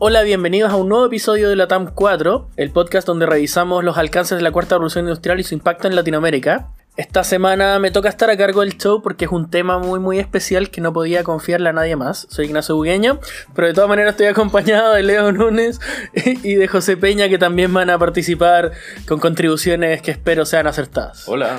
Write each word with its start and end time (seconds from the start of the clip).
Hola, 0.00 0.22
bienvenidos 0.22 0.70
a 0.70 0.76
un 0.76 0.88
nuevo 0.88 1.06
episodio 1.06 1.48
de 1.48 1.56
la 1.56 1.66
TAM 1.66 1.90
4, 1.92 2.50
el 2.56 2.70
podcast 2.70 3.04
donde 3.04 3.26
revisamos 3.26 3.82
los 3.82 3.98
alcances 3.98 4.38
de 4.38 4.44
la 4.44 4.52
cuarta 4.52 4.76
revolución 4.76 5.06
industrial 5.06 5.40
y 5.40 5.42
su 5.42 5.54
impacto 5.54 5.88
en 5.88 5.96
Latinoamérica. 5.96 6.68
Esta 6.96 7.24
semana 7.24 7.80
me 7.80 7.90
toca 7.90 8.08
estar 8.08 8.30
a 8.30 8.36
cargo 8.36 8.60
del 8.60 8.78
show 8.78 9.02
porque 9.02 9.24
es 9.24 9.32
un 9.32 9.50
tema 9.50 9.80
muy 9.80 9.98
muy 9.98 10.20
especial 10.20 10.70
que 10.70 10.80
no 10.80 10.92
podía 10.92 11.24
confiarle 11.24 11.70
a 11.70 11.72
nadie 11.72 11.96
más. 11.96 12.28
Soy 12.30 12.46
Ignacio 12.46 12.76
Bugueño, 12.76 13.18
pero 13.56 13.66
de 13.66 13.74
todas 13.74 13.88
maneras 13.90 14.12
estoy 14.12 14.26
acompañado 14.26 14.94
de 14.94 15.02
Leo 15.02 15.32
Núñez 15.32 15.80
y 16.14 16.54
de 16.54 16.68
José 16.68 16.96
Peña 16.96 17.28
que 17.28 17.38
también 17.38 17.74
van 17.74 17.90
a 17.90 17.98
participar 17.98 18.70
con 19.08 19.18
contribuciones 19.18 20.00
que 20.00 20.12
espero 20.12 20.46
sean 20.46 20.68
acertadas. 20.68 21.28
Hola. 21.28 21.58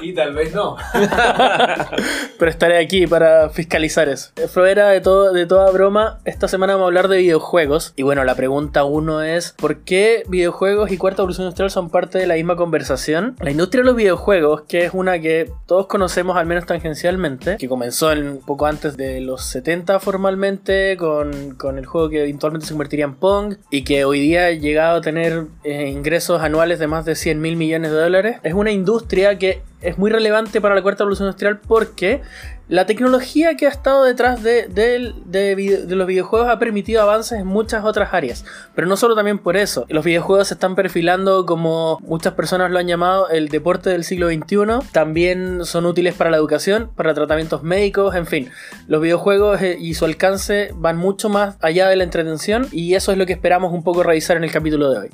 Y 0.00 0.14
tal 0.14 0.34
vez 0.34 0.54
no. 0.54 0.76
Pero 2.38 2.50
estaré 2.50 2.78
aquí 2.78 3.06
para 3.06 3.50
fiscalizar 3.50 4.08
eso. 4.08 4.30
Fuera 4.48 4.88
de, 4.88 5.00
todo, 5.00 5.32
de 5.32 5.46
toda 5.46 5.70
broma, 5.70 6.18
esta 6.24 6.48
semana 6.48 6.74
vamos 6.74 6.84
a 6.84 6.88
hablar 6.88 7.08
de 7.08 7.18
videojuegos. 7.18 7.92
Y 7.96 8.02
bueno, 8.02 8.24
la 8.24 8.34
pregunta 8.34 8.84
uno 8.84 9.22
es: 9.22 9.54
¿por 9.56 9.78
qué 9.84 10.22
videojuegos 10.28 10.90
y 10.90 10.98
cuarta 10.98 11.22
evolución 11.22 11.46
industrial 11.46 11.70
son 11.70 11.90
parte 11.90 12.18
de 12.18 12.26
la 12.26 12.34
misma 12.34 12.56
conversación? 12.56 13.36
La 13.40 13.50
industria 13.50 13.82
de 13.82 13.86
los 13.86 13.96
videojuegos, 13.96 14.62
que 14.62 14.84
es 14.84 14.90
una 14.94 15.18
que 15.20 15.50
todos 15.66 15.86
conocemos 15.86 16.36
al 16.36 16.46
menos 16.46 16.66
tangencialmente, 16.66 17.56
que 17.56 17.68
comenzó 17.68 18.12
un 18.12 18.40
poco 18.44 18.66
antes 18.66 18.96
de 18.96 19.20
los 19.20 19.44
70 19.44 20.00
formalmente, 20.00 20.96
con, 20.96 21.54
con 21.54 21.78
el 21.78 21.86
juego 21.86 22.08
que 22.08 22.22
eventualmente 22.22 22.66
se 22.66 22.74
convertiría 22.74 23.04
en 23.04 23.14
Pong, 23.14 23.56
y 23.70 23.84
que 23.84 24.04
hoy 24.04 24.20
día 24.20 24.46
ha 24.46 24.50
llegado 24.50 24.98
a 24.98 25.00
tener 25.00 25.46
eh, 25.64 25.88
ingresos 25.88 26.42
anuales 26.42 26.78
de 26.78 26.86
más 26.86 27.04
de 27.04 27.14
100 27.14 27.40
mil 27.40 27.56
millones 27.56 27.90
de 27.90 27.96
dólares, 27.96 28.36
es 28.42 28.54
una 28.54 28.70
industria 28.70 29.38
que 29.38 29.62
es 29.86 29.98
muy 29.98 30.10
relevante 30.10 30.60
para 30.60 30.74
la 30.74 30.82
cuarta 30.82 31.04
revolución 31.04 31.28
industrial 31.28 31.60
porque 31.66 32.22
la 32.68 32.84
tecnología 32.84 33.56
que 33.56 33.66
ha 33.66 33.70
estado 33.70 34.02
detrás 34.02 34.42
de, 34.42 34.66
de, 34.66 35.14
de, 35.24 35.94
los 35.94 36.06
videojuegos 36.06 36.48
ha 36.48 36.58
permitido 36.58 37.00
avances 37.00 37.38
en 37.38 37.46
muchas 37.46 37.84
otras 37.84 38.12
áreas. 38.12 38.44
Pero 38.74 38.88
no 38.88 38.96
solo 38.96 39.14
también 39.14 39.38
por 39.38 39.56
eso. 39.56 39.86
Los 39.88 40.04
videojuegos 40.04 40.48
se 40.48 40.54
están 40.54 40.74
perfilando 40.74 41.46
como 41.46 42.00
muchas 42.00 42.34
personas 42.34 42.72
lo 42.72 42.80
han 42.80 42.88
llamado 42.88 43.28
el 43.28 43.48
deporte 43.48 43.90
del 43.90 44.02
siglo 44.02 44.28
XXI. 44.28 44.90
También 44.90 45.64
son 45.64 45.86
útiles 45.86 46.14
para 46.14 46.30
la 46.30 46.38
educación, 46.38 46.90
para 46.96 47.14
tratamientos 47.14 47.62
médicos, 47.62 48.16
en 48.16 48.26
fin. 48.26 48.50
Los 48.88 49.00
videojuegos 49.00 49.62
eh, 49.62 49.76
y 49.78 49.94
su 49.94 50.04
alcance 50.04 50.70
van 50.74 50.96
mucho 50.96 51.28
más 51.28 51.56
allá 51.60 51.88
de 51.88 51.94
la 51.94 52.02
entretención 52.04 52.66
y 52.72 52.94
eso 52.94 53.12
es 53.12 53.18
lo 53.18 53.26
que 53.26 53.32
esperamos 53.32 53.72
un 53.72 53.84
poco 53.84 54.02
revisar 54.02 54.36
en 54.36 54.44
el 54.44 54.50
capítulo 54.50 54.90
de 54.90 54.98
hoy. 54.98 55.10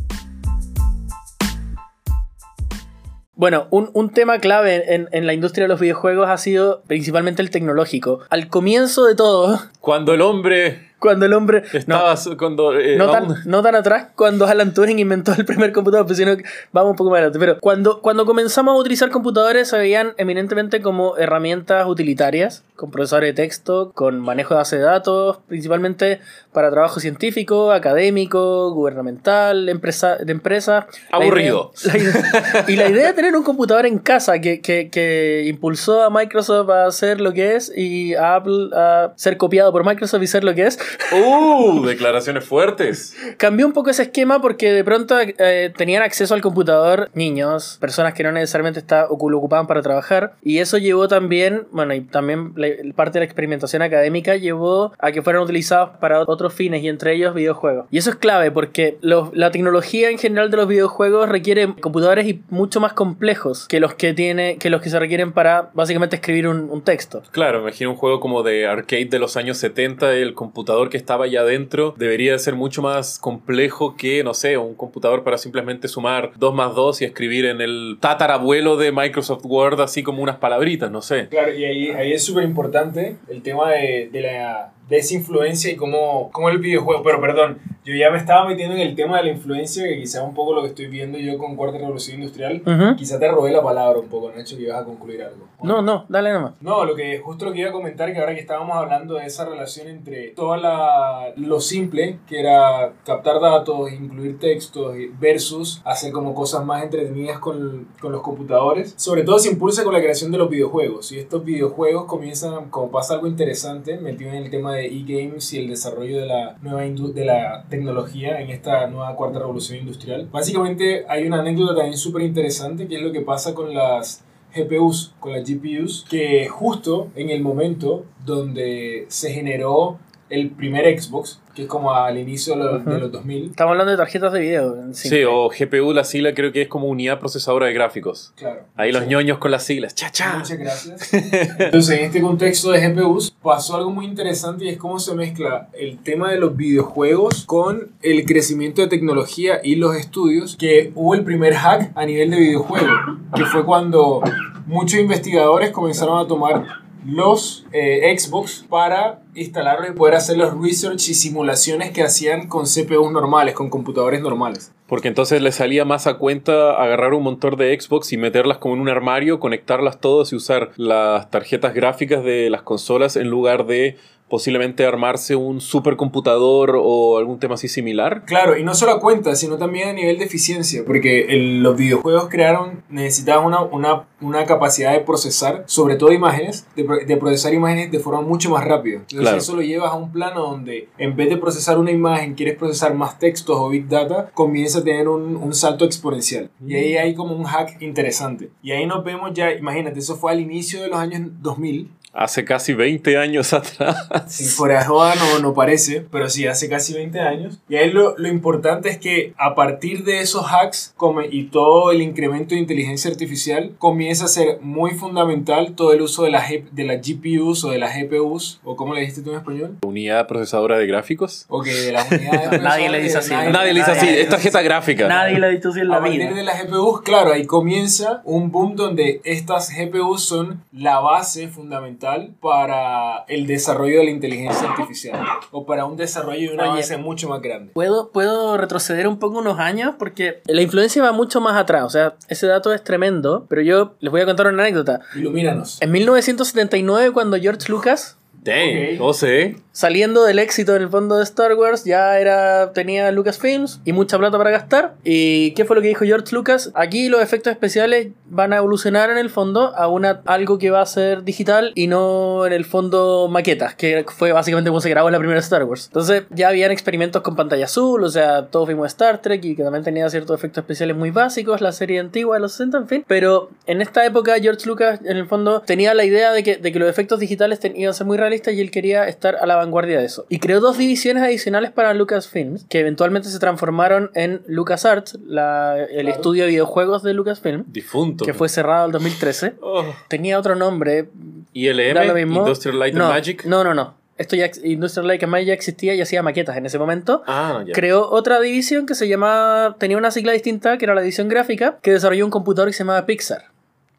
Bueno, 3.42 3.66
un, 3.70 4.10
tema 4.10 4.38
clave 4.38 4.94
en, 4.94 5.08
en, 5.10 5.26
la 5.26 5.34
industria 5.34 5.64
de 5.64 5.68
los 5.68 5.80
videojuegos 5.80 6.28
ha 6.28 6.38
sido 6.38 6.84
principalmente 6.86 7.42
el 7.42 7.50
tecnológico. 7.50 8.20
Al 8.30 8.46
comienzo 8.46 9.04
de 9.04 9.16
todo... 9.16 9.58
Cuando 9.80 10.14
el 10.14 10.20
hombre 10.20 10.91
cuando 11.02 11.26
el 11.26 11.34
hombre. 11.34 11.64
Estaba 11.72 12.14
cuando. 12.38 12.78
Eh, 12.78 12.96
no, 12.96 13.10
tan, 13.10 13.34
no, 13.44 13.60
tan, 13.60 13.74
atrás, 13.74 14.06
cuando 14.14 14.46
Alan 14.46 14.72
Turing 14.72 15.00
inventó 15.00 15.34
el 15.36 15.44
primer 15.44 15.72
computador, 15.72 16.06
pues 16.06 16.16
sino 16.16 16.36
vamos 16.70 16.92
un 16.92 16.96
poco 16.96 17.10
más 17.10 17.18
adelante. 17.18 17.40
Pero 17.40 17.58
cuando, 17.58 18.00
cuando 18.00 18.24
comenzamos 18.24 18.74
a 18.74 18.78
utilizar 18.78 19.10
computadores, 19.10 19.68
se 19.68 19.76
veían 19.76 20.14
eminentemente 20.16 20.80
como 20.80 21.16
herramientas 21.16 21.86
utilitarias, 21.88 22.64
con 22.76 22.92
procesadores 22.92 23.34
de 23.34 23.42
texto, 23.42 23.90
con 23.94 24.20
manejo 24.20 24.54
de 24.54 24.58
base 24.58 24.76
de 24.76 24.82
datos, 24.82 25.38
principalmente 25.48 26.20
para 26.52 26.70
trabajo 26.70 27.00
científico, 27.00 27.72
académico, 27.72 28.70
gubernamental, 28.70 29.68
empresa, 29.68 30.16
de 30.16 30.30
empresa. 30.30 30.86
Aburrido. 31.10 31.72
y 32.68 32.76
la 32.76 32.88
idea 32.88 33.08
de 33.08 33.12
tener 33.14 33.34
un 33.34 33.42
computador 33.42 33.86
en 33.86 33.98
casa 33.98 34.38
que, 34.40 34.60
que, 34.60 34.88
que 34.88 35.44
impulsó 35.46 36.04
a 36.04 36.10
Microsoft 36.10 36.70
a 36.70 36.86
hacer 36.86 37.20
lo 37.20 37.32
que 37.32 37.56
es 37.56 37.72
y 37.76 38.14
a 38.14 38.36
Apple 38.36 38.70
a 38.74 39.12
ser 39.16 39.36
copiado 39.36 39.72
por 39.72 39.84
Microsoft 39.84 40.22
y 40.22 40.26
ser 40.28 40.44
lo 40.44 40.54
que 40.54 40.66
es 40.66 40.78
¡Uh! 41.12 41.84
Declaraciones 41.84 42.44
fuertes. 42.44 43.16
Cambió 43.36 43.66
un 43.66 43.72
poco 43.72 43.90
ese 43.90 44.02
esquema 44.02 44.40
porque 44.40 44.72
de 44.72 44.84
pronto 44.84 45.16
eh, 45.20 45.72
tenían 45.76 46.02
acceso 46.02 46.34
al 46.34 46.40
computador 46.40 47.10
niños, 47.14 47.78
personas 47.80 48.14
que 48.14 48.22
no 48.22 48.32
necesariamente 48.32 48.80
está, 48.80 49.06
ocupaban 49.08 49.66
para 49.66 49.82
trabajar. 49.82 50.34
Y 50.42 50.58
eso 50.58 50.78
llevó 50.78 51.08
también, 51.08 51.66
bueno, 51.70 51.94
y 51.94 52.02
también 52.02 52.54
parte 52.94 53.14
de 53.14 53.20
la 53.20 53.24
experimentación 53.24 53.82
académica 53.82 54.36
llevó 54.36 54.92
a 54.98 55.12
que 55.12 55.22
fueran 55.22 55.42
utilizados 55.42 55.90
para 55.98 56.20
otros 56.20 56.52
fines 56.54 56.82
y 56.82 56.88
entre 56.88 57.14
ellos 57.14 57.34
videojuegos. 57.34 57.86
Y 57.90 57.98
eso 57.98 58.10
es 58.10 58.16
clave 58.16 58.50
porque 58.50 58.98
la 59.00 59.50
tecnología 59.50 60.10
en 60.10 60.18
general 60.18 60.50
de 60.50 60.56
los 60.56 60.68
videojuegos 60.68 61.28
requiere 61.28 61.74
computadores 61.80 62.26
y 62.26 62.42
mucho 62.50 62.80
más 62.80 62.92
complejos 62.92 63.66
que 63.68 63.80
los 63.80 63.94
que 63.94 64.14
tiene, 64.14 64.56
que 64.58 64.70
los 64.70 64.80
que 64.82 64.90
se 64.90 64.98
requieren 64.98 65.32
para 65.32 65.70
básicamente 65.74 66.16
escribir 66.16 66.48
un, 66.48 66.70
un 66.70 66.82
texto. 66.82 67.22
Claro, 67.30 67.60
imagino 67.60 67.90
un 67.90 67.96
juego 67.96 68.20
como 68.20 68.42
de 68.42 68.66
arcade 68.66 69.06
de 69.06 69.18
los 69.18 69.36
años 69.36 69.58
70, 69.58 70.12
el 70.14 70.34
computador 70.34 70.81
que 70.90 70.96
estaba 70.96 71.24
allá 71.24 71.40
adentro 71.40 71.94
debería 71.96 72.38
ser 72.38 72.54
mucho 72.54 72.82
más 72.82 73.18
complejo 73.18 73.96
que, 73.96 74.24
no 74.24 74.34
sé, 74.34 74.56
un 74.58 74.74
computador 74.74 75.24
para 75.24 75.38
simplemente 75.38 75.88
sumar 75.88 76.32
2 76.36 76.54
más 76.54 76.74
2 76.74 77.02
y 77.02 77.04
escribir 77.04 77.46
en 77.46 77.60
el 77.60 77.98
tatarabuelo 78.00 78.76
de 78.76 78.92
Microsoft 78.92 79.44
Word 79.44 79.80
así 79.80 80.02
como 80.02 80.22
unas 80.22 80.36
palabritas, 80.36 80.90
no 80.90 81.02
sé. 81.02 81.28
Claro, 81.28 81.54
y 81.54 81.64
ahí, 81.64 81.90
ahí 81.90 82.12
es 82.12 82.24
súper 82.24 82.44
importante 82.44 83.16
el 83.28 83.42
tema 83.42 83.70
de, 83.70 84.08
de 84.12 84.20
la 84.20 84.72
desinfluencia 84.92 85.72
y 85.72 85.76
cómo, 85.76 86.30
cómo 86.32 86.48
el 86.48 86.58
videojuego, 86.58 87.02
pero 87.02 87.20
perdón, 87.20 87.58
yo 87.84 87.94
ya 87.94 88.10
me 88.10 88.18
estaba 88.18 88.46
metiendo 88.46 88.76
en 88.76 88.82
el 88.82 88.94
tema 88.94 89.16
de 89.18 89.24
la 89.24 89.30
influencia, 89.30 89.82
que 89.84 89.98
quizá 89.98 90.22
un 90.22 90.34
poco 90.34 90.54
lo 90.54 90.62
que 90.62 90.68
estoy 90.68 90.86
viendo 90.86 91.18
yo 91.18 91.36
con 91.36 91.56
Cuarta 91.56 91.78
Revolución 91.78 92.18
Industrial. 92.18 92.62
Quizá 92.96 93.18
te 93.18 93.28
robé 93.28 93.50
la 93.50 93.62
palabra 93.62 93.98
un 93.98 94.06
poco, 94.06 94.30
Nacho, 94.30 94.56
que 94.56 94.62
ibas 94.62 94.82
a 94.82 94.84
concluir 94.84 95.22
algo. 95.22 95.48
No, 95.62 95.82
no, 95.82 96.04
dale 96.08 96.32
nomás. 96.32 96.54
No, 96.60 96.84
lo 96.84 96.94
que 96.94 97.18
justo 97.18 97.44
lo 97.44 97.52
que 97.52 97.60
iba 97.60 97.70
a 97.70 97.72
comentar, 97.72 98.12
que 98.12 98.20
ahora 98.20 98.34
que 98.34 98.40
estábamos 98.40 98.76
hablando 98.76 99.14
de 99.14 99.26
esa 99.26 99.44
relación 99.46 99.88
entre 99.88 100.28
toda 100.28 100.58
la, 100.58 101.32
lo 101.36 101.60
simple, 101.60 102.18
que 102.28 102.38
era 102.38 102.92
captar 103.04 103.40
datos, 103.40 103.92
incluir 103.92 104.38
textos, 104.38 104.94
versus 105.18 105.82
hacer 105.84 106.12
como 106.12 106.34
cosas 106.34 106.64
más 106.64 106.84
entretenidas 106.84 107.40
con, 107.40 107.88
con 108.00 108.12
los 108.12 108.22
computadores, 108.22 108.94
sobre 108.96 109.24
todo 109.24 109.40
se 109.40 109.50
impulsa 109.50 109.82
con 109.82 109.92
la 109.92 110.00
creación 110.00 110.30
de 110.30 110.38
los 110.38 110.48
videojuegos. 110.48 111.10
Y 111.10 111.18
estos 111.18 111.44
videojuegos 111.44 112.04
comienzan, 112.04 112.70
como 112.70 112.92
pasa 112.92 113.14
algo 113.14 113.26
interesante, 113.26 113.98
metido 113.98 114.30
en 114.30 114.36
el 114.36 114.50
tema 114.50 114.74
de 114.74 114.81
e-games 114.86 115.52
y 115.52 115.58
el 115.58 115.68
desarrollo 115.68 116.20
de 116.20 116.26
la 116.26 116.56
nueva 116.62 116.82
de 116.82 117.24
la 117.24 117.64
tecnología 117.68 118.40
en 118.40 118.50
esta 118.50 118.86
nueva 118.86 119.14
cuarta 119.16 119.38
revolución 119.38 119.78
industrial. 119.78 120.28
Básicamente 120.30 121.04
hay 121.08 121.26
una 121.26 121.40
anécdota 121.40 121.76
también 121.76 121.96
súper 121.96 122.22
interesante 122.22 122.86
que 122.86 122.96
es 122.96 123.02
lo 123.02 123.12
que 123.12 123.20
pasa 123.20 123.54
con 123.54 123.74
las 123.74 124.24
GPUs, 124.54 125.14
con 125.18 125.32
las 125.32 125.48
GPUs, 125.48 126.04
que 126.08 126.46
justo 126.48 127.08
en 127.14 127.30
el 127.30 127.40
momento 127.40 128.04
donde 128.24 129.06
se 129.08 129.32
generó 129.32 129.98
el 130.32 130.50
primer 130.50 130.98
Xbox, 130.98 131.40
que 131.54 131.62
es 131.62 131.68
como 131.68 131.92
al 131.94 132.18
inicio 132.18 132.56
de 132.56 132.98
los, 132.98 133.12
2000. 133.12 133.50
Estamos 133.50 133.72
hablando 133.72 133.90
de 133.90 133.98
tarjetas 133.98 134.32
de 134.32 134.40
video. 134.40 134.76
Sí, 134.92 135.22
o 135.24 135.50
GPU, 135.50 135.92
la 135.92 136.04
sigla 136.04 136.32
creo 136.32 136.52
que 136.52 136.62
es 136.62 136.68
como 136.68 136.86
unidad 136.86 137.20
procesadora 137.20 137.66
de 137.66 137.74
gráficos. 137.74 138.32
Claro. 138.36 138.62
Ahí 138.74 138.92
los 138.92 139.06
ñoños 139.06 139.36
con 139.36 139.50
las 139.50 139.64
siglas. 139.64 139.94
¡Cha, 139.94 140.10
cha! 140.10 140.38
Muchas 140.38 140.58
gracias. 140.58 141.12
Entonces, 141.58 141.98
en 141.98 142.06
este 142.06 142.22
contexto 142.22 142.70
de 142.70 142.88
GPUs 142.88 143.30
pasó 143.42 143.76
algo 143.76 143.90
muy 143.90 144.06
interesante 144.06 144.64
y 144.64 144.70
es 144.70 144.78
cómo 144.78 144.98
se 144.98 145.14
mezcla 145.14 145.68
el 145.74 145.98
tema 145.98 146.30
de 146.30 146.38
los 146.38 146.56
videojuegos 146.56 147.44
con 147.44 147.92
el 148.00 148.24
crecimiento 148.24 148.80
de 148.80 148.88
tecnología 148.88 149.60
y 149.62 149.76
los 149.76 149.94
estudios, 149.96 150.56
que 150.56 150.92
hubo 150.94 151.14
el 151.14 151.24
primer 151.24 151.54
hack 151.54 151.92
a 151.94 152.06
nivel 152.06 152.30
de 152.30 152.38
videojuego, 152.38 152.88
que 153.36 153.44
fue 153.44 153.66
cuando 153.66 154.22
muchos 154.66 154.98
investigadores 154.98 155.72
comenzaron 155.72 156.24
a 156.24 156.26
tomar 156.26 156.81
los 157.04 157.66
eh, 157.72 158.16
Xbox 158.16 158.64
para 158.68 159.22
instalarlos 159.34 159.90
y 159.90 159.92
poder 159.92 160.14
hacer 160.14 160.36
los 160.36 160.54
research 160.60 161.08
y 161.08 161.14
simulaciones 161.14 161.90
que 161.90 162.02
hacían 162.02 162.48
con 162.48 162.64
CPUs 162.64 163.12
normales, 163.12 163.54
con 163.54 163.70
computadores 163.70 164.20
normales. 164.20 164.72
Porque 164.86 165.08
entonces 165.08 165.40
les 165.40 165.54
salía 165.54 165.84
más 165.84 166.06
a 166.06 166.14
cuenta 166.14 166.72
agarrar 166.82 167.14
un 167.14 167.22
montón 167.22 167.56
de 167.56 167.78
Xbox 167.80 168.12
y 168.12 168.18
meterlas 168.18 168.58
como 168.58 168.74
en 168.74 168.80
un 168.80 168.88
armario, 168.88 169.40
conectarlas 169.40 170.00
todas 170.00 170.32
y 170.32 170.36
usar 170.36 170.70
las 170.76 171.30
tarjetas 171.30 171.74
gráficas 171.74 172.22
de 172.24 172.50
las 172.50 172.62
consolas 172.62 173.16
en 173.16 173.28
lugar 173.28 173.66
de 173.66 173.96
posiblemente 174.32 174.86
armarse 174.86 175.36
un 175.36 175.60
supercomputador 175.60 176.80
o 176.82 177.18
algún 177.18 177.38
tema 177.38 177.56
así 177.56 177.68
similar. 177.68 178.24
Claro, 178.24 178.56
y 178.56 178.64
no 178.64 178.74
solo 178.74 178.92
a 178.92 178.98
cuenta, 178.98 179.36
sino 179.36 179.58
también 179.58 179.90
a 179.90 179.92
nivel 179.92 180.16
de 180.16 180.24
eficiencia, 180.24 180.84
porque 180.86 181.26
los 181.60 181.76
videojuegos 181.76 182.30
crearon, 182.30 182.82
necesitaban 182.88 183.44
una, 183.44 183.60
una, 183.60 184.04
una, 184.22 184.46
capacidad 184.46 184.92
de 184.94 185.00
procesar, 185.00 185.64
sobre 185.66 185.96
todo 185.96 186.14
imágenes, 186.14 186.66
de, 186.74 187.04
de, 187.06 187.16
procesar 187.18 187.52
imágenes 187.52 187.92
de 187.92 187.98
forma 187.98 188.22
mucho 188.22 188.48
más 188.48 188.64
rápida. 188.64 189.00
Entonces 189.00 189.20
claro. 189.20 189.36
eso 189.36 189.54
lo 189.54 189.60
llevas 189.60 189.92
a 189.92 189.96
un 189.96 190.10
plano 190.10 190.40
donde 190.40 190.88
en 190.96 191.14
vez 191.14 191.28
de 191.28 191.36
procesar 191.36 191.78
una 191.78 191.90
imagen, 191.90 192.32
quieres 192.32 192.56
procesar 192.56 192.94
más 192.94 193.18
textos 193.18 193.54
o 193.58 193.68
big 193.68 193.86
data, 193.86 194.30
comienza 194.32 194.78
a 194.78 194.82
tener 194.82 195.08
un, 195.08 195.36
un 195.36 195.52
salto 195.52 195.84
exponencial. 195.84 196.48
Y 196.66 196.74
ahí 196.74 196.96
hay 196.96 197.14
como 197.14 197.36
un 197.36 197.44
hack 197.44 197.82
interesante. 197.82 198.48
Y 198.62 198.70
ahí 198.70 198.86
nos 198.86 199.04
vemos 199.04 199.34
ya, 199.34 199.52
imagínate, 199.52 199.98
eso 199.98 200.16
fue 200.16 200.32
al 200.32 200.40
inicio 200.40 200.80
de 200.80 200.88
los 200.88 200.98
años 200.98 201.20
2000 201.42 201.90
Hace 202.14 202.44
casi 202.44 202.74
20 202.74 203.16
años 203.16 203.52
atrás. 203.54 204.08
Si 204.26 204.44
fuera 204.44 204.84
joda 204.84 205.14
no, 205.14 205.38
no 205.38 205.54
parece, 205.54 206.04
pero 206.10 206.28
sí, 206.28 206.46
hace 206.46 206.68
casi 206.68 206.92
20 206.92 207.18
años. 207.20 207.58
Y 207.68 207.76
ahí 207.76 207.90
lo, 207.90 208.14
lo 208.18 208.28
importante 208.28 208.88
es 208.90 208.98
que 208.98 209.32
a 209.38 209.54
partir 209.54 210.04
de 210.04 210.20
esos 210.20 210.44
hacks 210.52 210.92
come, 210.96 211.26
y 211.30 211.44
todo 211.44 211.90
el 211.90 212.02
incremento 212.02 212.54
de 212.54 212.60
inteligencia 212.60 213.10
artificial, 213.10 213.72
comienza 213.78 214.26
a 214.26 214.28
ser 214.28 214.58
muy 214.60 214.90
fundamental 214.92 215.74
todo 215.74 215.92
el 215.92 216.02
uso 216.02 216.24
de, 216.24 216.30
la, 216.30 216.42
G- 216.46 216.68
de 216.70 216.84
las 216.84 216.98
GPUs 217.06 217.64
o 217.64 217.70
de 217.70 217.78
las 217.78 217.96
GPUs, 217.96 218.60
o 218.64 218.76
como 218.76 218.94
le 218.94 219.00
dijiste 219.00 219.22
tú 219.22 219.30
en 219.30 219.36
español, 219.38 219.78
Unidad 219.82 220.26
procesadora 220.26 220.76
de 220.78 220.86
gráficos. 220.86 221.46
o 221.48 221.62
que 221.62 221.72
de 221.72 221.92
las 221.92 222.10
unidades 222.10 222.60
Nadie 222.62 222.90
le 222.90 223.00
dice 223.02 223.18
así. 223.18 223.30
Nadie 223.30 223.72
le 223.72 223.80
dice 223.80 223.90
así, 223.92 224.08
es 224.08 224.28
tarjeta 224.28 224.60
gráfica. 224.62 225.08
Nadie 225.08 225.38
le 225.38 225.46
ha 225.46 225.50
dicho 225.50 225.70
así 225.70 225.80
en 225.80 225.86
A 225.86 225.94
la 225.96 226.00
partir 226.00 226.20
vida. 226.20 226.34
de 226.34 226.42
las 226.42 226.62
GPUs, 226.64 227.00
claro, 227.02 227.32
ahí 227.32 227.46
comienza 227.46 228.20
un 228.24 228.50
boom 228.50 228.76
donde 228.76 229.20
estas 229.24 229.70
GPUs 229.70 230.22
son 230.24 230.62
la 230.72 231.00
base 231.00 231.48
fundamental 231.48 232.01
para 232.40 233.24
el 233.28 233.46
desarrollo 233.46 233.98
de 233.98 234.04
la 234.04 234.10
inteligencia 234.10 234.68
artificial 234.70 235.20
o 235.50 235.64
para 235.66 235.84
un 235.84 235.96
desarrollo 235.96 236.48
de 236.50 236.54
una 236.54 236.64
Oye. 236.72 236.80
base 236.80 236.96
mucho 236.96 237.28
más 237.28 237.40
grande. 237.40 237.72
Puedo, 237.72 238.10
puedo 238.10 238.56
retroceder 238.56 239.06
un 239.06 239.18
poco 239.18 239.38
unos 239.38 239.58
años 239.58 239.94
porque 239.98 240.42
la 240.46 240.62
influencia 240.62 241.02
va 241.02 241.12
mucho 241.12 241.40
más 241.40 241.56
atrás. 241.56 241.84
O 241.84 241.90
sea, 241.90 242.14
ese 242.28 242.46
dato 242.46 242.72
es 242.72 242.82
tremendo. 242.84 243.46
Pero 243.48 243.62
yo 243.62 243.94
les 244.00 244.10
voy 244.10 244.20
a 244.20 244.24
contar 244.26 244.46
una 244.48 244.62
anécdota. 244.62 245.00
Ilumínanos. 245.14 245.80
En 245.80 245.90
1979, 245.92 247.12
cuando 247.12 247.36
George 247.38 247.70
Lucas, 247.70 248.16
Dang, 248.44 248.94
Ok. 248.94 248.98
no 248.98 249.12
sé. 249.12 249.56
Saliendo 249.72 250.24
del 250.24 250.38
éxito 250.38 250.76
en 250.76 250.82
el 250.82 250.88
fondo 250.88 251.16
de 251.16 251.24
Star 251.24 251.54
Wars, 251.54 251.84
ya 251.84 252.18
era 252.18 252.72
tenía 252.72 253.10
Lucasfilms 253.10 253.80
y 253.84 253.92
mucha 253.92 254.18
plata 254.18 254.38
para 254.38 254.50
gastar. 254.50 254.94
¿Y 255.02 255.52
qué 255.52 255.64
fue 255.64 255.76
lo 255.76 255.82
que 255.82 255.88
dijo 255.88 256.04
George 256.04 256.34
Lucas? 256.34 256.70
Aquí 256.74 257.08
los 257.08 257.22
efectos 257.22 257.50
especiales 257.50 258.08
van 258.26 258.52
a 258.52 258.58
evolucionar 258.58 259.10
en 259.10 259.18
el 259.18 259.30
fondo 259.30 259.74
a 259.74 259.88
una, 259.88 260.20
algo 260.26 260.58
que 260.58 260.70
va 260.70 260.80
a 260.80 260.86
ser 260.86 261.24
digital 261.24 261.72
y 261.74 261.86
no 261.86 262.46
en 262.46 262.52
el 262.52 262.64
fondo 262.64 263.28
maquetas, 263.28 263.74
que 263.74 264.04
fue 264.08 264.32
básicamente 264.32 264.70
como 264.70 264.80
se 264.80 264.90
grabó 264.90 265.08
en 265.08 265.12
la 265.12 265.18
primera 265.18 265.40
Star 265.40 265.64
Wars. 265.64 265.86
Entonces 265.86 266.24
ya 266.30 266.48
habían 266.48 266.70
experimentos 266.70 267.22
con 267.22 267.36
pantalla 267.36 267.64
azul, 267.64 268.04
o 268.04 268.10
sea, 268.10 268.46
todos 268.46 268.68
vimos 268.68 268.86
Star 268.88 269.20
Trek 269.20 269.44
y 269.44 269.56
que 269.56 269.62
también 269.62 269.84
tenía 269.84 270.08
ciertos 270.10 270.38
efectos 270.38 270.62
especiales 270.62 270.96
muy 270.96 271.10
básicos, 271.10 271.60
la 271.60 271.72
serie 271.72 271.98
antigua 271.98 272.36
de 272.36 272.40
los 272.40 272.52
60, 272.52 272.78
en 272.78 272.88
fin. 272.88 273.04
Pero 273.06 273.50
en 273.66 273.80
esta 273.80 274.04
época 274.04 274.34
George 274.40 274.66
Lucas 274.66 275.00
en 275.04 275.16
el 275.16 275.26
fondo 275.26 275.60
tenía 275.60 275.94
la 275.94 276.04
idea 276.04 276.32
de 276.32 276.42
que, 276.42 276.56
de 276.56 276.72
que 276.72 276.78
los 276.78 276.88
efectos 276.88 277.20
digitales 277.20 277.60
iban 277.62 277.90
a 277.90 277.92
ser 277.92 278.06
muy 278.06 278.16
realistas 278.16 278.54
y 278.54 278.60
él 278.60 278.70
quería 278.70 279.08
estar 279.08 279.36
a 279.36 279.46
la 279.46 279.61
vanguardia 279.64 279.98
de 279.98 280.04
eso. 280.04 280.26
Y 280.28 280.38
creó 280.38 280.60
dos 280.60 280.78
divisiones 280.78 281.22
adicionales 281.22 281.70
para 281.70 281.94
Lucasfilms, 281.94 282.64
que 282.68 282.80
eventualmente 282.80 283.28
se 283.28 283.38
transformaron 283.38 284.10
en 284.14 284.42
LucasArts, 284.46 285.18
la, 285.24 285.76
el 285.78 285.88
Claro. 286.02 286.08
estudio 286.10 286.44
de 286.44 286.50
videojuegos 286.50 287.02
de 287.02 287.14
Lucasfilm, 287.14 287.64
Difunto. 287.68 288.24
que 288.24 288.34
fue 288.34 288.48
cerrado 288.48 288.86
en 288.86 288.92
2013. 288.92 289.54
Oh. 289.60 289.84
Tenía 290.08 290.38
otro 290.38 290.54
nombre, 290.54 291.08
ILM, 291.52 292.06
lo 292.06 292.14
mismo. 292.14 292.40
Industrial 292.40 292.78
Light 292.78 292.94
no, 292.94 293.04
and 293.06 293.14
Magic. 293.14 293.44
No, 293.44 293.64
no, 293.64 293.74
no. 293.74 293.94
Esto 294.18 294.36
ya, 294.36 294.50
Industrial 294.62 295.06
Light 295.06 295.22
and 295.22 295.32
Magic 295.32 295.48
ya 295.48 295.54
existía 295.54 295.94
y 295.94 296.00
hacía 296.00 296.22
maquetas 296.22 296.56
en 296.56 296.66
ese 296.66 296.78
momento. 296.78 297.22
Ah, 297.26 297.64
ya. 297.66 297.72
Creó 297.72 298.08
otra 298.10 298.40
división 298.40 298.86
que 298.86 298.94
se 298.94 299.08
llamaba, 299.08 299.76
tenía 299.78 299.96
una 299.96 300.10
sigla 300.10 300.32
distinta, 300.32 300.76
que 300.78 300.84
era 300.84 300.94
la 300.94 301.00
división 301.00 301.28
gráfica, 301.28 301.78
que 301.82 301.92
desarrolló 301.92 302.24
un 302.24 302.30
computador 302.30 302.68
que 302.68 302.74
se 302.74 302.80
llamaba 302.80 303.06
Pixar. 303.06 303.46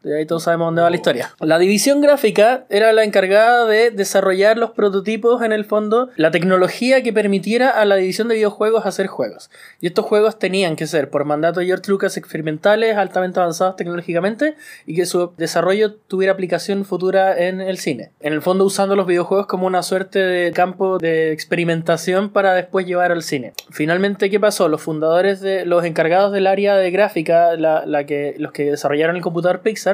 Y 0.04 0.12
ahí 0.12 0.26
todos 0.26 0.42
sabemos 0.42 0.66
dónde 0.66 0.82
va 0.82 0.90
la 0.90 0.96
historia. 0.96 1.34
La 1.40 1.58
división 1.58 2.00
gráfica 2.00 2.66
era 2.68 2.92
la 2.92 3.04
encargada 3.04 3.66
de 3.66 3.90
desarrollar 3.90 4.58
los 4.58 4.72
prototipos 4.72 5.42
en 5.42 5.52
el 5.52 5.64
fondo, 5.64 6.10
la 6.16 6.30
tecnología 6.30 7.02
que 7.02 7.12
permitiera 7.12 7.70
a 7.70 7.84
la 7.84 7.96
división 7.96 8.28
de 8.28 8.34
videojuegos 8.34 8.86
hacer 8.86 9.06
juegos. 9.06 9.50
Y 9.80 9.86
estos 9.86 10.04
juegos 10.04 10.38
tenían 10.38 10.76
que 10.76 10.86
ser, 10.86 11.10
por 11.10 11.24
mandato 11.24 11.60
de 11.60 11.66
George 11.66 11.90
Lucas, 11.90 12.16
experimentales, 12.16 12.96
altamente 12.96 13.40
avanzados 13.40 13.76
tecnológicamente 13.76 14.56
y 14.86 14.94
que 14.94 15.06
su 15.06 15.32
desarrollo 15.36 15.94
tuviera 15.94 16.32
aplicación 16.32 16.84
futura 16.84 17.36
en 17.38 17.60
el 17.60 17.78
cine. 17.78 18.10
En 18.20 18.32
el 18.32 18.42
fondo 18.42 18.64
usando 18.64 18.96
los 18.96 19.06
videojuegos 19.06 19.46
como 19.46 19.66
una 19.66 19.82
suerte 19.82 20.18
de 20.18 20.52
campo 20.52 20.98
de 20.98 21.32
experimentación 21.32 22.30
para 22.30 22.54
después 22.54 22.86
llevar 22.86 23.12
al 23.12 23.22
cine. 23.22 23.52
Finalmente, 23.70 24.30
¿qué 24.30 24.40
pasó? 24.40 24.68
Los 24.68 24.82
fundadores 24.82 25.40
de 25.40 25.64
los 25.64 25.84
encargados 25.84 26.32
del 26.32 26.46
área 26.46 26.76
de 26.76 26.90
gráfica, 26.90 27.56
la, 27.56 27.86
la 27.86 28.04
que, 28.04 28.34
los 28.38 28.52
que 28.52 28.70
desarrollaron 28.70 29.16
el 29.16 29.22
computador 29.22 29.60
Pixar, 29.60 29.93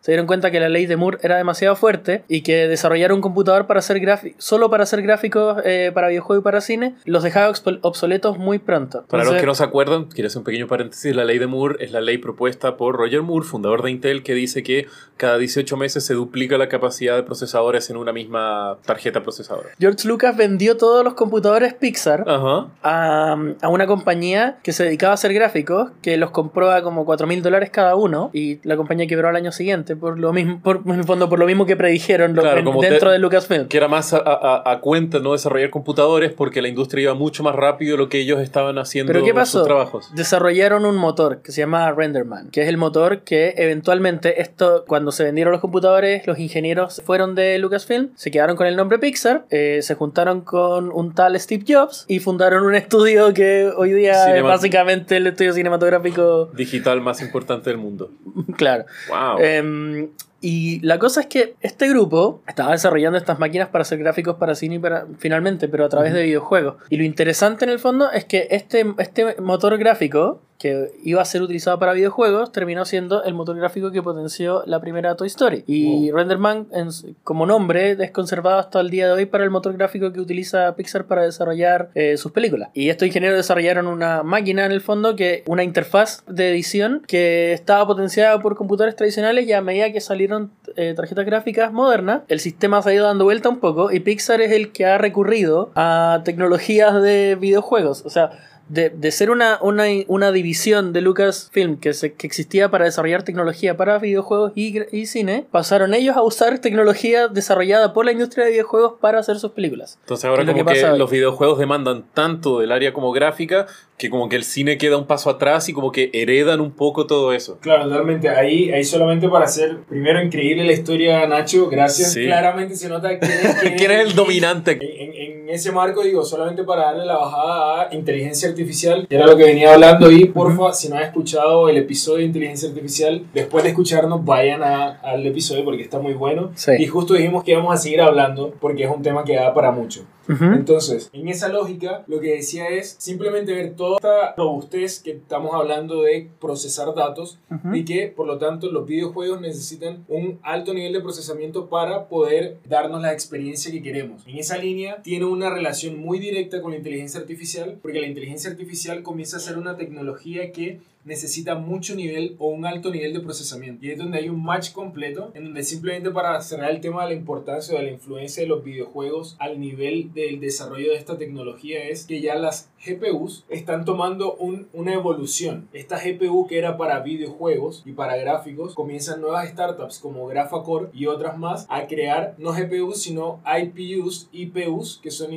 se 0.00 0.12
dieron 0.12 0.26
cuenta 0.26 0.50
que 0.50 0.60
la 0.60 0.68
ley 0.68 0.86
de 0.86 0.96
Moore 0.96 1.18
era 1.22 1.36
demasiado 1.36 1.76
fuerte 1.76 2.24
y 2.28 2.42
que 2.42 2.68
desarrollar 2.68 3.12
un 3.12 3.20
computador 3.20 3.66
para 3.66 3.80
hacer 3.80 4.00
solo 4.38 4.70
para 4.70 4.84
hacer 4.84 5.02
gráficos 5.02 5.58
eh, 5.64 5.90
para 5.92 6.08
videojuegos 6.08 6.42
y 6.42 6.44
para 6.44 6.60
cine 6.60 6.94
los 7.04 7.22
dejaba 7.22 7.50
obsol- 7.52 7.78
obsoletos 7.82 8.38
muy 8.38 8.58
pronto. 8.58 9.04
Para 9.08 9.24
los 9.24 9.34
que 9.34 9.46
no 9.46 9.54
se 9.54 9.62
acuerdan, 9.64 10.06
quiero 10.06 10.28
hacer 10.28 10.38
un 10.38 10.44
pequeño 10.44 10.66
paréntesis, 10.66 11.14
la 11.14 11.24
ley 11.24 11.38
de 11.38 11.46
Moore 11.46 11.76
es 11.84 11.92
la 11.92 12.00
ley 12.00 12.18
propuesta 12.18 12.76
por 12.76 12.96
Roger 12.96 13.22
Moore, 13.22 13.44
fundador 13.46 13.82
de 13.82 13.90
Intel, 13.90 14.22
que 14.22 14.32
dice 14.34 14.62
que 14.62 14.86
cada 15.16 15.36
18 15.36 15.76
meses 15.76 16.04
se 16.04 16.14
duplica 16.14 16.56
la 16.56 16.68
capacidad 16.68 17.14
de 17.16 17.22
procesadores 17.22 17.90
en 17.90 17.96
una 17.98 18.12
misma 18.12 18.78
tarjeta 18.86 19.22
procesadora. 19.22 19.68
George 19.78 20.08
Lucas 20.08 20.36
vendió 20.36 20.76
todos 20.78 21.04
los 21.04 21.12
computadores 21.14 21.74
Pixar 21.74 22.24
Ajá. 22.26 22.68
a, 22.82 23.36
a 23.60 23.68
una 23.68 23.86
compañía 23.86 24.58
que 24.62 24.72
se 24.72 24.84
dedicaba 24.84 25.12
a 25.12 25.14
hacer 25.14 25.34
gráficos, 25.34 25.90
que 26.00 26.16
los 26.16 26.30
compró 26.30 26.70
a 26.70 26.82
como 26.82 27.04
4 27.04 27.26
mil 27.26 27.42
dólares 27.42 27.68
cada 27.70 27.96
uno, 27.96 28.30
y 28.32 28.60
la 28.66 28.76
compañía 28.76 29.06
quebró 29.06 29.28
al 29.28 29.36
año 29.36 29.52
siguiente, 29.52 29.89
por 29.96 30.18
lo 30.18 30.32
mismo, 30.32 30.60
por, 30.62 30.82
en 30.86 30.92
el 31.00 31.04
fondo, 31.04 31.28
por 31.28 31.38
lo 31.38 31.46
mismo 31.46 31.66
que 31.66 31.76
predijeron 31.76 32.34
lo- 32.34 32.42
Claro, 32.42 32.58
en- 32.58 32.64
como 32.64 32.80
dentro 32.82 33.08
te- 33.08 33.12
de 33.14 33.18
Lucasfilm. 33.18 33.68
Que 33.68 33.76
era 33.76 33.88
más 33.88 34.12
a, 34.14 34.18
a- 34.24 34.62
a 34.72 34.80
cuenta 34.80 35.18
no 35.18 35.32
desarrollar 35.32 35.70
computadores 35.70 36.32
porque 36.32 36.62
la 36.62 36.68
industria 36.68 37.04
iba 37.04 37.14
mucho 37.14 37.42
más 37.42 37.54
rápido 37.54 37.92
de 37.92 37.98
lo 37.98 38.08
que 38.08 38.18
ellos 38.20 38.40
estaban 38.40 38.78
haciendo 38.78 39.12
Pero 39.12 39.24
¿qué 39.24 39.30
sus 39.30 39.38
pasó? 39.38 39.62
trabajos. 39.64 40.10
Desarrollaron 40.14 40.84
un 40.86 40.96
motor 40.96 41.42
que 41.42 41.52
se 41.52 41.60
llama 41.60 41.90
Renderman, 41.92 42.50
que 42.50 42.62
es 42.62 42.68
el 42.68 42.76
motor 42.76 43.20
que 43.20 43.54
eventualmente 43.56 44.40
esto, 44.40 44.84
cuando 44.86 45.12
se 45.12 45.24
vendieron 45.24 45.52
los 45.52 45.60
computadores, 45.60 46.26
los 46.26 46.38
ingenieros 46.38 47.02
fueron 47.04 47.34
de 47.34 47.58
Lucasfilm, 47.58 48.10
se 48.14 48.30
quedaron 48.30 48.56
con 48.56 48.66
el 48.66 48.76
nombre 48.76 48.98
Pixar, 48.98 49.46
eh, 49.50 49.80
se 49.82 49.94
juntaron 49.94 50.40
con 50.42 50.90
un 50.92 51.14
tal 51.14 51.38
Steve 51.40 51.64
Jobs 51.66 52.04
y 52.08 52.18
fundaron 52.20 52.64
un 52.64 52.74
estudio 52.76 53.32
que 53.34 53.70
hoy 53.76 53.92
día 53.92 54.36
es 54.36 54.42
básicamente 54.42 55.16
el 55.16 55.26
estudio 55.26 55.52
cinematográfico, 55.52 56.46
Digital 56.54 57.00
más 57.00 57.20
importante 57.22 57.70
del 57.70 57.78
mundo. 57.78 58.10
claro. 58.56 58.84
Wow. 59.08 59.38
Em, 59.80 60.10
y 60.40 60.80
la 60.80 60.98
cosa 60.98 61.20
es 61.20 61.26
que 61.26 61.54
este 61.60 61.88
grupo 61.88 62.42
estaba 62.46 62.72
desarrollando 62.72 63.18
estas 63.18 63.38
máquinas 63.38 63.68
para 63.68 63.82
hacer 63.82 63.98
gráficos 63.98 64.36
para 64.36 64.54
cine 64.54 64.76
y 64.76 64.78
para, 64.78 65.06
finalmente, 65.18 65.68
pero 65.68 65.84
a 65.84 65.88
través 65.88 66.14
de 66.14 66.22
videojuegos. 66.22 66.76
Y 66.88 66.96
lo 66.96 67.04
interesante 67.04 67.64
en 67.64 67.70
el 67.70 67.78
fondo 67.78 68.10
es 68.10 68.24
que 68.24 68.48
este, 68.50 68.86
este 68.98 69.40
motor 69.40 69.76
gráfico 69.76 70.40
que 70.60 70.92
iba 71.02 71.22
a 71.22 71.24
ser 71.24 71.40
utilizado 71.40 71.78
para 71.78 71.94
videojuegos 71.94 72.52
terminó 72.52 72.84
siendo 72.84 73.24
el 73.24 73.32
motor 73.32 73.56
gráfico 73.56 73.90
que 73.90 74.02
potenció 74.02 74.62
la 74.66 74.78
primera 74.78 75.16
Toy 75.16 75.26
Story. 75.26 75.64
Y 75.66 76.10
Renderman, 76.12 76.66
en 76.72 76.90
como 77.24 77.46
nombre, 77.46 77.92
es 77.92 78.10
conservado 78.10 78.58
hasta 78.58 78.78
el 78.80 78.90
día 78.90 79.06
de 79.06 79.12
hoy 79.12 79.26
para 79.26 79.42
el 79.42 79.50
motor 79.50 79.72
gráfico 79.72 80.12
que 80.12 80.20
utiliza 80.20 80.76
Pixar 80.76 81.06
para 81.06 81.22
desarrollar 81.22 81.88
eh, 81.94 82.18
sus 82.18 82.32
películas. 82.32 82.68
Y 82.74 82.90
estos 82.90 83.08
ingenieros 83.08 83.38
desarrollaron 83.38 83.86
una 83.86 84.22
máquina 84.22 84.66
en 84.66 84.72
el 84.72 84.82
fondo, 84.82 85.16
que 85.16 85.44
una 85.46 85.64
interfaz 85.64 86.24
de 86.26 86.50
edición 86.50 87.02
que 87.06 87.54
estaba 87.54 87.86
potenciada 87.86 88.38
por 88.40 88.54
computadores 88.54 88.96
tradicionales 88.96 89.46
y 89.46 89.54
a 89.54 89.62
medida 89.62 89.90
que 89.92 90.02
salieron 90.02 90.50
eh, 90.76 90.94
tarjetas 90.94 91.26
gráficas 91.26 91.72
modernas, 91.72 92.22
el 92.28 92.40
sistema 92.40 92.82
se 92.82 92.90
ha 92.90 92.94
ido 92.94 93.06
dando 93.06 93.24
vuelta 93.24 93.48
un 93.48 93.60
poco 93.60 93.90
y 93.92 94.00
Pixar 94.00 94.40
es 94.40 94.52
el 94.52 94.72
que 94.72 94.86
ha 94.86 94.98
recurrido 94.98 95.70
a 95.74 96.22
tecnologías 96.24 97.02
de 97.02 97.36
videojuegos. 97.40 98.02
O 98.04 98.10
sea, 98.10 98.30
de, 98.70 98.88
de 98.88 99.10
ser 99.10 99.30
una, 99.30 99.58
una, 99.60 99.84
una 100.06 100.30
división 100.30 100.92
de 100.92 101.00
Lucasfilm 101.00 101.78
que, 101.78 101.92
se, 101.92 102.14
que 102.14 102.26
existía 102.26 102.70
para 102.70 102.84
desarrollar 102.84 103.24
tecnología 103.24 103.76
para 103.76 103.98
videojuegos 103.98 104.52
y, 104.54 104.78
y 104.96 105.06
cine, 105.06 105.44
pasaron 105.50 105.92
ellos 105.92 106.16
a 106.16 106.22
usar 106.22 106.60
tecnología 106.60 107.26
desarrollada 107.26 107.92
por 107.92 108.04
la 108.04 108.12
industria 108.12 108.44
de 108.44 108.52
videojuegos 108.52 108.94
para 109.00 109.18
hacer 109.18 109.40
sus 109.40 109.50
películas. 109.52 109.98
Entonces 110.02 110.24
ahora 110.24 110.44
como 110.44 110.54
que 110.54 110.60
que, 110.60 110.64
pasa 110.64 110.92
hoy. 110.92 110.98
los 111.00 111.10
videojuegos 111.10 111.58
demandan 111.58 112.04
tanto 112.14 112.60
del 112.60 112.70
área 112.70 112.92
como 112.92 113.10
gráfica 113.10 113.66
que 113.98 114.08
como 114.08 114.28
que 114.28 114.36
el 114.36 114.44
cine 114.44 114.78
queda 114.78 114.96
un 114.96 115.06
paso 115.06 115.28
atrás 115.28 115.68
y 115.68 115.74
como 115.74 115.92
que 115.92 116.10
heredan 116.14 116.60
un 116.60 116.70
poco 116.70 117.06
todo 117.06 117.34
eso. 117.34 117.58
Claro, 117.60 117.84
totalmente. 117.84 118.30
Ahí, 118.30 118.70
ahí 118.70 118.82
solamente 118.82 119.28
para 119.28 119.44
hacer, 119.44 119.80
primero, 119.88 120.22
increíble 120.22 120.59
la 120.66 120.72
historia, 120.72 121.26
Nacho. 121.26 121.68
Gracias. 121.68 122.12
Sí. 122.12 122.24
Claramente 122.24 122.76
se 122.76 122.88
nota 122.88 123.18
quién 123.18 123.30
es, 123.32 123.54
quién 123.60 123.74
¿Quién 123.76 123.90
es 123.92 124.00
el 124.08 124.14
dominante? 124.14 124.72
En, 124.80 125.14
en- 125.14 125.40
ese 125.50 125.72
marco, 125.72 126.04
digo, 126.04 126.24
solamente 126.24 126.62
para 126.62 126.84
darle 126.84 127.04
la 127.04 127.16
bajada 127.16 127.88
a 127.90 127.94
inteligencia 127.96 128.48
artificial, 128.48 129.08
que 129.08 129.16
era 129.16 129.26
lo 129.26 129.36
que 129.36 129.42
venía 129.42 129.74
hablando. 129.74 130.08
Y 130.08 130.26
porfa, 130.26 130.72
si 130.72 130.88
no 130.88 130.94
has 130.96 131.06
escuchado 131.06 131.68
el 131.68 131.76
episodio 131.76 132.18
de 132.18 132.24
inteligencia 132.26 132.68
artificial, 132.68 133.24
después 133.34 133.64
de 133.64 133.70
escucharnos, 133.70 134.24
vayan 134.24 134.62
a- 134.62 135.00
al 135.02 135.26
episodio 135.26 135.64
porque 135.64 135.82
está 135.82 135.98
muy 135.98 136.14
bueno. 136.14 136.52
Sí. 136.54 136.70
Y 136.78 136.86
justo 136.86 137.14
dijimos 137.14 137.42
que 137.42 137.50
íbamos 137.50 137.74
a 137.74 137.78
seguir 137.78 138.00
hablando 138.00 138.54
porque 138.60 138.84
es 138.84 138.90
un 138.94 139.02
tema 139.02 139.24
que 139.24 139.34
da 139.34 139.52
para 139.52 139.72
mucho. 139.72 140.04
Entonces, 140.38 141.10
en 141.12 141.28
esa 141.28 141.48
lógica, 141.48 142.04
lo 142.06 142.20
que 142.20 142.34
decía 142.34 142.68
es 142.68 142.96
simplemente 142.98 143.52
ver 143.52 143.74
toda 143.74 143.96
esta 143.96 144.34
robustez 144.36 145.00
que 145.02 145.12
estamos 145.12 145.54
hablando 145.54 146.02
de 146.02 146.28
procesar 146.40 146.94
datos 146.94 147.38
y 147.72 147.84
que, 147.84 148.08
por 148.08 148.26
lo 148.26 148.38
tanto, 148.38 148.70
los 148.70 148.86
videojuegos 148.86 149.40
necesitan 149.40 150.04
un 150.08 150.38
alto 150.42 150.72
nivel 150.74 150.92
de 150.92 151.00
procesamiento 151.00 151.68
para 151.68 152.08
poder 152.08 152.58
darnos 152.68 153.02
la 153.02 153.12
experiencia 153.12 153.72
que 153.72 153.82
queremos. 153.82 154.26
En 154.26 154.38
esa 154.38 154.58
línea, 154.58 155.02
tiene 155.02 155.24
una 155.24 155.50
relación 155.50 155.98
muy 155.98 156.18
directa 156.18 156.62
con 156.62 156.72
la 156.72 156.78
inteligencia 156.78 157.20
artificial, 157.20 157.78
porque 157.82 158.00
la 158.00 158.06
inteligencia 158.06 158.50
artificial 158.50 159.02
comienza 159.02 159.36
a 159.38 159.40
ser 159.40 159.58
una 159.58 159.76
tecnología 159.76 160.52
que 160.52 160.80
necesita 161.04 161.54
mucho 161.54 161.94
nivel 161.94 162.36
o 162.38 162.48
un 162.48 162.66
alto 162.66 162.90
nivel 162.90 163.12
de 163.12 163.20
procesamiento. 163.20 163.84
Y 163.84 163.90
es 163.90 163.98
donde 163.98 164.18
hay 164.18 164.28
un 164.28 164.42
match 164.42 164.72
completo, 164.72 165.30
en 165.34 165.44
donde 165.44 165.62
simplemente 165.62 166.10
para 166.10 166.40
cerrar 166.42 166.70
el 166.70 166.80
tema 166.80 167.02
de 167.02 167.10
la 167.10 167.16
importancia 167.16 167.74
o 167.74 167.78
de 167.78 167.84
la 167.84 167.92
influencia 167.92 168.42
de 168.42 168.48
los 168.48 168.64
videojuegos 168.64 169.36
al 169.38 169.60
nivel 169.60 170.12
del 170.12 170.40
desarrollo 170.40 170.90
de 170.90 170.96
esta 170.96 171.18
tecnología 171.18 171.82
es 171.84 172.06
que 172.06 172.20
ya 172.20 172.34
las 172.34 172.70
GPUs 172.84 173.44
están 173.48 173.84
tomando 173.84 174.34
un, 174.34 174.68
una 174.72 174.94
evolución. 174.94 175.68
Esta 175.72 175.98
GPU 175.98 176.46
que 176.46 176.58
era 176.58 176.76
para 176.76 177.00
videojuegos 177.00 177.82
y 177.84 177.92
para 177.92 178.16
gráficos, 178.16 178.74
comienzan 178.74 179.20
nuevas 179.20 179.48
startups 179.50 179.98
como 179.98 180.26
Graphacore 180.26 180.88
y 180.92 181.06
otras 181.06 181.36
más 181.38 181.66
a 181.68 181.86
crear 181.86 182.34
no 182.38 182.52
GPUs 182.52 183.02
sino 183.02 183.40
IPUs, 183.44 184.28
IPUs, 184.32 185.00
que 185.02 185.10
son 185.10 185.30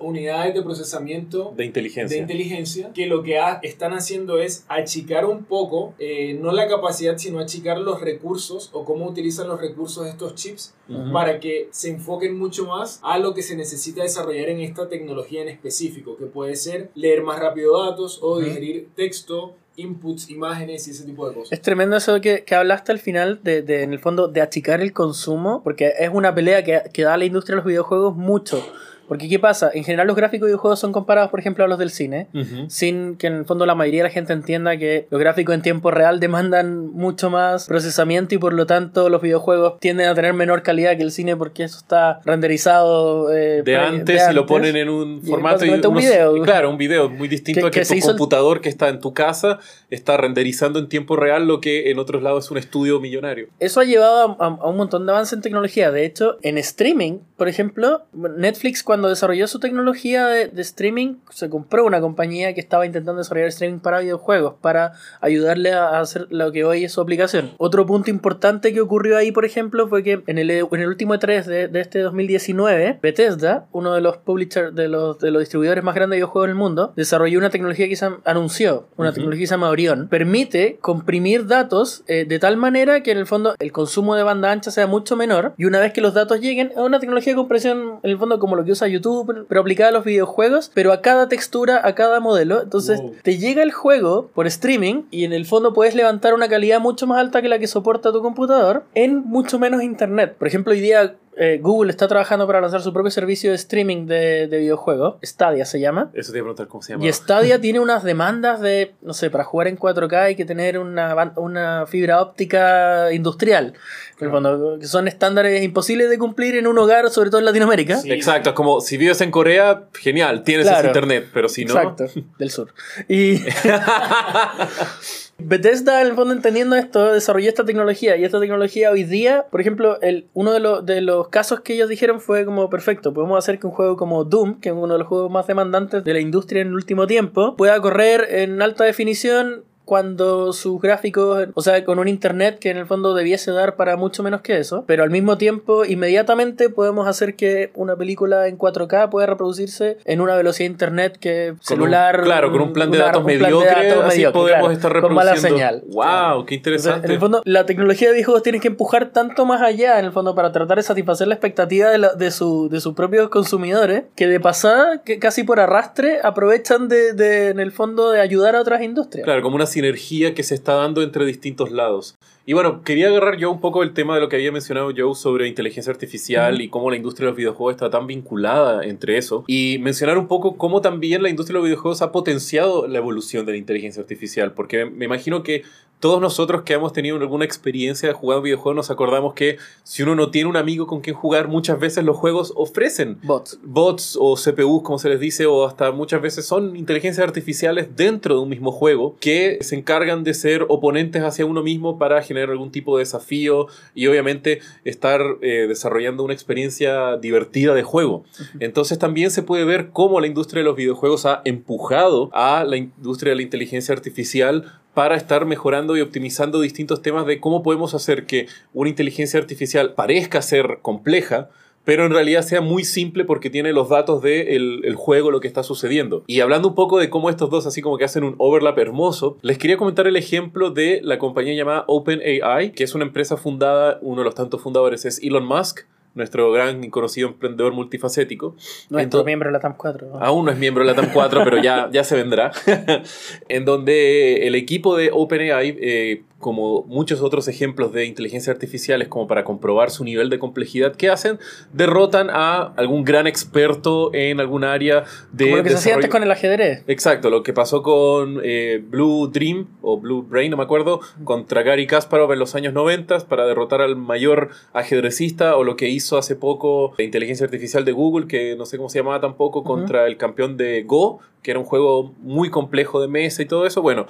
unidades 0.00 0.54
de 0.54 0.62
procesamiento 0.62 1.52
de 1.56 1.64
inteligencia. 1.64 2.16
de 2.16 2.22
inteligencia, 2.22 2.92
que 2.92 3.06
lo 3.06 3.22
que 3.22 3.38
están 3.62 3.92
haciendo 3.92 4.38
es 4.38 4.64
achicar 4.98 5.26
un 5.26 5.44
poco, 5.44 5.94
eh, 5.98 6.34
no 6.34 6.52
la 6.52 6.66
capacidad, 6.68 7.16
sino 7.18 7.38
achicar 7.38 7.78
los 7.78 8.00
recursos 8.00 8.70
o 8.72 8.84
cómo 8.84 9.06
utilizan 9.06 9.48
los 9.48 9.60
recursos 9.60 10.04
de 10.04 10.10
estos 10.10 10.34
chips 10.34 10.74
para 11.12 11.38
que 11.38 11.68
se 11.70 11.90
enfoquen 11.90 12.38
mucho 12.38 12.66
más 12.66 12.98
a 13.02 13.18
lo 13.18 13.34
que 13.34 13.42
se 13.42 13.54
necesita 13.56 14.02
desarrollar 14.02 14.48
en 14.48 14.60
esta 14.60 14.88
tecnología 14.88 15.42
en 15.42 15.48
específico, 15.48 16.16
que 16.16 16.24
puede 16.24 16.56
ser 16.56 16.90
leer 16.94 17.22
más 17.22 17.38
rápido 17.38 17.84
datos 17.84 18.18
o 18.22 18.38
digerir 18.38 18.88
texto 18.94 19.54
inputs, 19.76 20.28
imágenes 20.28 20.88
y 20.88 20.90
ese 20.90 21.04
tipo 21.04 21.28
de 21.28 21.34
cosas. 21.34 21.52
Es 21.52 21.62
tremendo 21.62 21.96
eso 21.96 22.20
que, 22.20 22.42
que 22.42 22.54
hablaste 22.56 22.90
al 22.90 22.98
final, 22.98 23.40
de, 23.44 23.62
de, 23.62 23.84
en 23.84 23.92
el 23.92 24.00
fondo, 24.00 24.26
de 24.26 24.40
achicar 24.40 24.80
el 24.80 24.92
consumo, 24.92 25.62
porque 25.62 25.92
es 26.00 26.10
una 26.12 26.34
pelea 26.34 26.64
que, 26.64 26.82
que 26.92 27.02
da 27.02 27.14
a 27.14 27.16
la 27.16 27.26
industria 27.26 27.54
de 27.54 27.56
los 27.58 27.66
videojuegos 27.66 28.16
mucho. 28.16 28.60
Porque 29.08 29.28
¿qué 29.28 29.38
pasa? 29.38 29.70
En 29.72 29.84
general 29.84 30.06
los 30.06 30.16
gráficos 30.16 30.46
de 30.46 30.52
videojuegos 30.52 30.78
son 30.78 30.92
comparados, 30.92 31.30
por 31.30 31.40
ejemplo, 31.40 31.64
a 31.64 31.68
los 31.68 31.78
del 31.78 31.90
cine, 31.90 32.28
sin 32.68 33.16
que 33.16 33.26
en 33.26 33.34
el 33.34 33.44
fondo 33.46 33.64
la 33.64 33.74
mayoría 33.74 34.02
de 34.02 34.08
la 34.08 34.12
gente 34.12 34.32
entienda 34.32 34.76
que 34.76 35.06
los 35.10 35.18
gráficos 35.20 35.54
en 35.54 35.62
tiempo 35.62 35.90
real 35.90 36.20
demandan 36.20 36.88
mucho 36.88 37.30
más 37.30 37.66
procesamiento 37.66 38.34
y 38.34 38.38
por 38.38 38.52
lo 38.52 38.66
tanto 38.66 39.08
los 39.08 39.22
videojuegos 39.22 39.80
tienden 39.80 40.08
a 40.08 40.14
tener 40.14 40.34
menor 40.34 40.62
calidad 40.62 40.96
que 40.96 41.02
el 41.02 41.10
cine 41.10 41.36
porque 41.36 41.64
eso 41.64 41.78
está 41.78 42.20
renderizado 42.24 43.32
eh, 43.32 43.62
de, 43.62 43.76
antes, 43.76 44.22
y 44.30 44.34
lo 44.34 44.46
ponen 44.46 44.76
en 44.76 44.88
un 44.88 45.22
formato 45.22 45.64
y 45.64 45.70
un 45.70 45.94
video. 45.94 46.42
Claro, 46.42 46.70
un 46.70 46.78
video 46.78 47.08
muy 47.08 47.28
distinto 47.28 47.66
a 47.66 47.70
que, 47.70 47.84
tu 47.84 48.00
computador 48.00 48.60
que 48.60 48.68
está 48.68 48.88
en 48.88 49.00
tu 49.00 49.14
casa 49.14 49.58
está 49.90 50.16
renderizando 50.16 50.78
en 50.78 50.88
tiempo 50.88 51.16
real 51.16 51.46
lo 51.46 51.60
que 51.60 51.90
en 51.90 51.98
otros 51.98 52.22
lados 52.22 52.44
es 52.44 52.50
un 52.50 52.58
estudio 52.58 53.00
millonario. 53.00 53.48
Eso 53.58 53.80
ha 53.80 53.84
llevado 53.84 54.36
a, 54.38 54.46
a 54.46 54.68
un 54.68 54.76
montón 54.76 55.06
de 55.06 55.12
avance 55.12 55.34
en 55.34 55.40
tecnología. 55.40 55.90
De 55.90 56.04
hecho, 56.04 56.36
en 56.42 56.58
streaming, 56.58 57.18
por 57.36 57.48
ejemplo, 57.48 58.02
Netflix 58.12 58.82
cuando 58.82 58.97
cuando 58.98 59.10
desarrolló 59.10 59.46
su 59.46 59.60
tecnología 59.60 60.26
de, 60.26 60.50
streaming, 60.60 61.18
se 61.30 61.48
compró 61.48 61.86
una 61.86 62.00
compañía 62.00 62.52
que 62.52 62.60
estaba 62.60 62.84
intentando 62.84 63.20
desarrollar 63.20 63.50
streaming 63.50 63.78
para 63.78 64.00
videojuegos, 64.00 64.54
para 64.60 64.94
ayudarle 65.20 65.72
a 65.72 66.00
hacer 66.00 66.26
lo 66.30 66.50
que 66.50 66.64
hoy 66.64 66.82
es 66.82 66.90
su 66.90 67.00
aplicación. 67.00 67.52
Otro 67.58 67.86
punto 67.86 68.10
importante 68.10 68.72
que 68.72 68.80
ocurrió 68.80 69.16
ahí, 69.16 69.30
por 69.30 69.44
ejemplo, 69.44 69.86
fue 69.86 70.02
que 70.02 70.24
en 70.26 70.38
el, 70.38 70.50
en 70.50 70.66
el 70.72 70.88
último 70.88 71.14
E3 71.14 71.44
de, 71.44 71.68
de, 71.68 71.80
este 71.80 72.00
2019, 72.00 72.98
Bethesda, 73.00 73.68
uno 73.70 73.94
de 73.94 74.00
los 74.00 74.16
publishers, 74.16 74.74
de 74.74 74.88
los, 74.88 75.20
de 75.20 75.30
los 75.30 75.42
distribuidores 75.42 75.84
más 75.84 75.94
grandes 75.94 76.16
de 76.16 76.18
videojuegos 76.18 76.48
del 76.48 76.56
mundo, 76.56 76.92
desarrolló 76.96 77.38
una 77.38 77.50
tecnología 77.50 77.86
que 77.88 77.94
se 77.94 78.10
anunció, 78.24 78.88
una 78.96 79.12
tecnología 79.12 79.42
que 79.42 79.46
se 79.46 79.54
llama 79.54 79.68
Orion, 79.68 80.08
permite 80.08 80.78
comprimir 80.80 81.46
datos 81.46 82.02
eh, 82.08 82.24
de 82.28 82.40
tal 82.40 82.56
manera 82.56 83.04
que 83.04 83.12
en 83.12 83.18
el 83.18 83.26
fondo 83.28 83.54
el 83.60 83.70
consumo 83.70 84.16
de 84.16 84.24
banda 84.24 84.50
ancha 84.50 84.72
sea 84.72 84.88
mucho 84.88 85.14
menor 85.14 85.54
y 85.56 85.66
una 85.66 85.78
vez 85.78 85.92
que 85.92 86.00
los 86.00 86.14
datos 86.14 86.40
lleguen, 86.40 86.72
es 86.72 86.78
una 86.78 86.98
tecnología 86.98 87.34
de 87.34 87.36
compresión 87.36 88.00
en 88.02 88.10
el 88.10 88.18
fondo 88.18 88.40
como 88.40 88.56
lo 88.56 88.64
que 88.64 88.72
usa 88.72 88.87
YouTube, 88.88 89.46
pero 89.48 89.60
aplicada 89.60 89.90
a 89.90 89.92
los 89.92 90.04
videojuegos, 90.04 90.70
pero 90.74 90.92
a 90.92 91.00
cada 91.00 91.28
textura, 91.28 91.80
a 91.84 91.94
cada 91.94 92.20
modelo. 92.20 92.62
Entonces, 92.62 93.00
te 93.22 93.38
llega 93.38 93.62
el 93.62 93.72
juego 93.72 94.30
por 94.34 94.46
streaming 94.46 95.04
y 95.10 95.24
en 95.24 95.32
el 95.32 95.46
fondo 95.46 95.72
puedes 95.72 95.94
levantar 95.94 96.34
una 96.34 96.48
calidad 96.48 96.80
mucho 96.80 97.06
más 97.06 97.18
alta 97.18 97.42
que 97.42 97.48
la 97.48 97.58
que 97.58 97.66
soporta 97.66 98.12
tu 98.12 98.22
computador 98.22 98.84
en 98.94 99.18
mucho 99.24 99.58
menos 99.58 99.82
internet. 99.82 100.36
Por 100.38 100.48
ejemplo, 100.48 100.72
hoy 100.72 100.80
día 100.80 101.16
eh, 101.40 101.58
Google 101.62 101.90
está 101.90 102.08
trabajando 102.08 102.48
para 102.48 102.60
lanzar 102.60 102.82
su 102.82 102.92
propio 102.92 103.12
servicio 103.12 103.50
de 103.50 103.56
streaming 103.56 104.06
de, 104.06 104.48
de 104.48 104.58
videojuegos. 104.58 105.16
Stadia 105.22 105.64
se 105.64 105.78
llama. 105.78 106.10
Eso 106.12 106.32
te 106.32 106.38
iba 106.38 106.42
a 106.42 106.46
preguntar 106.46 106.66
cómo 106.66 106.82
se 106.82 106.92
llama. 106.92 107.06
Y 107.06 107.12
Stadia 107.12 107.60
tiene 107.60 107.78
unas 107.78 108.02
demandas 108.02 108.60
de, 108.60 108.94
no 109.02 109.14
sé, 109.14 109.30
para 109.30 109.44
jugar 109.44 109.68
en 109.68 109.78
4K 109.78 110.14
hay 110.24 110.34
que 110.34 110.44
tener 110.44 110.80
una, 110.80 111.32
una 111.36 111.86
fibra 111.86 112.20
óptica 112.20 113.12
industrial. 113.12 113.74
que 114.18 114.86
son 114.86 115.06
estándares 115.06 115.62
imposibles 115.62 116.10
de 116.10 116.18
cumplir 116.18 116.56
en 116.56 116.66
un 116.66 116.76
hogar, 116.76 117.08
sobre 117.10 117.30
todo 117.30 117.38
en 117.38 117.44
Latinoamérica. 117.44 118.00
Exacto, 118.04 118.50
es 118.50 118.54
como 118.56 118.80
si 118.80 118.96
vives 118.96 119.20
en 119.20 119.30
Corea, 119.30 119.84
genial, 119.94 120.42
tienes 120.42 120.66
ese 120.66 120.88
internet, 120.88 121.28
pero 121.32 121.48
si 121.48 121.64
no. 121.64 121.74
Exacto, 121.74 122.06
del 122.38 122.50
sur. 122.50 122.74
Y. 123.08 123.38
Bethesda, 125.40 126.00
en 126.00 126.08
el 126.08 126.14
fondo, 126.14 126.34
entendiendo 126.34 126.74
esto, 126.74 127.12
desarrolló 127.12 127.48
esta 127.48 127.64
tecnología. 127.64 128.16
Y 128.16 128.24
esta 128.24 128.40
tecnología 128.40 128.90
hoy 128.90 129.04
día, 129.04 129.46
por 129.50 129.60
ejemplo, 129.60 130.00
el, 130.02 130.26
uno 130.34 130.52
de, 130.52 130.92
de 130.92 131.00
los 131.00 131.28
casos 131.28 131.60
que 131.60 131.74
ellos 131.74 131.88
dijeron 131.88 132.20
fue 132.20 132.44
como 132.44 132.68
perfecto. 132.68 133.14
Podemos 133.14 133.38
hacer 133.38 133.58
que 133.58 133.66
un 133.66 133.72
juego 133.72 133.96
como 133.96 134.24
Doom, 134.24 134.60
que 134.60 134.70
es 134.70 134.74
uno 134.74 134.94
de 134.94 134.98
los 134.98 135.08
juegos 135.08 135.30
más 135.30 135.46
demandantes 135.46 136.02
de 136.02 136.12
la 136.12 136.20
industria 136.20 136.62
en 136.62 136.68
el 136.68 136.74
último 136.74 137.06
tiempo, 137.06 137.56
pueda 137.56 137.80
correr 137.80 138.26
en 138.30 138.60
alta 138.60 138.84
definición 138.84 139.64
cuando 139.88 140.52
sus 140.52 140.82
gráficos, 140.82 141.48
o 141.54 141.62
sea, 141.62 141.82
con 141.82 141.98
un 141.98 142.08
internet 142.08 142.58
que 142.58 142.68
en 142.68 142.76
el 142.76 142.84
fondo 142.84 143.14
debiese 143.14 143.52
dar 143.52 143.74
para 143.76 143.96
mucho 143.96 144.22
menos 144.22 144.42
que 144.42 144.58
eso, 144.58 144.84
pero 144.86 145.02
al 145.02 145.08
mismo 145.08 145.38
tiempo 145.38 145.86
inmediatamente 145.86 146.68
podemos 146.68 147.08
hacer 147.08 147.36
que 147.36 147.70
una 147.74 147.96
película 147.96 148.48
en 148.48 148.58
4K 148.58 149.08
pueda 149.08 149.26
reproducirse 149.28 149.96
en 150.04 150.20
una 150.20 150.36
velocidad 150.36 150.68
de 150.68 150.72
internet 150.72 151.16
que 151.18 151.54
celular. 151.60 152.20
claro, 152.22 152.52
con 152.52 152.60
un 152.60 152.74
plan 152.74 152.90
de 152.90 152.98
datos 152.98 153.24
mediocre, 153.24 153.92
así 153.92 154.26
podemos 154.26 154.72
estar 154.72 154.92
reproduciendo. 154.92 155.08
Con 155.08 155.14
mala 155.14 155.36
señal. 155.38 155.82
¡Wow! 155.86 156.44
¡Qué 156.44 156.56
interesante! 156.56 157.06
en 157.06 157.12
el 157.12 157.18
fondo, 157.18 157.40
la 157.46 157.64
tecnología 157.64 158.08
de 158.08 158.12
videojuegos 158.12 158.42
tiene 158.42 158.60
que 158.60 158.68
empujar 158.68 159.06
tanto 159.06 159.46
más 159.46 159.62
allá, 159.62 159.98
en 159.98 160.04
el 160.04 160.12
fondo, 160.12 160.34
para 160.34 160.52
tratar 160.52 160.76
de 160.76 160.82
satisfacer 160.82 161.28
la 161.28 161.34
expectativa 161.34 161.88
de, 161.88 162.10
de, 162.14 162.30
su, 162.30 162.68
de 162.68 162.82
sus 162.82 162.92
propios 162.92 163.30
consumidores, 163.30 164.02
que 164.14 164.26
de 164.26 164.38
pasada, 164.38 165.00
que 165.02 165.18
casi 165.18 165.44
por 165.44 165.60
arrastre, 165.60 166.18
aprovechan 166.22 166.88
de, 166.88 167.14
de, 167.14 167.48
en 167.48 167.58
el 167.58 167.72
fondo, 167.72 168.10
de 168.10 168.20
ayudar 168.20 168.54
a 168.54 168.60
otras 168.60 168.82
industrias. 168.82 169.24
Claro, 169.24 169.40
como 169.40 169.56
una 169.56 169.64
energía 169.78 170.34
que 170.34 170.42
se 170.42 170.54
está 170.54 170.74
dando 170.74 171.02
entre 171.02 171.24
distintos 171.24 171.70
lados. 171.70 172.16
Y 172.48 172.54
bueno, 172.54 172.82
quería 172.82 173.08
agarrar 173.08 173.36
yo 173.36 173.50
un 173.50 173.60
poco 173.60 173.82
el 173.82 173.92
tema 173.92 174.14
de 174.14 174.22
lo 174.22 174.30
que 174.30 174.36
había 174.36 174.50
mencionado 174.50 174.90
Joe 174.96 175.14
sobre 175.14 175.46
inteligencia 175.46 175.92
artificial 175.92 176.62
y 176.62 176.70
cómo 176.70 176.90
la 176.90 176.96
industria 176.96 177.26
de 177.26 177.32
los 177.32 177.36
videojuegos 177.36 177.74
está 177.74 177.90
tan 177.90 178.06
vinculada 178.06 178.86
entre 178.86 179.18
eso. 179.18 179.44
Y 179.46 179.76
mencionar 179.80 180.16
un 180.16 180.28
poco 180.28 180.56
cómo 180.56 180.80
también 180.80 181.22
la 181.22 181.28
industria 181.28 181.54
de 181.54 181.58
los 181.58 181.66
videojuegos 181.66 182.00
ha 182.00 182.10
potenciado 182.10 182.88
la 182.88 182.96
evolución 182.96 183.44
de 183.44 183.52
la 183.52 183.58
inteligencia 183.58 184.00
artificial. 184.00 184.54
Porque 184.54 184.86
me 184.86 185.04
imagino 185.04 185.42
que 185.42 185.62
todos 186.00 186.20
nosotros 186.20 186.62
que 186.62 186.74
hemos 186.74 186.92
tenido 186.92 187.16
alguna 187.16 187.44
experiencia 187.44 188.12
jugar 188.12 188.42
videojuegos 188.42 188.76
nos 188.76 188.90
acordamos 188.90 189.34
que 189.34 189.58
si 189.82 190.02
uno 190.02 190.14
no 190.14 190.30
tiene 190.30 190.48
un 190.48 190.56
amigo 190.56 190.86
con 190.86 191.00
quien 191.00 191.16
jugar, 191.16 191.48
muchas 191.48 191.80
veces 191.80 192.04
los 192.04 192.16
juegos 192.16 192.52
ofrecen 192.56 193.18
bots, 193.22 193.58
bots 193.62 194.16
o 194.20 194.36
CPUs, 194.36 194.82
como 194.82 194.98
se 194.98 195.08
les 195.08 195.20
dice, 195.20 195.46
o 195.46 195.66
hasta 195.66 195.90
muchas 195.90 196.22
veces 196.22 196.46
son 196.46 196.76
inteligencias 196.76 197.26
artificiales 197.26 197.96
dentro 197.96 198.36
de 198.36 198.40
un 198.42 198.48
mismo 198.48 198.70
juego 198.70 199.16
que 199.20 199.58
se 199.60 199.76
encargan 199.76 200.24
de 200.24 200.34
ser 200.34 200.66
oponentes 200.68 201.22
hacia 201.22 201.46
uno 201.46 201.62
mismo 201.62 201.98
para 201.98 202.22
generar 202.22 202.50
algún 202.50 202.70
tipo 202.70 202.96
de 202.96 203.02
desafío 203.02 203.66
y 203.94 204.06
obviamente 204.06 204.60
estar 204.84 205.20
eh, 205.42 205.66
desarrollando 205.68 206.22
una 206.22 206.34
experiencia 206.34 207.16
divertida 207.16 207.74
de 207.74 207.82
juego. 207.82 208.24
Entonces 208.60 208.98
también 208.98 209.30
se 209.30 209.42
puede 209.42 209.64
ver 209.64 209.90
cómo 209.90 210.20
la 210.20 210.26
industria 210.26 210.60
de 210.60 210.68
los 210.68 210.76
videojuegos 210.76 211.26
ha 211.26 211.42
empujado 211.44 212.30
a 212.32 212.64
la 212.64 212.76
industria 212.76 213.30
de 213.30 213.36
la 213.36 213.42
inteligencia 213.42 213.94
artificial 213.94 214.80
para 214.98 215.14
estar 215.14 215.46
mejorando 215.46 215.96
y 215.96 216.00
optimizando 216.00 216.60
distintos 216.60 217.02
temas 217.02 217.24
de 217.24 217.38
cómo 217.38 217.62
podemos 217.62 217.94
hacer 217.94 218.26
que 218.26 218.48
una 218.74 218.90
inteligencia 218.90 219.38
artificial 219.38 219.94
parezca 219.94 220.42
ser 220.42 220.80
compleja, 220.82 221.50
pero 221.84 222.04
en 222.04 222.10
realidad 222.10 222.42
sea 222.42 222.62
muy 222.62 222.82
simple 222.82 223.24
porque 223.24 223.48
tiene 223.48 223.72
los 223.72 223.90
datos 223.90 224.22
del 224.22 224.80
de 224.80 224.88
el 224.88 224.96
juego, 224.96 225.30
lo 225.30 225.38
que 225.38 225.46
está 225.46 225.62
sucediendo. 225.62 226.24
Y 226.26 226.40
hablando 226.40 226.66
un 226.66 226.74
poco 226.74 226.98
de 226.98 227.10
cómo 227.10 227.30
estos 227.30 227.48
dos 227.48 227.64
así 227.64 227.80
como 227.80 227.96
que 227.96 228.06
hacen 228.06 228.24
un 228.24 228.34
overlap 228.38 228.76
hermoso, 228.76 229.38
les 229.40 229.56
quería 229.56 229.76
comentar 229.76 230.08
el 230.08 230.16
ejemplo 230.16 230.72
de 230.72 231.00
la 231.04 231.20
compañía 231.20 231.54
llamada 231.54 231.84
OpenAI, 231.86 232.72
que 232.72 232.82
es 232.82 232.96
una 232.96 233.04
empresa 233.04 233.36
fundada, 233.36 234.00
uno 234.02 234.22
de 234.22 234.24
los 234.24 234.34
tantos 234.34 234.60
fundadores 234.60 235.04
es 235.04 235.22
Elon 235.22 235.46
Musk, 235.46 235.82
nuestro 236.18 236.52
gran 236.52 236.84
y 236.84 236.90
conocido 236.90 237.28
emprendedor 237.28 237.72
multifacético. 237.72 238.54
No 238.90 238.98
es 238.98 239.08
miembro 239.24 239.48
de 239.48 239.52
la 239.52 239.60
TAM 239.60 239.74
4. 239.76 240.18
Aún 240.20 240.44
no 240.44 240.52
es 240.52 240.58
miembro 240.58 240.84
de 240.84 240.90
la 240.90 240.94
TAM 240.94 241.10
4, 241.12 241.42
pero 241.44 241.62
ya, 241.62 241.88
ya 241.90 242.04
se 242.04 242.14
vendrá. 242.14 242.52
en 243.48 243.64
donde 243.64 244.46
el 244.46 244.54
equipo 244.54 244.96
de 244.96 245.10
OpenAI 245.12 245.76
eh, 245.80 246.22
como 246.38 246.84
muchos 246.84 247.20
otros 247.20 247.48
ejemplos 247.48 247.92
de 247.92 248.04
inteligencia 248.04 248.52
artificiales, 248.52 249.08
como 249.08 249.26
para 249.26 249.44
comprobar 249.44 249.90
su 249.90 250.04
nivel 250.04 250.30
de 250.30 250.38
complejidad, 250.38 250.94
¿qué 250.94 251.08
hacen? 251.08 251.38
Derrotan 251.72 252.28
a 252.30 252.72
algún 252.76 253.04
gran 253.04 253.26
experto 253.26 254.14
en 254.14 254.38
algún 254.38 254.62
área 254.64 255.04
de. 255.32 255.46
Como 255.46 255.56
lo 255.56 255.62
que 255.64 255.70
se 255.70 255.76
hacía 255.76 255.94
antes 255.94 256.10
con 256.10 256.22
el 256.22 256.30
ajedrez. 256.30 256.84
Exacto, 256.86 257.28
lo 257.30 257.42
que 257.42 257.52
pasó 257.52 257.82
con 257.82 258.40
eh, 258.44 258.80
Blue 258.82 259.28
Dream 259.28 259.66
o 259.82 259.98
Blue 259.98 260.22
Brain, 260.22 260.50
no 260.50 260.56
me 260.56 260.62
acuerdo, 260.62 261.00
contra 261.24 261.62
Gary 261.62 261.86
Kasparov 261.86 262.32
en 262.32 262.38
los 262.38 262.54
años 262.54 262.72
90 262.72 263.18
para 263.28 263.46
derrotar 263.46 263.80
al 263.80 263.96
mayor 263.96 264.50
ajedrecista, 264.72 265.56
o 265.56 265.64
lo 265.64 265.76
que 265.76 265.88
hizo 265.88 266.18
hace 266.18 266.36
poco 266.36 266.94
la 266.98 267.04
inteligencia 267.04 267.44
artificial 267.44 267.84
de 267.84 267.92
Google, 267.92 268.28
que 268.28 268.54
no 268.56 268.66
sé 268.66 268.76
cómo 268.76 268.88
se 268.88 268.98
llamaba 268.98 269.20
tampoco, 269.20 269.64
contra 269.64 270.06
el 270.06 270.16
campeón 270.16 270.56
de 270.56 270.82
Go, 270.84 271.20
que 271.42 271.52
era 271.52 271.60
un 271.60 271.66
juego 271.66 272.14
muy 272.20 272.50
complejo 272.50 273.00
de 273.00 273.08
mesa 273.08 273.42
y 273.42 273.46
todo 273.46 273.66
eso. 273.66 273.82
Bueno, 273.82 274.06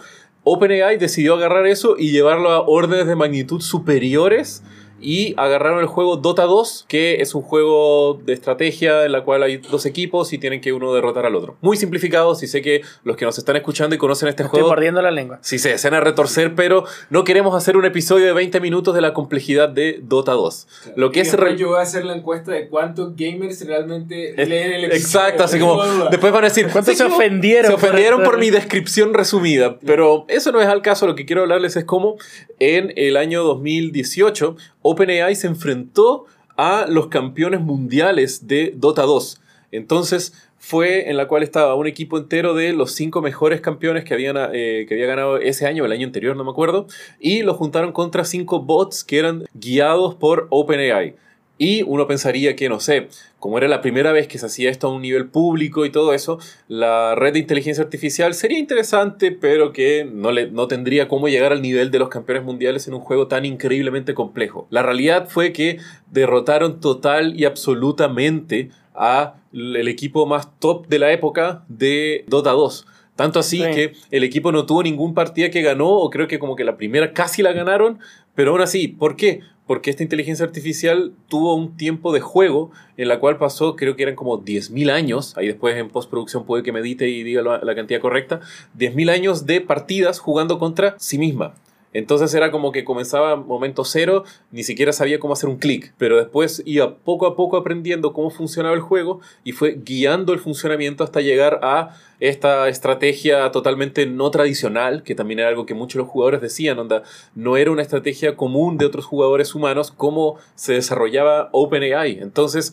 OpenAI 0.51 0.97
decidió 0.97 1.35
agarrar 1.35 1.67
eso 1.67 1.97
y 1.99 2.11
llevarlo 2.11 2.51
a 2.51 2.67
órdenes 2.67 3.07
de 3.07 3.17
magnitud 3.17 3.61
superiores 3.61 4.63
y 5.01 5.35
agarraron 5.37 5.81
el 5.81 5.87
juego 5.87 6.17
Dota 6.17 6.45
2, 6.45 6.87
que 6.89 7.17
es 7.21 7.35
un 7.35 7.43
juego 7.43 8.21
de 8.25 8.33
estrategia 8.33 9.05
en 9.05 9.13
la 9.13 9.23
cual 9.25 9.43
hay 9.43 9.59
dos 9.59 9.87
equipos 9.87 10.33
y 10.33 10.39
tienen 10.39 10.61
que 10.61 10.73
uno 10.73 10.93
derrotar 10.93 11.27
al 11.27 11.35
otro. 11.37 11.57
Muy 11.61 11.77
simplificado, 11.77 12.35
si 12.35 12.47
sé 12.47 12.63
que 12.63 12.83
los 13.05 13.17
que 13.17 13.25
nos 13.25 13.39
están 13.39 13.57
escuchando 13.57 13.95
y 13.95 13.99
conocen 13.99 14.29
este 14.29 14.43
Me 14.45 14.49
juego... 14.49 14.67
Estoy 14.67 14.77
mordiendo 14.77 15.03
la 15.03 15.11
lengua. 15.11 15.39
Sí, 15.43 15.59
se 15.59 15.71
desean 15.71 15.95
a 15.95 16.01
retorcer, 16.01 16.55
pero 16.55 16.85
no 17.11 17.25
queremos 17.25 17.55
hacer 17.55 17.77
un 17.77 17.85
episodio 17.85 18.27
de 18.27 18.33
20 18.33 18.61
minutos 18.61 18.95
de 18.95 19.01
la 19.01 19.15
complejidad 19.15 19.69
de 19.69 20.01
Dota 20.03 20.33
2. 20.33 20.67
Lo 20.97 21.11
que 21.11 21.21
es... 21.21 21.33
re- 21.35 21.57
yo 21.57 21.69
voy 21.69 21.79
a 21.79 21.83
hacer 21.83 22.05
la 22.05 22.15
encuesta 22.17 22.53
de 22.53 22.69
cuántos 22.69 23.15
gamers 23.17 23.65
realmente 23.67 24.41
Es- 24.41 24.49
leen 24.49 24.73
el 24.73 24.85
episodio. 24.85 25.05
Exacto, 25.27 25.45
así 25.45 25.59
como 25.59 25.83
después 26.11 26.33
van 26.33 26.45
a 26.45 26.49
decir 26.49 26.69
¿Cuántos 26.73 26.97
se 26.97 27.05
ofendieron 27.05 27.73
Se 27.73 27.77
por 27.79 27.85
ofendieron 27.91 28.21
esto? 28.21 28.31
por 28.31 28.41
mi 28.41 28.51
descripción 28.51 29.15
resumida, 29.15 29.79
pero 29.85 30.25
eso 30.29 30.53
no 30.53 30.61
es 30.61 30.67
al 30.67 30.83
caso. 30.83 31.07
Lo 31.07 31.15
que 31.15 31.25
quiero 31.25 31.43
hablarles 31.43 31.77
es 31.77 31.85
cómo 31.85 32.17
en 32.59 32.93
el 32.97 33.17
año 33.17 33.43
2018 33.45 34.57
OpenAI 34.83 35.35
se 35.35 35.47
enfrentó 35.47 36.27
a 36.57 36.87
los 36.89 37.07
campeones 37.09 37.61
mundiales 37.61 38.47
de 38.47 38.75
Dota 38.77 39.03
2. 39.03 39.41
Entonces 39.71 40.33
fue 40.59 41.09
en 41.09 41.17
la 41.17 41.29
cual 41.29 41.43
estaba 41.43 41.75
un 41.75 41.87
equipo 41.87 42.19
entero 42.19 42.55
de 42.55 42.73
los 42.73 42.93
cinco 42.93 43.23
mejores 43.23 43.61
campeones 43.61 44.05
que 44.05 44.15
habían 44.15 44.37
eh, 44.53 44.87
que 44.89 44.95
había 44.95 45.07
ganado 45.07 45.39
ese 45.39 45.67
año, 45.67 45.85
el 45.85 45.93
año 45.93 46.07
anterior, 46.07 46.37
no 46.37 46.45
me 46.45 46.51
acuerdo, 46.51 46.87
y 47.21 47.43
lo 47.43 47.55
juntaron 47.55 47.93
contra 47.93 48.25
cinco 48.25 48.61
bots 48.61 49.05
que 49.05 49.19
eran 49.19 49.45
guiados 49.55 50.15
por 50.17 50.49
OpenAI. 50.51 51.15
Y 51.61 51.83
uno 51.83 52.07
pensaría 52.07 52.55
que, 52.55 52.69
no 52.69 52.79
sé, 52.79 53.09
como 53.41 53.59
era 53.59 53.67
la 53.67 53.81
primera 53.81 54.13
vez 54.13 54.29
que 54.29 54.39
se 54.39 54.47
hacía 54.47 54.71
esto 54.71 54.87
a 54.87 54.93
un 54.93 55.03
nivel 55.03 55.27
público 55.27 55.85
y 55.85 55.91
todo 55.91 56.15
eso, 56.15 56.39
la 56.69 57.17
red 57.17 57.33
de 57.33 57.41
inteligencia 57.41 57.83
artificial 57.83 58.33
sería 58.35 58.59
interesante, 58.61 59.33
pero 59.33 59.73
que 59.73 60.09
no, 60.11 60.31
le, 60.31 60.51
no 60.51 60.69
tendría 60.69 61.09
cómo 61.09 61.27
llegar 61.29 61.53
al 61.53 61.61
nivel 61.61 61.91
de 61.91 61.99
los 61.99 62.09
campeones 62.11 62.45
mundiales 62.45 62.87
en 62.87 62.95
un 62.95 63.01
juego 63.01 63.27
tan 63.27 63.45
increíblemente 63.45 64.15
complejo. 64.15 64.69
La 64.71 64.83
realidad 64.85 65.29
fue 65.29 65.53
que 65.53 65.79
derrotaron 66.13 66.79
total 66.81 67.39
y 67.39 67.45
absolutamente 67.45 68.71
a 68.95 69.35
el 69.53 69.89
equipo 69.89 70.27
más 70.27 70.49
top 70.61 70.87
de 70.89 70.99
la 70.99 71.13
época 71.13 71.65
de 71.69 72.25
Dota 72.29 72.51
2. 72.53 72.87
Tanto 73.17 73.41
así 73.41 73.59
Sí. 73.59 73.71
que 73.75 73.93
el 74.13 74.23
equipo 74.23 74.53
no 74.53 74.65
tuvo 74.65 74.83
ningún 74.85 75.13
partida 75.13 75.51
que 75.51 75.63
ganó, 75.63 75.89
o 75.89 76.09
creo 76.11 76.29
que 76.29 76.39
como 76.39 76.55
que 76.55 76.63
la 76.65 76.77
primera 76.77 77.13
casi 77.13 77.43
la 77.43 77.53
ganaron, 77.53 77.99
pero 78.37 78.53
aún 78.53 78.61
así, 78.61 78.87
¿por 78.87 79.17
qué? 79.17 79.41
Porque 79.69 79.91
esta 79.91 80.03
inteligencia 80.03 80.45
artificial 80.45 81.13
tuvo 81.29 81.55
un 81.55 81.77
tiempo 81.77 82.13
de 82.13 82.19
juego 82.19 82.73
en 82.97 83.07
la 83.07 83.21
cual 83.21 83.39
pasó, 83.39 83.77
creo 83.77 83.95
que 83.95 84.03
eran 84.03 84.17
como 84.17 84.43
10.000 84.43 84.91
años, 84.91 85.37
ahí 85.37 85.47
después 85.47 85.77
en 85.77 85.89
postproducción 85.91 86.45
puede 86.45 86.65
que 86.65 86.73
medite 86.73 87.09
y 87.09 87.23
diga 87.23 87.43
la, 87.43 87.75
cantidad 87.77 88.01
correcta, 88.01 88.41
10.000 88.77 89.11
años 89.11 89.47
de 89.47 89.61
partidas 89.61 90.19
jugando 90.19 90.59
contra 90.59 90.97
sí 90.99 91.19
misma. 91.19 91.55
Entonces 91.93 92.35
era 92.35 92.51
como 92.51 92.73
que 92.73 92.85
comenzaba 92.85 93.37
momento 93.37 93.85
cero, 93.85 94.25
ni 94.51 94.63
siquiera 94.63 94.93
sabía 94.93 95.19
cómo 95.19 95.33
hacer 95.33 95.49
un 95.49 95.57
clic, 95.57 95.95
pero 95.99 96.17
después 96.17 96.63
iba 96.67 96.97
poco 96.97 97.27
a 97.27 97.37
poco 97.37 97.57
aprendiendo 97.57 98.13
cómo 98.13 98.31
funcionaba 98.31 98.75
el 98.75 98.81
juego 98.81 99.21
y 99.45 99.53
fue 99.53 99.79
guiando 99.85 100.33
el 100.33 100.39
funcionamiento 100.39 101.05
hasta 101.05 101.21
llegar 101.21 101.61
a 101.63 101.97
esta 102.21 102.69
estrategia 102.69 103.51
totalmente 103.53 104.07
no 104.07 104.31
tradicional, 104.31 105.03
que 105.03 105.15
también 105.15 105.39
era 105.41 105.49
algo 105.49 105.67
que 105.67 105.75
muchos 105.75 105.95
de 105.95 105.99
los 106.01 106.09
jugadores 106.09 106.41
decían, 106.41 106.79
onda, 106.79 107.03
no 107.35 107.57
era 107.57 107.71
una 107.71 107.83
estrategia 107.83 108.37
común 108.37 108.77
de 108.77 108.87
otros 108.87 109.07
jugadores 109.07 109.55
humanos 109.55 109.93
como 109.93 110.37
se 110.55 110.75
desarrollaba 110.75 111.49
OpenAI. 111.53 112.19
Entonces, 112.21 112.73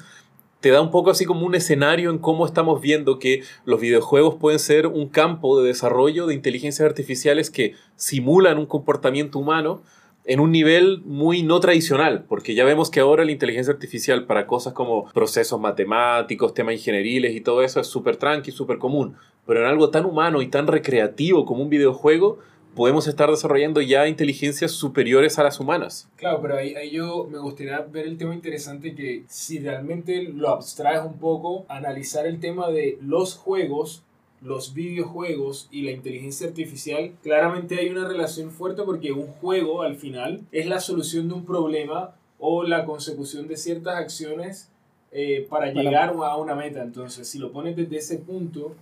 te 0.59 0.69
da 0.71 0.81
un 0.81 0.91
poco 0.91 1.11
así 1.11 1.25
como 1.25 1.45
un 1.45 1.55
escenario 1.55 2.09
en 2.09 2.17
cómo 2.17 2.45
estamos 2.45 2.81
viendo 2.81 3.19
que 3.19 3.43
los 3.65 3.79
videojuegos 3.79 4.35
pueden 4.35 4.59
ser 4.59 4.87
un 4.87 5.09
campo 5.09 5.59
de 5.59 5.67
desarrollo 5.67 6.25
de 6.25 6.33
inteligencias 6.33 6.87
artificiales 6.87 7.49
que 7.49 7.73
simulan 7.95 8.57
un 8.57 8.65
comportamiento 8.65 9.39
humano 9.39 9.81
en 10.25 10.39
un 10.39 10.51
nivel 10.51 11.01
muy 11.05 11.43
no 11.43 11.59
tradicional, 11.59 12.25
porque 12.27 12.55
ya 12.55 12.65
vemos 12.65 12.89
que 12.89 12.99
ahora 12.99 13.25
la 13.25 13.31
inteligencia 13.31 13.71
artificial 13.71 14.25
para 14.25 14.47
cosas 14.47 14.73
como 14.73 15.05
procesos 15.13 15.59
matemáticos, 15.59 16.53
temas 16.53 16.73
ingenieriles 16.73 17.35
y 17.35 17.41
todo 17.41 17.61
eso 17.61 17.79
es 17.79 17.87
súper 17.87 18.17
tranqui, 18.17 18.51
súper 18.51 18.79
común, 18.79 19.15
pero 19.45 19.61
en 19.61 19.67
algo 19.67 19.91
tan 19.91 20.05
humano 20.05 20.41
y 20.41 20.47
tan 20.47 20.65
recreativo 20.65 21.45
como 21.45 21.61
un 21.61 21.69
videojuego, 21.69 22.39
podemos 22.75 23.07
estar 23.07 23.29
desarrollando 23.29 23.81
ya 23.81 24.07
inteligencias 24.07 24.71
superiores 24.71 25.39
a 25.39 25.43
las 25.43 25.59
humanas. 25.59 26.07
Claro, 26.17 26.41
pero 26.41 26.57
ahí, 26.57 26.75
ahí 26.75 26.91
yo 26.91 27.27
me 27.31 27.39
gustaría 27.39 27.79
ver 27.81 28.05
el 28.05 28.17
tema 28.17 28.35
interesante 28.35 28.93
que 28.93 29.23
si 29.27 29.59
realmente 29.59 30.23
lo 30.23 30.49
abstraes 30.49 31.01
un 31.03 31.17
poco, 31.17 31.65
analizar 31.69 32.25
el 32.27 32.39
tema 32.39 32.69
de 32.69 32.97
los 33.01 33.35
juegos, 33.35 34.03
los 34.41 34.73
videojuegos 34.73 35.67
y 35.71 35.81
la 35.83 35.91
inteligencia 35.91 36.47
artificial, 36.47 37.13
claramente 37.23 37.79
hay 37.79 37.89
una 37.89 38.07
relación 38.07 38.51
fuerte 38.51 38.83
porque 38.83 39.11
un 39.11 39.27
juego 39.27 39.81
al 39.81 39.95
final 39.95 40.41
es 40.51 40.67
la 40.67 40.79
solución 40.79 41.27
de 41.29 41.33
un 41.35 41.45
problema 41.45 42.13
o 42.37 42.63
la 42.63 42.85
consecución 42.85 43.47
de 43.47 43.57
ciertas 43.57 43.95
acciones 43.95 44.69
eh, 45.11 45.47
para 45.49 45.71
Para- 45.71 45.81
llegar 45.81 46.09
a 46.09 46.35
una 46.35 46.53
meta. 46.55 46.83
Entonces, 46.83 47.27
si 47.27 47.39
lo 47.39 47.51
pones 47.51 47.75
desde 47.77 47.97
ese 47.97 48.17
punto, 48.17 48.73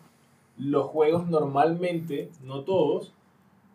los 0.57 0.87
juegos 0.87 1.27
normalmente, 1.29 2.29
no 2.43 2.61
todos, 2.61 3.13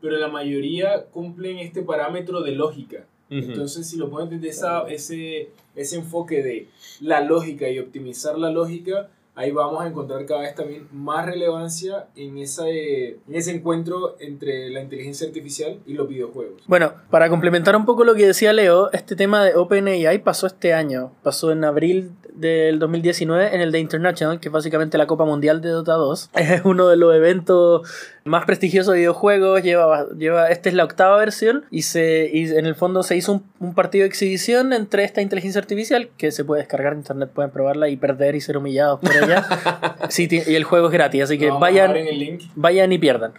pero 0.00 0.16
la 0.16 0.28
mayoría 0.28 1.04
cumplen 1.06 1.58
este 1.58 1.82
parámetro 1.82 2.42
de 2.42 2.52
lógica. 2.52 3.06
Entonces, 3.30 3.86
si 3.86 3.98
lo 3.98 4.08
pones 4.08 4.30
desde 4.30 4.48
esa, 4.48 4.88
ese, 4.88 5.50
ese 5.76 5.96
enfoque 5.96 6.42
de 6.42 6.68
la 7.00 7.20
lógica 7.20 7.68
y 7.68 7.78
optimizar 7.78 8.38
la 8.38 8.50
lógica, 8.50 9.10
ahí 9.38 9.52
vamos 9.52 9.84
a 9.84 9.86
encontrar 9.86 10.26
cada 10.26 10.40
vez 10.40 10.54
también 10.56 10.88
más 10.92 11.24
relevancia 11.24 12.08
en, 12.16 12.38
esa, 12.38 12.68
eh, 12.68 13.18
en 13.28 13.34
ese 13.34 13.52
encuentro 13.52 14.16
entre 14.18 14.68
la 14.70 14.80
inteligencia 14.80 15.28
artificial 15.28 15.78
y 15.86 15.94
los 15.94 16.08
videojuegos. 16.08 16.62
Bueno, 16.66 16.94
para 17.08 17.28
complementar 17.28 17.76
un 17.76 17.84
poco 17.84 18.02
lo 18.02 18.16
que 18.16 18.26
decía 18.26 18.52
Leo, 18.52 18.90
este 18.92 19.14
tema 19.14 19.44
de 19.44 19.54
OpenAI 19.54 20.18
pasó 20.24 20.48
este 20.48 20.74
año, 20.74 21.12
pasó 21.22 21.52
en 21.52 21.62
abril 21.64 22.10
del 22.38 22.78
2019 22.78 23.54
en 23.54 23.60
el 23.60 23.72
The 23.72 23.78
International, 23.78 24.40
que 24.40 24.48
es 24.48 24.52
básicamente 24.52 24.98
la 24.98 25.06
Copa 25.06 25.24
Mundial 25.24 25.60
de 25.60 25.70
Dota 25.70 25.94
2. 25.94 26.30
Es 26.38 26.62
uno 26.64 26.88
de 26.88 26.96
los 26.96 27.14
eventos 27.14 27.88
más 28.24 28.44
prestigiosos 28.44 28.92
de 28.92 29.00
videojuegos, 29.00 29.62
lleva, 29.62 30.06
lleva, 30.16 30.48
esta 30.48 30.68
es 30.68 30.74
la 30.74 30.84
octava 30.84 31.16
versión 31.16 31.64
y, 31.70 31.82
se, 31.82 32.30
y 32.32 32.44
en 32.48 32.66
el 32.66 32.74
fondo 32.74 33.02
se 33.02 33.16
hizo 33.16 33.32
un, 33.32 33.44
un 33.58 33.74
partido 33.74 34.02
de 34.02 34.08
exhibición 34.08 34.72
entre 34.72 35.04
esta 35.04 35.22
inteligencia 35.22 35.60
artificial, 35.60 36.10
que 36.16 36.30
se 36.30 36.44
puede 36.44 36.62
descargar 36.62 36.92
en 36.92 37.00
internet, 37.00 37.30
pueden 37.32 37.50
probarla 37.50 37.88
y 37.88 37.96
perder 37.96 38.34
y 38.34 38.40
ser 38.40 38.56
humillados 38.56 39.00
por 39.00 39.14
ella. 39.14 39.46
sí, 40.08 40.28
y 40.30 40.54
el 40.54 40.64
juego 40.64 40.86
es 40.86 40.92
gratis, 40.92 41.22
así 41.22 41.38
que 41.38 41.50
a 41.50 41.54
vayan, 41.54 41.96
el 41.96 42.18
link. 42.18 42.42
vayan 42.54 42.92
y 42.92 42.98
pierdan. 42.98 43.32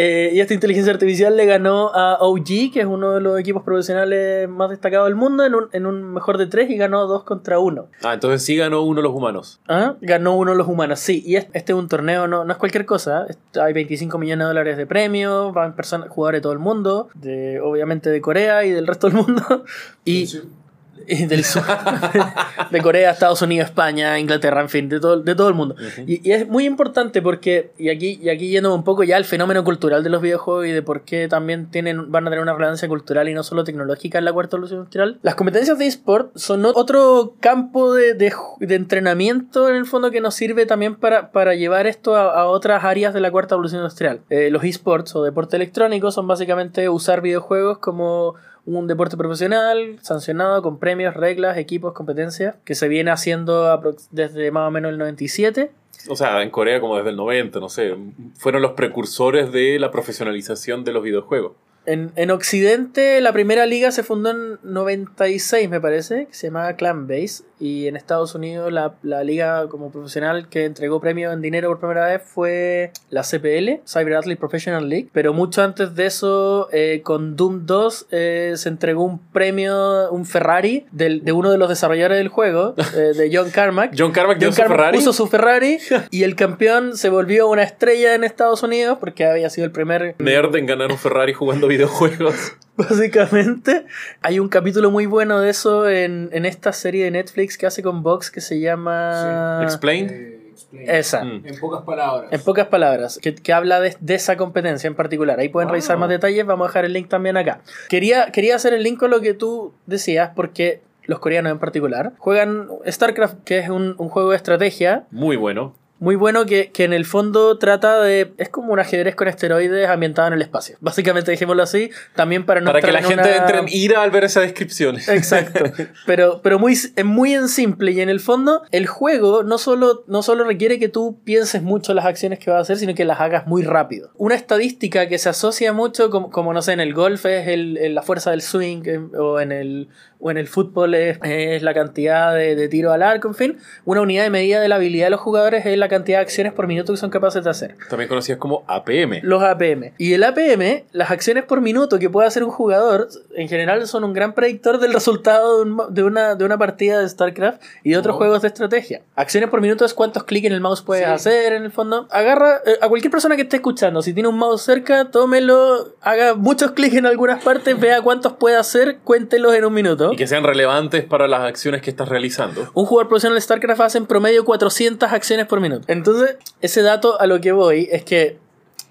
Eh, 0.00 0.30
y 0.32 0.38
esta 0.38 0.54
inteligencia 0.54 0.92
artificial 0.92 1.36
le 1.36 1.44
ganó 1.44 1.88
a 1.92 2.18
OG, 2.20 2.70
que 2.72 2.80
es 2.80 2.86
uno 2.86 3.10
de 3.14 3.20
los 3.20 3.36
equipos 3.40 3.64
profesionales 3.64 4.48
más 4.48 4.70
destacados 4.70 5.08
del 5.08 5.16
mundo, 5.16 5.44
en 5.44 5.56
un, 5.56 5.68
en 5.72 5.86
un 5.86 6.04
mejor 6.14 6.38
de 6.38 6.46
tres 6.46 6.70
y 6.70 6.76
ganó 6.76 7.06
dos 7.08 7.24
contra 7.24 7.58
uno. 7.58 7.88
Ah, 8.04 8.14
entonces 8.14 8.44
sí 8.44 8.54
ganó 8.54 8.82
uno 8.82 9.00
de 9.00 9.02
los 9.08 9.12
humanos. 9.12 9.60
¿Ah? 9.66 9.96
Ganó 10.00 10.36
uno 10.36 10.54
los 10.54 10.68
humanos, 10.68 11.00
sí. 11.00 11.22
Y 11.26 11.34
es- 11.34 11.48
este 11.52 11.72
es 11.72 11.78
un 11.78 11.88
torneo, 11.88 12.28
no, 12.28 12.44
no 12.44 12.52
es 12.52 12.58
cualquier 12.58 12.86
cosa. 12.86 13.26
Est- 13.28 13.56
Hay 13.56 13.72
25 13.72 14.18
millones 14.18 14.44
de 14.44 14.48
dólares 14.48 14.76
de 14.76 14.86
premios, 14.86 15.52
van 15.52 15.74
personas, 15.74 16.08
jugadores 16.10 16.38
de 16.38 16.42
todo 16.42 16.52
el 16.52 16.60
mundo, 16.60 17.08
de, 17.14 17.60
obviamente 17.60 18.08
de 18.10 18.20
Corea 18.20 18.64
y 18.64 18.70
del 18.70 18.86
resto 18.86 19.08
del 19.08 19.16
mundo. 19.16 19.42
Y, 20.04 20.26
Sí. 20.26 20.42
y 20.67 20.67
del 21.28 21.44
sur. 21.44 21.62
de 22.70 22.82
Corea, 22.82 23.10
Estados 23.10 23.42
Unidos, 23.42 23.68
España, 23.68 24.18
Inglaterra, 24.18 24.60
en 24.60 24.68
fin, 24.68 24.88
de 24.88 25.00
todo, 25.00 25.20
de 25.20 25.34
todo 25.34 25.48
el 25.48 25.54
mundo. 25.54 25.74
Y, 26.06 26.28
y 26.28 26.32
es 26.32 26.48
muy 26.48 26.66
importante 26.66 27.22
porque, 27.22 27.72
y 27.78 27.88
aquí, 27.88 28.18
y 28.22 28.28
aquí 28.28 28.48
yendo 28.48 28.74
un 28.74 28.84
poco 28.84 29.04
ya 29.04 29.16
al 29.16 29.24
fenómeno 29.24 29.64
cultural 29.64 30.04
de 30.04 30.10
los 30.10 30.20
videojuegos 30.20 30.66
y 30.66 30.72
de 30.72 30.82
por 30.82 31.02
qué 31.02 31.28
también 31.28 31.70
tienen, 31.70 32.10
van 32.10 32.26
a 32.26 32.30
tener 32.30 32.42
una 32.42 32.52
relevancia 32.52 32.88
cultural 32.88 33.28
y 33.28 33.34
no 33.34 33.42
solo 33.42 33.64
tecnológica 33.64 34.18
en 34.18 34.24
la 34.24 34.32
cuarta 34.32 34.56
evolución 34.56 34.80
industrial, 34.80 35.18
las 35.22 35.34
competencias 35.34 35.78
de 35.78 35.86
eSport 35.86 36.36
son 36.36 36.64
otro 36.66 37.34
campo 37.40 37.94
de, 37.94 38.14
de 38.14 38.74
entrenamiento 38.74 39.68
en 39.68 39.76
el 39.76 39.86
fondo 39.86 40.10
que 40.10 40.20
nos 40.20 40.34
sirve 40.34 40.66
también 40.66 40.94
para, 40.94 41.30
para 41.32 41.54
llevar 41.54 41.86
esto 41.86 42.16
a, 42.16 42.32
a 42.32 42.46
otras 42.46 42.84
áreas 42.84 43.14
de 43.14 43.20
la 43.20 43.30
cuarta 43.30 43.54
evolución 43.54 43.80
industrial. 43.80 44.20
Eh, 44.30 44.50
los 44.50 44.64
eSports 44.64 45.14
o 45.16 45.22
deporte 45.22 45.56
electrónico 45.56 46.10
son 46.10 46.26
básicamente 46.26 46.88
usar 46.88 47.20
videojuegos 47.20 47.78
como 47.78 48.34
un 48.76 48.86
deporte 48.86 49.16
profesional, 49.16 49.98
sancionado 50.02 50.62
con 50.62 50.78
premios, 50.78 51.14
reglas, 51.14 51.56
equipos, 51.56 51.92
competencias, 51.94 52.56
que 52.64 52.74
se 52.74 52.88
viene 52.88 53.10
haciendo 53.10 53.80
desde 54.10 54.50
más 54.50 54.68
o 54.68 54.70
menos 54.70 54.92
el 54.92 54.98
97. 54.98 55.70
O 56.08 56.16
sea, 56.16 56.42
en 56.42 56.50
Corea 56.50 56.80
como 56.80 56.96
desde 56.96 57.10
el 57.10 57.16
90, 57.16 57.60
no 57.60 57.68
sé. 57.68 57.96
Fueron 58.36 58.62
los 58.62 58.72
precursores 58.72 59.52
de 59.52 59.78
la 59.78 59.90
profesionalización 59.90 60.84
de 60.84 60.92
los 60.92 61.02
videojuegos. 61.02 61.52
En, 61.86 62.12
en 62.16 62.30
Occidente 62.30 63.20
la 63.22 63.32
primera 63.32 63.64
liga 63.64 63.90
se 63.90 64.02
fundó 64.02 64.30
en 64.30 64.58
96 64.62 65.70
me 65.70 65.80
parece, 65.80 66.26
que 66.26 66.34
se 66.34 66.48
llamaba 66.48 66.74
Clan 66.74 67.06
Base. 67.06 67.44
Y 67.60 67.88
en 67.88 67.96
Estados 67.96 68.34
Unidos 68.34 68.72
la, 68.72 68.94
la 69.02 69.24
liga 69.24 69.68
como 69.68 69.90
profesional 69.90 70.48
que 70.48 70.64
entregó 70.64 71.00
premios 71.00 71.32
en 71.32 71.40
dinero 71.42 71.68
por 71.68 71.78
primera 71.80 72.06
vez 72.06 72.22
fue 72.24 72.92
la 73.10 73.22
CPL, 73.22 73.80
Cyber 73.86 74.14
Athlete 74.16 74.38
Professional 74.38 74.88
League. 74.88 75.08
Pero 75.12 75.32
mucho 75.32 75.62
antes 75.62 75.94
de 75.94 76.06
eso, 76.06 76.68
eh, 76.72 77.00
con 77.02 77.36
Doom 77.36 77.66
2 77.66 78.06
eh, 78.10 78.52
se 78.56 78.68
entregó 78.68 79.04
un 79.04 79.18
premio, 79.32 80.10
un 80.12 80.24
Ferrari 80.24 80.86
del- 80.92 81.24
de 81.24 81.32
uno 81.32 81.50
de 81.50 81.58
los 81.58 81.68
desarrolladores 81.68 82.18
del 82.18 82.28
juego, 82.28 82.74
eh, 82.94 83.12
de 83.16 83.30
John 83.36 83.50
Carmack. 83.50 83.94
John 83.98 84.12
Carmack 84.12 84.38
John 84.40 84.52
Carmack 84.52 84.76
Ferrari. 84.76 84.98
puso 84.98 85.12
su 85.12 85.26
Ferrari 85.26 85.78
y 86.10 86.22
el 86.22 86.36
campeón 86.36 86.96
se 86.96 87.08
volvió 87.08 87.48
una 87.48 87.62
estrella 87.64 88.14
en 88.14 88.24
Estados 88.24 88.62
Unidos 88.62 88.98
porque 89.00 89.24
había 89.26 89.50
sido 89.50 89.64
el 89.64 89.72
primer 89.72 90.14
Nerd 90.18 90.54
en 90.56 90.66
ganar 90.66 90.90
un 90.92 90.98
Ferrari 90.98 91.32
jugando 91.32 91.66
videojuegos. 91.66 92.52
Básicamente, 92.88 93.86
hay 94.22 94.38
un 94.38 94.48
capítulo 94.48 94.90
muy 94.90 95.06
bueno 95.06 95.40
de 95.40 95.50
eso 95.50 95.88
en, 95.88 96.30
en 96.32 96.46
esta 96.46 96.72
serie 96.72 97.04
de 97.04 97.10
Netflix 97.10 97.58
que 97.58 97.66
hace 97.66 97.82
con 97.82 98.02
Vox 98.02 98.30
que 98.30 98.40
se 98.40 98.60
llama... 98.60 99.60
Explained. 99.62 100.10
Eh, 100.10 100.50
explain. 100.52 100.88
Esa. 100.88 101.24
Mm. 101.24 101.42
En 101.46 101.58
pocas 101.60 101.82
palabras. 101.82 102.32
En 102.32 102.40
pocas 102.40 102.66
palabras, 102.68 103.18
que, 103.20 103.34
que 103.34 103.52
habla 103.52 103.80
de, 103.80 103.96
de 104.00 104.14
esa 104.14 104.36
competencia 104.36 104.86
en 104.88 104.94
particular. 104.94 105.38
Ahí 105.40 105.48
pueden 105.48 105.68
Ah. 105.68 105.72
revisar 105.72 105.98
más 105.98 106.08
detalles, 106.08 106.46
vamos 106.46 106.66
a 106.66 106.68
dejar 106.68 106.84
el 106.84 106.92
link 106.92 107.08
también 107.08 107.36
acá. 107.36 107.60
Quería, 107.88 108.30
quería 108.32 108.56
hacer 108.56 108.72
el 108.74 108.82
link 108.82 108.98
con 108.98 109.10
lo 109.10 109.20
que 109.20 109.34
tú 109.34 109.72
decías, 109.86 110.30
porque 110.34 110.80
los 111.04 111.18
coreanos 111.20 111.52
en 111.52 111.58
particular 111.58 112.12
juegan 112.18 112.68
StarCraft, 112.86 113.42
que 113.44 113.58
es 113.58 113.68
un, 113.70 113.94
un 113.98 114.08
juego 114.08 114.30
de 114.30 114.36
estrategia, 114.36 115.04
Muy 115.10 115.36
bueno. 115.36 115.74
Muy 116.00 116.14
bueno 116.16 116.46
que, 116.46 116.70
que 116.70 116.84
en 116.84 116.92
el 116.92 117.04
fondo 117.04 117.58
trata 117.58 118.00
de... 118.00 118.32
Es 118.38 118.48
como 118.48 118.72
un 118.72 118.78
ajedrez 118.80 119.14
con 119.14 119.28
esteroides 119.28 119.88
ambientado 119.88 120.28
en 120.28 120.34
el 120.34 120.42
espacio. 120.42 120.76
Básicamente, 120.80 121.30
dejémoslo 121.30 121.62
así, 121.62 121.90
también 122.14 122.46
para 122.46 122.60
no 122.60 122.66
Para 122.66 122.80
que 122.80 122.92
la 122.92 123.00
en 123.00 123.04
gente 123.04 123.22
una- 123.28 123.36
entre 123.36 123.58
en 123.58 123.66
ira 123.68 124.02
al 124.02 124.10
ver 124.10 124.24
esa 124.24 124.40
descripción. 124.40 124.96
Exacto. 125.08 125.64
Pero, 126.06 126.40
pero 126.42 126.58
muy, 126.58 126.76
muy 127.04 127.34
en 127.34 127.48
simple 127.48 127.92
y 127.92 128.00
en 128.00 128.08
el 128.08 128.20
fondo 128.20 128.62
el 128.70 128.86
juego 128.86 129.42
no 129.42 129.58
solo, 129.58 130.04
no 130.06 130.22
solo 130.22 130.44
requiere 130.44 130.78
que 130.78 130.88
tú 130.88 131.20
pienses 131.24 131.62
mucho 131.62 131.94
las 131.94 132.04
acciones 132.06 132.38
que 132.38 132.50
vas 132.50 132.58
a 132.58 132.62
hacer, 132.62 132.76
sino 132.78 132.94
que 132.94 133.04
las 133.04 133.20
hagas 133.20 133.46
muy 133.46 133.62
rápido. 133.62 134.10
Una 134.16 134.34
estadística 134.34 135.08
que 135.08 135.18
se 135.18 135.28
asocia 135.28 135.72
mucho, 135.72 136.10
como, 136.10 136.30
como 136.30 136.52
no 136.52 136.62
sé, 136.62 136.72
en 136.72 136.80
el 136.80 136.94
golf 136.94 137.26
es 137.26 137.48
el- 137.48 137.94
la 137.94 138.02
fuerza 138.02 138.30
del 138.30 138.42
swing 138.42 138.82
eh, 138.86 138.98
o 139.18 139.40
en 139.40 139.50
el, 139.52 139.88
o 140.20 140.30
en 140.30 140.36
el 140.38 140.46
fútbol 140.48 140.94
es, 140.94 141.18
es 141.22 141.62
la 141.62 141.74
cantidad 141.74 142.34
de, 142.34 142.54
de 142.56 142.68
tiro 142.68 142.92
al 142.92 143.02
arco, 143.02 143.28
en 143.28 143.34
fin. 143.34 143.58
Una 143.84 144.00
unidad 144.00 144.24
de 144.24 144.30
medida 144.30 144.60
de 144.60 144.68
la 144.68 144.76
habilidad 144.76 145.06
de 145.06 145.10
los 145.10 145.20
jugadores 145.20 145.64
es 145.66 145.76
la 145.78 145.87
cantidad 145.88 146.18
de 146.18 146.22
acciones 146.22 146.52
por 146.52 146.66
minuto 146.66 146.92
que 146.92 146.96
son 146.98 147.10
capaces 147.10 147.42
de 147.44 147.50
hacer. 147.50 147.76
También 147.88 148.08
conocidas 148.08 148.38
como 148.38 148.64
APM. 148.66 149.20
Los 149.22 149.42
APM. 149.42 149.92
Y 149.98 150.12
el 150.14 150.24
APM, 150.24 150.84
las 150.92 151.10
acciones 151.10 151.44
por 151.44 151.60
minuto 151.60 151.98
que 151.98 152.10
puede 152.10 152.26
hacer 152.28 152.44
un 152.44 152.50
jugador, 152.50 153.08
en 153.34 153.48
general 153.48 153.86
son 153.86 154.04
un 154.04 154.12
gran 154.12 154.34
predictor 154.34 154.78
del 154.78 154.92
resultado 154.92 155.64
de, 155.64 155.70
un 155.70 155.78
de 155.94 156.02
una, 156.02 156.34
de 156.34 156.44
una 156.44 156.58
partida 156.58 156.98
de 157.00 157.08
StarCraft 157.08 157.60
y 157.84 157.90
de 157.90 157.98
otros 157.98 158.14
Oh. 158.14 158.18
juegos 158.18 158.42
de 158.42 158.48
estrategia. 158.48 159.02
Acciones 159.16 159.48
por 159.50 159.60
minuto 159.60 159.84
es 159.84 159.94
cuántos 159.94 160.24
clics 160.24 160.46
en 160.46 160.52
el 160.52 160.60
mouse 160.60 160.82
puedes 160.82 161.04
Sí. 161.04 161.10
hacer, 161.10 161.52
en 161.52 161.64
el 161.64 161.70
fondo. 161.70 162.08
Agarra 162.10 162.56
eh, 162.66 162.76
a 162.80 162.88
cualquier 162.88 163.10
persona 163.10 163.36
que 163.36 163.42
esté 163.42 163.56
escuchando, 163.56 164.02
si 164.02 164.12
tiene 164.12 164.28
un 164.28 164.36
mouse 164.38 164.62
cerca, 164.62 165.10
tómelo, 165.10 165.94
haga 166.00 166.34
muchos 166.34 166.72
clics 166.72 166.96
en 166.96 167.06
algunas 167.06 167.42
partes, 167.44 167.78
vea 167.78 168.00
cuántos 168.02 168.32
puede 168.32 168.56
hacer, 168.56 168.98
cuéntelos 169.04 169.54
en 169.54 169.64
un 169.66 169.72
minuto. 169.74 170.12
Y 170.12 170.16
que 170.16 170.26
sean 170.26 170.42
relevantes 170.42 171.04
para 171.04 171.28
las 171.28 171.42
acciones 171.42 171.82
que 171.82 171.90
estás 171.90 172.08
realizando. 172.08 172.68
Un 172.74 172.86
jugador 172.86 173.08
profesional 173.08 173.36
de 173.36 173.40
StarCraft 173.42 173.80
hace 173.82 173.98
en 173.98 174.06
promedio 174.06 174.44
400 174.44 175.12
acciones 175.12 175.46
por 175.46 175.60
minuto. 175.60 175.77
Entonces, 175.86 176.36
ese 176.60 176.82
dato 176.82 177.20
a 177.20 177.26
lo 177.26 177.40
que 177.40 177.52
voy 177.52 177.88
es 177.90 178.04
que 178.04 178.38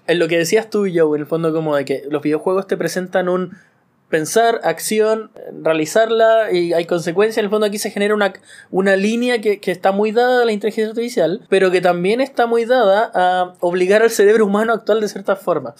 en 0.06 0.18
lo 0.18 0.26
que 0.26 0.38
decías 0.38 0.70
tú 0.70 0.86
yo, 0.86 1.14
en 1.14 1.20
el 1.20 1.26
fondo 1.26 1.52
como 1.52 1.76
de 1.76 1.84
que 1.84 2.04
los 2.10 2.22
videojuegos 2.22 2.66
te 2.66 2.76
presentan 2.76 3.28
un 3.28 3.56
pensar, 4.08 4.60
acción, 4.64 5.30
realizarla 5.62 6.50
y 6.50 6.72
hay 6.72 6.86
consecuencias. 6.86 7.38
En 7.38 7.44
el 7.44 7.50
fondo 7.50 7.66
aquí 7.66 7.78
se 7.78 7.90
genera 7.90 8.14
una, 8.14 8.32
una 8.70 8.96
línea 8.96 9.40
que, 9.40 9.60
que 9.60 9.70
está 9.70 9.92
muy 9.92 10.12
dada 10.12 10.42
a 10.42 10.44
la 10.46 10.52
inteligencia 10.52 10.88
artificial, 10.88 11.42
pero 11.50 11.70
que 11.70 11.80
también 11.80 12.20
está 12.20 12.46
muy 12.46 12.64
dada 12.64 13.10
a 13.14 13.54
obligar 13.60 14.02
al 14.02 14.10
cerebro 14.10 14.46
humano 14.46 14.72
a 14.72 14.76
actuar 14.76 15.00
de 15.00 15.08
cierta 15.08 15.36
forma. 15.36 15.74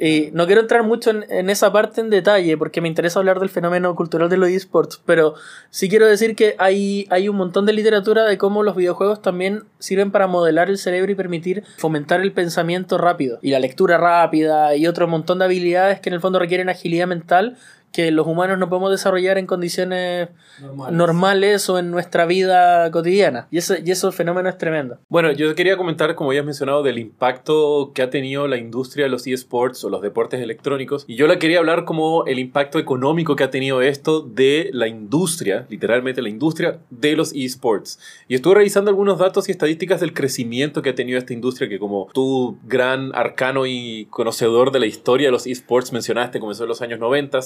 Y 0.00 0.30
no 0.32 0.46
quiero 0.46 0.62
entrar 0.62 0.82
mucho 0.82 1.10
en, 1.10 1.26
en 1.28 1.50
esa 1.50 1.70
parte 1.72 2.00
en 2.00 2.08
detalle 2.08 2.56
porque 2.56 2.80
me 2.80 2.88
interesa 2.88 3.18
hablar 3.18 3.38
del 3.38 3.50
fenómeno 3.50 3.94
cultural 3.94 4.30
de 4.30 4.38
los 4.38 4.48
esports, 4.48 4.98
pero 5.04 5.34
sí 5.68 5.90
quiero 5.90 6.06
decir 6.06 6.34
que 6.34 6.54
hay, 6.58 7.06
hay 7.10 7.28
un 7.28 7.36
montón 7.36 7.66
de 7.66 7.74
literatura 7.74 8.24
de 8.24 8.38
cómo 8.38 8.62
los 8.62 8.76
videojuegos 8.76 9.20
también 9.20 9.64
sirven 9.78 10.10
para 10.10 10.26
modelar 10.26 10.70
el 10.70 10.78
cerebro 10.78 11.12
y 11.12 11.14
permitir 11.14 11.64
fomentar 11.76 12.22
el 12.22 12.32
pensamiento 12.32 12.96
rápido 12.96 13.38
y 13.42 13.50
la 13.50 13.58
lectura 13.58 13.98
rápida 13.98 14.74
y 14.74 14.86
otro 14.86 15.06
montón 15.06 15.38
de 15.38 15.44
habilidades 15.44 16.00
que 16.00 16.08
en 16.08 16.14
el 16.14 16.20
fondo 16.20 16.38
requieren 16.38 16.70
agilidad 16.70 17.06
mental 17.06 17.58
que 17.92 18.10
los 18.10 18.26
humanos 18.26 18.58
no 18.58 18.68
podemos 18.68 18.90
desarrollar 18.90 19.38
en 19.38 19.46
condiciones 19.46 20.28
Normales. 20.60 20.96
normales 20.96 21.70
o 21.70 21.78
en 21.78 21.90
nuestra 21.90 22.26
vida 22.26 22.90
cotidiana. 22.90 23.48
Y 23.50 23.58
eso, 23.58 23.74
y 23.84 23.90
eso 23.90 24.12
fenómeno 24.12 24.48
es 24.48 24.58
tremendo. 24.58 24.98
Bueno, 25.08 25.32
yo 25.32 25.54
quería 25.54 25.76
comentar, 25.76 26.14
como 26.14 26.32
ya 26.32 26.40
has 26.40 26.46
mencionado, 26.46 26.82
del 26.82 26.98
impacto 26.98 27.92
que 27.94 28.02
ha 28.02 28.10
tenido 28.10 28.46
la 28.46 28.58
industria 28.58 29.04
de 29.06 29.10
los 29.10 29.26
eSports 29.26 29.84
o 29.84 29.90
los 29.90 30.02
deportes 30.02 30.40
electrónicos. 30.40 31.04
Y 31.08 31.16
yo 31.16 31.26
la 31.26 31.38
quería 31.38 31.58
hablar 31.58 31.84
como 31.84 32.24
el 32.26 32.38
impacto 32.38 32.78
económico 32.78 33.36
que 33.36 33.44
ha 33.44 33.50
tenido 33.50 33.82
esto 33.82 34.20
de 34.20 34.70
la 34.72 34.88
industria, 34.88 35.66
literalmente 35.68 36.22
la 36.22 36.28
industria 36.28 36.78
de 36.90 37.16
los 37.16 37.32
eSports. 37.32 37.98
Y 38.28 38.34
estuve 38.34 38.56
revisando 38.56 38.90
algunos 38.90 39.18
datos 39.18 39.48
y 39.48 39.52
estadísticas 39.52 40.00
del 40.00 40.14
crecimiento 40.14 40.82
que 40.82 40.90
ha 40.90 40.94
tenido 40.94 41.18
esta 41.18 41.32
industria, 41.32 41.68
que 41.68 41.78
como 41.78 42.08
tú, 42.12 42.58
gran 42.64 43.14
arcano 43.14 43.66
y 43.66 44.06
conocedor 44.10 44.70
de 44.72 44.80
la 44.80 44.86
historia 44.86 45.28
de 45.28 45.32
los 45.32 45.46
eSports, 45.46 45.92
mencionaste, 45.92 46.40
comenzó 46.40 46.64
en 46.64 46.68
los 46.68 46.82
años 46.82 46.98
90. 47.00 47.40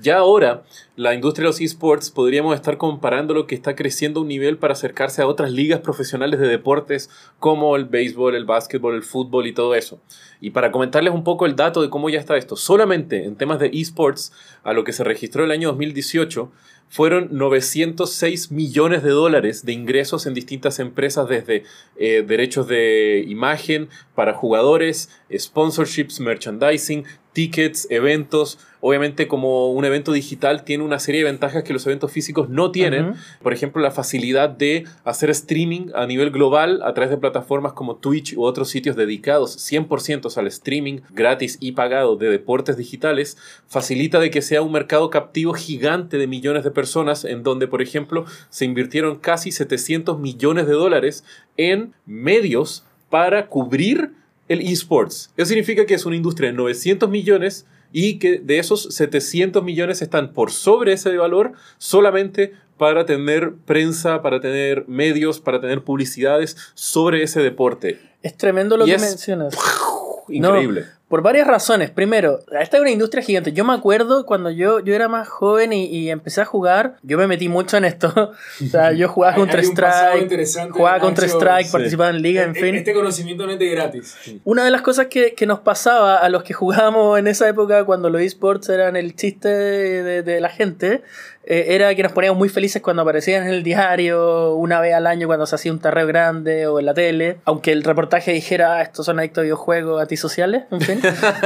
Ya 0.00 0.18
ahora, 0.18 0.64
la 0.96 1.14
industria 1.14 1.44
de 1.44 1.50
los 1.50 1.60
esports 1.60 2.10
podríamos 2.10 2.54
estar 2.54 2.78
comparando 2.78 3.32
lo 3.32 3.46
que 3.46 3.54
está 3.54 3.76
creciendo 3.76 4.20
a 4.20 4.22
un 4.22 4.28
nivel 4.28 4.58
para 4.58 4.72
acercarse 4.72 5.22
a 5.22 5.26
otras 5.26 5.52
ligas 5.52 5.80
profesionales 5.80 6.40
de 6.40 6.48
deportes 6.48 7.10
como 7.38 7.76
el 7.76 7.84
béisbol, 7.84 8.34
el 8.34 8.44
básquetbol, 8.44 8.94
el 8.94 9.02
fútbol 9.02 9.46
y 9.46 9.52
todo 9.52 9.74
eso. 9.74 10.00
Y 10.40 10.50
para 10.50 10.72
comentarles 10.72 11.14
un 11.14 11.24
poco 11.24 11.46
el 11.46 11.56
dato 11.56 11.80
de 11.80 11.90
cómo 11.90 12.10
ya 12.10 12.18
está 12.18 12.36
esto, 12.36 12.56
solamente 12.56 13.24
en 13.24 13.36
temas 13.36 13.60
de 13.60 13.70
esports, 13.72 14.32
a 14.62 14.72
lo 14.72 14.84
que 14.84 14.92
se 14.92 15.04
registró 15.04 15.44
el 15.44 15.50
año 15.50 15.68
2018, 15.68 16.50
fueron 16.88 17.28
906 17.32 18.52
millones 18.52 19.02
de 19.02 19.10
dólares 19.10 19.64
de 19.64 19.72
ingresos 19.72 20.26
en 20.26 20.34
distintas 20.34 20.78
empresas 20.78 21.28
desde 21.28 21.64
eh, 21.96 22.24
derechos 22.26 22.68
de 22.68 23.24
imagen 23.26 23.88
para 24.14 24.34
jugadores, 24.34 25.10
sponsorships, 25.36 26.20
merchandising, 26.20 27.04
tickets, 27.34 27.86
eventos. 27.90 28.58
Obviamente 28.80 29.28
como 29.28 29.72
un 29.72 29.84
evento 29.86 30.12
digital 30.12 30.64
tiene 30.64 30.84
una 30.84 30.98
serie 30.98 31.22
de 31.22 31.30
ventajas 31.30 31.64
que 31.64 31.72
los 31.72 31.86
eventos 31.86 32.12
físicos 32.12 32.50
no 32.50 32.70
tienen. 32.70 33.14
Por 33.42 33.52
ejemplo, 33.52 33.82
la 33.82 33.90
facilidad 33.90 34.50
de 34.50 34.84
hacer 35.04 35.30
streaming 35.30 35.88
a 35.94 36.06
nivel 36.06 36.30
global 36.30 36.82
a 36.82 36.92
través 36.92 37.10
de 37.10 37.16
plataformas 37.16 37.72
como 37.72 37.96
Twitch 37.96 38.36
u 38.36 38.44
otros 38.44 38.68
sitios 38.68 38.94
dedicados 38.94 39.58
100% 39.70 40.36
al 40.36 40.46
streaming 40.46 41.00
gratis 41.10 41.56
y 41.60 41.72
pagado 41.72 42.16
de 42.16 42.28
deportes 42.28 42.76
digitales 42.76 43.38
facilita 43.66 44.20
de 44.20 44.30
que 44.30 44.42
sea 44.42 44.62
un 44.62 44.72
mercado 44.72 45.10
captivo 45.10 45.54
gigante 45.54 46.18
de 46.18 46.26
millones 46.26 46.62
de 46.62 46.70
personas 46.70 47.24
en 47.24 47.42
donde, 47.42 47.66
por 47.66 47.82
ejemplo, 47.82 48.24
se 48.50 48.64
invirtieron 48.64 49.16
casi 49.16 49.50
700 49.50 50.18
millones 50.18 50.66
de 50.66 50.72
dólares 50.74 51.24
en 51.56 51.94
medios 52.06 52.84
para 53.08 53.46
cubrir 53.46 54.12
el 54.48 54.60
esports. 54.60 55.30
Eso 55.36 55.46
significa 55.48 55.86
que 55.86 55.94
es 55.94 56.04
una 56.06 56.16
industria 56.16 56.50
de 56.50 56.56
900 56.56 57.08
millones 57.10 57.66
y 57.92 58.18
que 58.18 58.38
de 58.38 58.58
esos 58.58 58.82
700 58.94 59.62
millones 59.62 60.02
están 60.02 60.32
por 60.32 60.50
sobre 60.50 60.92
ese 60.92 61.16
valor 61.16 61.52
solamente 61.78 62.52
para 62.76 63.06
tener 63.06 63.54
prensa, 63.64 64.20
para 64.20 64.40
tener 64.40 64.84
medios, 64.88 65.38
para 65.40 65.60
tener 65.60 65.82
publicidades 65.84 66.56
sobre 66.74 67.22
ese 67.22 67.40
deporte. 67.40 68.00
Es 68.22 68.36
tremendo 68.36 68.76
lo 68.76 68.84
Y 68.86 68.90
que 68.90 68.96
es- 68.96 69.02
mencionas. 69.02 69.54
Increíble. 70.28 70.86
Por 71.14 71.22
varias 71.22 71.46
razones. 71.46 71.90
Primero, 71.90 72.40
esta 72.60 72.76
es 72.76 72.80
una 72.80 72.90
industria 72.90 73.22
gigante. 73.22 73.52
Yo 73.52 73.64
me 73.64 73.72
acuerdo 73.72 74.26
cuando 74.26 74.50
yo, 74.50 74.80
yo 74.80 74.96
era 74.96 75.06
más 75.06 75.28
joven 75.28 75.72
y, 75.72 75.84
y 75.86 76.10
empecé 76.10 76.40
a 76.40 76.44
jugar, 76.44 76.96
yo 77.04 77.16
me 77.18 77.28
metí 77.28 77.48
mucho 77.48 77.76
en 77.76 77.84
esto. 77.84 78.12
o 78.60 78.66
sea, 78.68 78.90
yo 78.90 79.06
jugaba 79.06 79.34
Hay- 79.34 79.38
Counter 79.38 79.60
hay 79.60 79.66
un 79.66 79.74
pasado 79.76 80.06
Strike, 80.08 80.22
interesante, 80.22 80.72
jugaba 80.72 80.96
Nacho. 80.96 81.06
Counter 81.06 81.24
Strike, 81.28 81.66
Sí. 81.66 81.72
participaba 81.72 82.10
en 82.10 82.20
liga, 82.20 82.42
en 82.42 82.50
E- 82.56 82.60
fin. 82.60 82.74
Este 82.74 82.92
conocimiento 82.92 83.46
no 83.46 83.52
es 83.52 83.60
de 83.60 83.68
gratis. 83.68 84.16
Una 84.42 84.64
de 84.64 84.72
las 84.72 84.82
cosas 84.82 85.06
que, 85.06 85.34
que 85.34 85.46
nos 85.46 85.60
pasaba 85.60 86.16
a 86.16 86.28
los 86.30 86.42
que 86.42 86.52
jugábamos 86.52 87.16
en 87.16 87.28
esa 87.28 87.48
época, 87.48 87.84
cuando 87.84 88.10
los 88.10 88.20
esports 88.20 88.68
eran 88.70 88.96
el 88.96 89.14
chiste 89.14 89.48
de, 89.48 90.02
de- 90.02 90.22
de 90.24 90.40
la 90.40 90.48
gente, 90.48 91.02
eh, 91.46 91.66
era 91.74 91.94
que 91.94 92.02
nos 92.02 92.10
poníamos 92.12 92.38
muy 92.38 92.48
felices 92.48 92.80
cuando 92.82 93.02
aparecían 93.02 93.42
en 93.46 93.50
el 93.50 93.62
diario, 93.62 94.54
una 94.54 94.80
vez 94.80 94.94
al 94.94 95.06
año 95.06 95.26
cuando 95.28 95.46
se 95.46 95.54
hacía 95.54 95.70
un 95.70 95.78
tarreo 95.78 96.06
grande 96.06 96.66
o 96.66 96.80
en 96.80 96.86
la 96.86 96.94
tele, 96.94 97.36
aunque 97.44 97.70
el 97.70 97.84
reportaje 97.84 98.32
dijera, 98.32 98.76
"Ah, 98.78 98.82
estos 98.82 99.04
son 99.06 99.18
adictos 99.18 99.42
a 99.42 99.44
videojuegos 99.44 100.00
antisociales, 100.00 100.62
en 100.70 100.80
fin. 100.80 101.00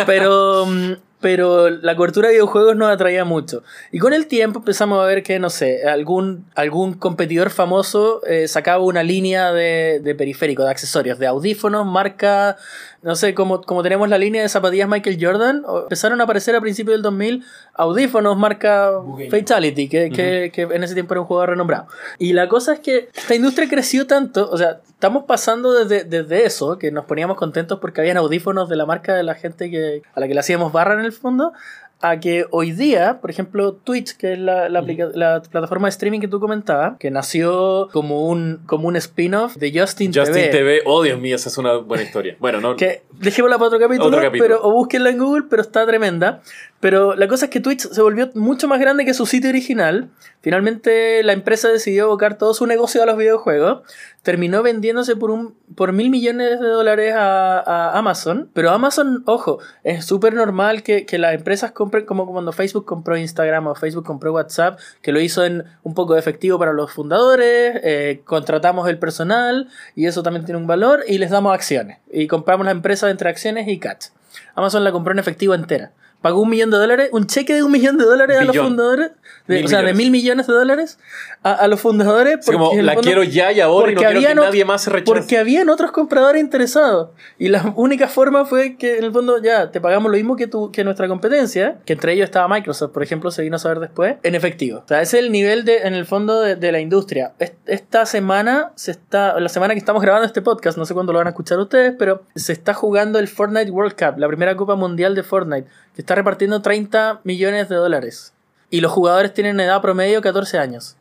Pero 0.06 0.66
mm, 0.66 0.92
pero 1.20 1.68
la 1.70 1.96
cobertura 1.96 2.28
de 2.28 2.34
videojuegos 2.34 2.76
nos 2.76 2.90
atraía 2.90 3.24
mucho. 3.24 3.62
Y 3.92 3.98
con 3.98 4.12
el 4.12 4.26
tiempo 4.26 4.60
empezamos 4.60 5.02
a 5.02 5.06
ver 5.06 5.22
que, 5.22 5.38
no 5.38 5.50
sé, 5.50 5.84
algún, 5.88 6.44
algún 6.54 6.94
competidor 6.94 7.50
famoso 7.50 8.20
eh, 8.26 8.46
sacaba 8.48 8.82
una 8.84 9.02
línea 9.02 9.52
de, 9.52 10.00
de 10.02 10.14
periférico, 10.14 10.62
de 10.64 10.70
accesorios, 10.70 11.18
de 11.18 11.26
audífonos, 11.26 11.84
marca, 11.86 12.56
no 13.02 13.16
sé, 13.16 13.34
como, 13.34 13.62
como 13.62 13.82
tenemos 13.82 14.08
la 14.08 14.18
línea 14.18 14.42
de 14.42 14.48
zapatillas 14.48 14.88
Michael 14.88 15.18
Jordan, 15.20 15.64
empezaron 15.82 16.20
a 16.20 16.24
aparecer 16.24 16.54
a 16.56 16.60
principios 16.60 16.94
del 16.94 17.02
2000 17.02 17.44
audífonos 17.74 18.36
marca 18.36 18.90
Bugatti. 18.90 19.30
Fatality, 19.30 19.88
que, 19.88 20.10
que- 20.10 20.50
que 20.52 20.62
en 20.62 20.82
ese 20.82 20.94
tiempo 20.94 21.14
era 21.14 21.20
un 21.20 21.26
jugador 21.26 21.50
renombrado. 21.50 21.86
Y 22.18 22.32
la 22.32 22.48
cosa 22.48 22.72
es 22.74 22.80
que 22.80 23.08
esta 23.14 23.34
industria 23.34 23.68
creció 23.68 24.06
tanto, 24.06 24.48
o 24.50 24.56
sea, 24.58 24.80
estamos 24.88 25.24
pasando 25.24 25.72
desde, 25.72 26.04
desde 26.04 26.44
eso, 26.44 26.76
que 26.78 26.90
nos 26.90 27.04
poníamos 27.04 27.36
contentos 27.36 27.78
porque 27.80 28.00
habían 28.00 28.16
audífonos 28.16 28.68
de 28.68 28.76
la 28.76 28.84
marca 28.86 29.14
de 29.14 29.22
la 29.22 29.34
gente 29.34 29.70
que, 29.70 30.02
a 30.14 30.20
la 30.20 30.26
que 30.26 30.34
le 30.34 30.40
hacíamos 30.40 30.72
barra 30.72 30.94
en 30.94 31.00
el 31.00 31.07
fondo, 31.12 31.52
a 32.00 32.20
que 32.20 32.46
hoy 32.50 32.72
día, 32.72 33.20
por 33.20 33.30
ejemplo, 33.30 33.72
Twitch, 33.72 34.16
que 34.16 34.34
es 34.34 34.38
la, 34.38 34.68
la 34.68 34.82
la 35.14 35.42
plataforma 35.42 35.88
de 35.88 35.90
streaming 35.90 36.20
que 36.20 36.28
tú 36.28 36.38
comentabas, 36.38 36.96
que 36.98 37.10
nació 37.10 37.88
como 37.92 38.26
un, 38.28 38.60
como 38.66 38.86
un 38.86 38.96
spin-off 38.96 39.56
de 39.56 39.72
Justin, 39.78 40.12
Justin 40.14 40.34
TV. 40.34 40.48
TV, 40.48 40.82
oh 40.84 41.02
Dios 41.02 41.18
mío, 41.20 41.34
esa 41.34 41.48
es 41.48 41.58
una 41.58 41.76
buena 41.78 42.04
historia. 42.04 42.36
Bueno, 42.38 42.60
no. 42.60 42.76
Que 42.76 43.02
dejémosla 43.12 43.56
para 43.58 43.66
otro 43.68 43.80
capítulo, 43.80 44.08
Otro 44.08 44.20
capítulo. 44.20 44.44
Pero, 44.48 44.60
o 44.62 44.72
búsquenla 44.72 45.10
en 45.10 45.18
Google, 45.18 45.46
pero 45.50 45.62
está 45.62 45.84
tremenda. 45.86 46.40
Pero 46.80 47.16
la 47.16 47.26
cosa 47.26 47.46
es 47.46 47.50
que 47.50 47.58
Twitch 47.58 47.88
se 47.88 48.02
volvió 48.02 48.30
mucho 48.34 48.68
más 48.68 48.78
grande 48.78 49.04
que 49.04 49.12
su 49.12 49.26
sitio 49.26 49.50
original. 49.50 50.10
Finalmente 50.42 51.24
la 51.24 51.32
empresa 51.32 51.68
decidió 51.68 52.04
abocar 52.04 52.38
todo 52.38 52.54
su 52.54 52.66
negocio 52.66 53.02
a 53.02 53.06
los 53.06 53.16
videojuegos. 53.16 53.82
Terminó 54.22 54.62
vendiéndose 54.62 55.16
por, 55.16 55.32
un, 55.32 55.56
por 55.74 55.92
mil 55.92 56.08
millones 56.08 56.60
de 56.60 56.68
dólares 56.68 57.14
a, 57.16 57.98
Amazon. 57.98 58.48
Pero 58.54 58.70
Amazon, 58.70 59.24
ojo, 59.26 59.58
es 59.82 60.04
súper 60.04 60.34
normal 60.34 60.84
que, 60.84 61.04
que 61.04 61.18
las 61.18 61.34
empresas 61.34 61.72
compren, 61.72 62.06
como 62.06 62.30
cuando 62.30 62.52
Facebook 62.52 62.84
compró 62.84 63.16
Instagram 63.16 63.66
o 63.66 63.74
Facebook 63.74 64.04
compró 64.04 64.32
WhatsApp, 64.32 64.78
que 65.02 65.10
lo 65.10 65.20
hizo 65.20 65.44
en 65.44 65.64
un 65.82 65.94
poco 65.94 66.14
de 66.14 66.20
efectivo 66.20 66.60
para 66.60 66.72
los 66.72 66.92
fundadores, 66.92 67.80
eh, 67.82 68.22
contratamos 68.24 68.88
el 68.88 68.98
personal 68.98 69.68
y 69.96 70.06
eso 70.06 70.22
también 70.22 70.44
tiene 70.44 70.60
un 70.60 70.68
valor 70.68 71.02
y 71.08 71.18
les 71.18 71.30
damos 71.30 71.52
acciones. 71.52 71.98
Y 72.12 72.28
compramos 72.28 72.66
la 72.66 72.72
empresa 72.72 73.10
entre 73.10 73.28
acciones 73.30 73.66
y 73.66 73.80
cash. 73.80 74.10
Amazon 74.54 74.84
la 74.84 74.92
compró 74.92 75.12
en 75.12 75.18
efectivo 75.18 75.54
entera. 75.54 75.92
Pagó 76.20 76.40
un 76.42 76.50
millón 76.50 76.70
de 76.72 76.78
dólares, 76.78 77.10
un 77.12 77.26
cheque 77.28 77.54
de 77.54 77.62
un 77.62 77.70
millón 77.70 77.96
de 77.96 78.04
dólares 78.04 78.38
a 78.38 78.44
los 78.44 78.52
Billón. 78.52 78.66
fundadores, 78.68 79.10
de- 79.46 79.54
Mil 79.56 79.64
o 79.64 79.68
sea, 79.68 79.78
de 79.78 79.84
millones. 79.84 79.96
mil 79.96 80.10
millones 80.10 80.46
de 80.48 80.52
dólares 80.52 80.98
a, 81.44 81.52
a 81.52 81.68
los 81.68 81.80
fundadores. 81.80 82.38
Es 82.40 82.46
como, 82.46 82.66
porque 82.66 82.80
el 82.80 82.86
la 82.86 82.94
fondo- 82.94 83.06
quiero 83.06 83.22
ya 83.22 83.52
y 83.52 83.60
ahora 83.60 83.92
y 83.92 83.94
no 83.94 84.00
quiero 84.00 84.20
que 84.20 84.34
nadie 84.34 84.64
más 84.64 84.82
se 84.82 84.90
rechace. 84.90 85.06
Porque 85.12 85.38
habían 85.38 85.68
otros 85.70 85.92
compradores 85.92 86.40
interesados. 86.42 87.10
Y 87.38 87.48
la 87.48 87.72
única 87.76 88.08
forma 88.08 88.44
fue 88.44 88.76
que 88.76 88.98
en 88.98 89.04
el 89.04 89.12
fondo 89.12 89.40
ya 89.40 89.70
te 89.70 89.80
pagamos 89.80 90.10
lo 90.10 90.16
mismo 90.16 90.34
que, 90.34 90.48
tu, 90.48 90.72
que 90.72 90.82
nuestra 90.82 91.06
competencia, 91.06 91.78
que 91.86 91.92
entre 91.92 92.14
ellos 92.14 92.24
estaba 92.24 92.48
Microsoft, 92.48 92.90
por 92.92 93.02
ejemplo, 93.04 93.30
se 93.30 93.42
vino 93.42 93.54
a 93.56 93.58
saber 93.60 93.78
después, 93.78 94.16
en 94.24 94.34
efectivo. 94.34 94.80
O 94.84 94.88
sea, 94.88 95.00
ese 95.00 95.18
es 95.20 95.24
el 95.24 95.30
nivel 95.30 95.64
de, 95.64 95.78
en 95.82 95.94
el 95.94 96.04
fondo 96.04 96.40
de, 96.40 96.56
de 96.56 96.72
la 96.72 96.80
industria. 96.80 97.32
Est- 97.38 97.54
Esta 97.66 98.06
semana 98.06 98.72
se 98.74 98.90
está, 98.90 99.38
la 99.38 99.48
semana 99.48 99.74
que 99.74 99.78
estamos 99.78 100.02
grabando 100.02 100.26
este 100.26 100.42
podcast, 100.42 100.76
no 100.76 100.84
sé 100.84 100.94
cuándo 100.94 101.12
lo 101.12 101.18
van 101.18 101.28
a 101.28 101.30
escuchar 101.30 101.58
ustedes, 101.60 101.94
pero 101.96 102.22
se 102.34 102.52
está 102.52 102.74
jugando 102.74 103.18
el 103.20 103.28
Fortnite 103.28 103.70
World 103.70 103.92
Cup, 103.96 104.18
la 104.18 104.26
primera 104.26 104.56
Copa 104.56 104.74
Mundial 104.74 105.14
de 105.14 105.22
Fortnite, 105.22 105.68
está 105.98 106.14
repartiendo 106.14 106.62
30 106.62 107.20
millones 107.24 107.68
de 107.68 107.76
dólares. 107.76 108.32
Y 108.70 108.80
los 108.80 108.92
jugadores 108.92 109.34
tienen 109.34 109.60
edad 109.60 109.82
promedio 109.82 110.22
14 110.22 110.58
años. 110.58 110.96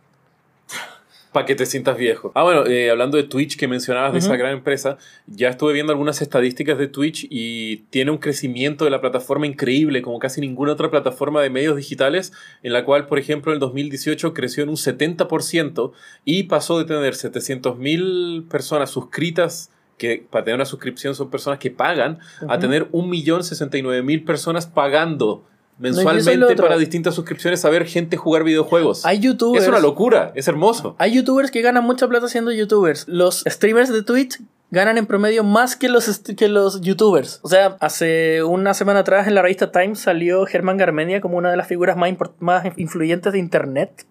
Para 1.31 1.45
que 1.45 1.55
te 1.55 1.65
sientas 1.65 1.97
viejo. 1.97 2.31
Ah, 2.33 2.43
bueno, 2.43 2.65
eh, 2.65 2.89
hablando 2.89 3.17
de 3.17 3.23
Twitch 3.23 3.57
que 3.57 3.67
mencionabas 3.67 4.13
de 4.13 4.19
esa 4.19 4.35
gran 4.37 4.53
empresa, 4.53 4.97
ya 5.27 5.49
estuve 5.49 5.73
viendo 5.73 5.91
algunas 5.91 6.21
estadísticas 6.21 6.79
de 6.79 6.87
Twitch 6.87 7.27
y 7.29 7.77
tiene 7.89 8.09
un 8.09 8.17
crecimiento 8.17 8.85
de 8.85 8.91
la 8.91 9.01
plataforma 9.01 9.45
increíble, 9.45 10.01
como 10.01 10.17
casi 10.17 10.41
ninguna 10.41 10.71
otra 10.71 10.89
plataforma 10.89 11.41
de 11.41 11.51
medios 11.51 11.75
digitales, 11.75 12.33
en 12.63 12.73
la 12.73 12.85
cual, 12.85 13.05
por 13.05 13.19
ejemplo, 13.19 13.51
en 13.51 13.57
el 13.57 13.59
2018 13.59 14.33
creció 14.33 14.63
en 14.63 14.69
un 14.69 14.77
70% 14.77 15.91
y 16.25 16.43
pasó 16.43 16.79
de 16.79 16.85
tener 16.85 17.13
700.000 17.13 18.47
personas 18.47 18.89
suscritas 18.89 19.69
que 19.97 20.25
para 20.29 20.45
tener 20.45 20.55
una 20.55 20.65
suscripción 20.65 21.15
son 21.15 21.29
personas 21.29 21.59
que 21.59 21.71
pagan, 21.71 22.19
a 22.41 22.45
Ujú. 22.45 22.59
tener 22.59 22.91
1.069.000 22.91 24.25
personas 24.25 24.67
pagando 24.67 25.43
mensualmente 25.79 26.55
para 26.55 26.77
distintas 26.77 27.13
suscripciones 27.15 27.63
a 27.65 27.69
ver 27.69 27.85
gente 27.85 28.17
jugar 28.17 28.43
videojuegos. 28.43 29.05
Hay 29.05 29.19
youtubers. 29.19 29.63
Es 29.63 29.69
una 29.69 29.79
locura, 29.79 30.31
es 30.35 30.47
hermoso. 30.47 30.95
Hay 30.97 31.13
youtubers 31.13 31.51
que 31.51 31.61
ganan 31.61 31.83
mucha 31.83 32.07
plata 32.07 32.27
siendo 32.27 32.51
youtubers. 32.51 33.07
Los 33.07 33.43
streamers 33.47 33.91
de 33.91 34.03
Twitch 34.03 34.39
ganan 34.71 34.97
en 34.97 35.05
promedio 35.05 35.43
más 35.43 35.75
que 35.75 35.87
los, 35.87 36.19
que 36.19 36.47
los 36.47 36.81
youtubers. 36.81 37.39
O 37.43 37.47
sea, 37.47 37.77
hace 37.79 38.43
una 38.43 38.73
semana 38.73 38.99
atrás 38.99 39.27
en 39.27 39.35
la 39.35 39.41
revista 39.41 39.71
Time 39.71 39.95
salió 39.95 40.45
Germán 40.45 40.77
Garmendia 40.77 41.21
como 41.21 41.37
una 41.37 41.51
de 41.51 41.57
las 41.57 41.67
figuras 41.67 41.95
más, 41.95 42.11
más 42.39 42.65
influyentes 42.77 43.33
de 43.33 43.39
internet 43.39 44.05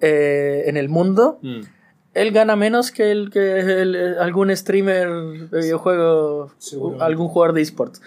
eh, 0.00 0.64
en 0.66 0.76
el 0.76 0.88
mundo. 0.88 1.38
Mm. 1.42 1.60
Él 2.14 2.32
gana 2.32 2.56
menos 2.56 2.90
que, 2.90 3.10
el, 3.10 3.30
que 3.30 3.60
el- 3.60 3.94
eh, 3.96 4.14
algún 4.20 4.54
streamer 4.56 5.08
de 5.50 5.60
videojuegos, 5.60 6.52
Seguramente. 6.58 7.04
algún 7.04 7.28
jugador 7.28 7.54
de 7.54 7.62
esports. 7.62 8.02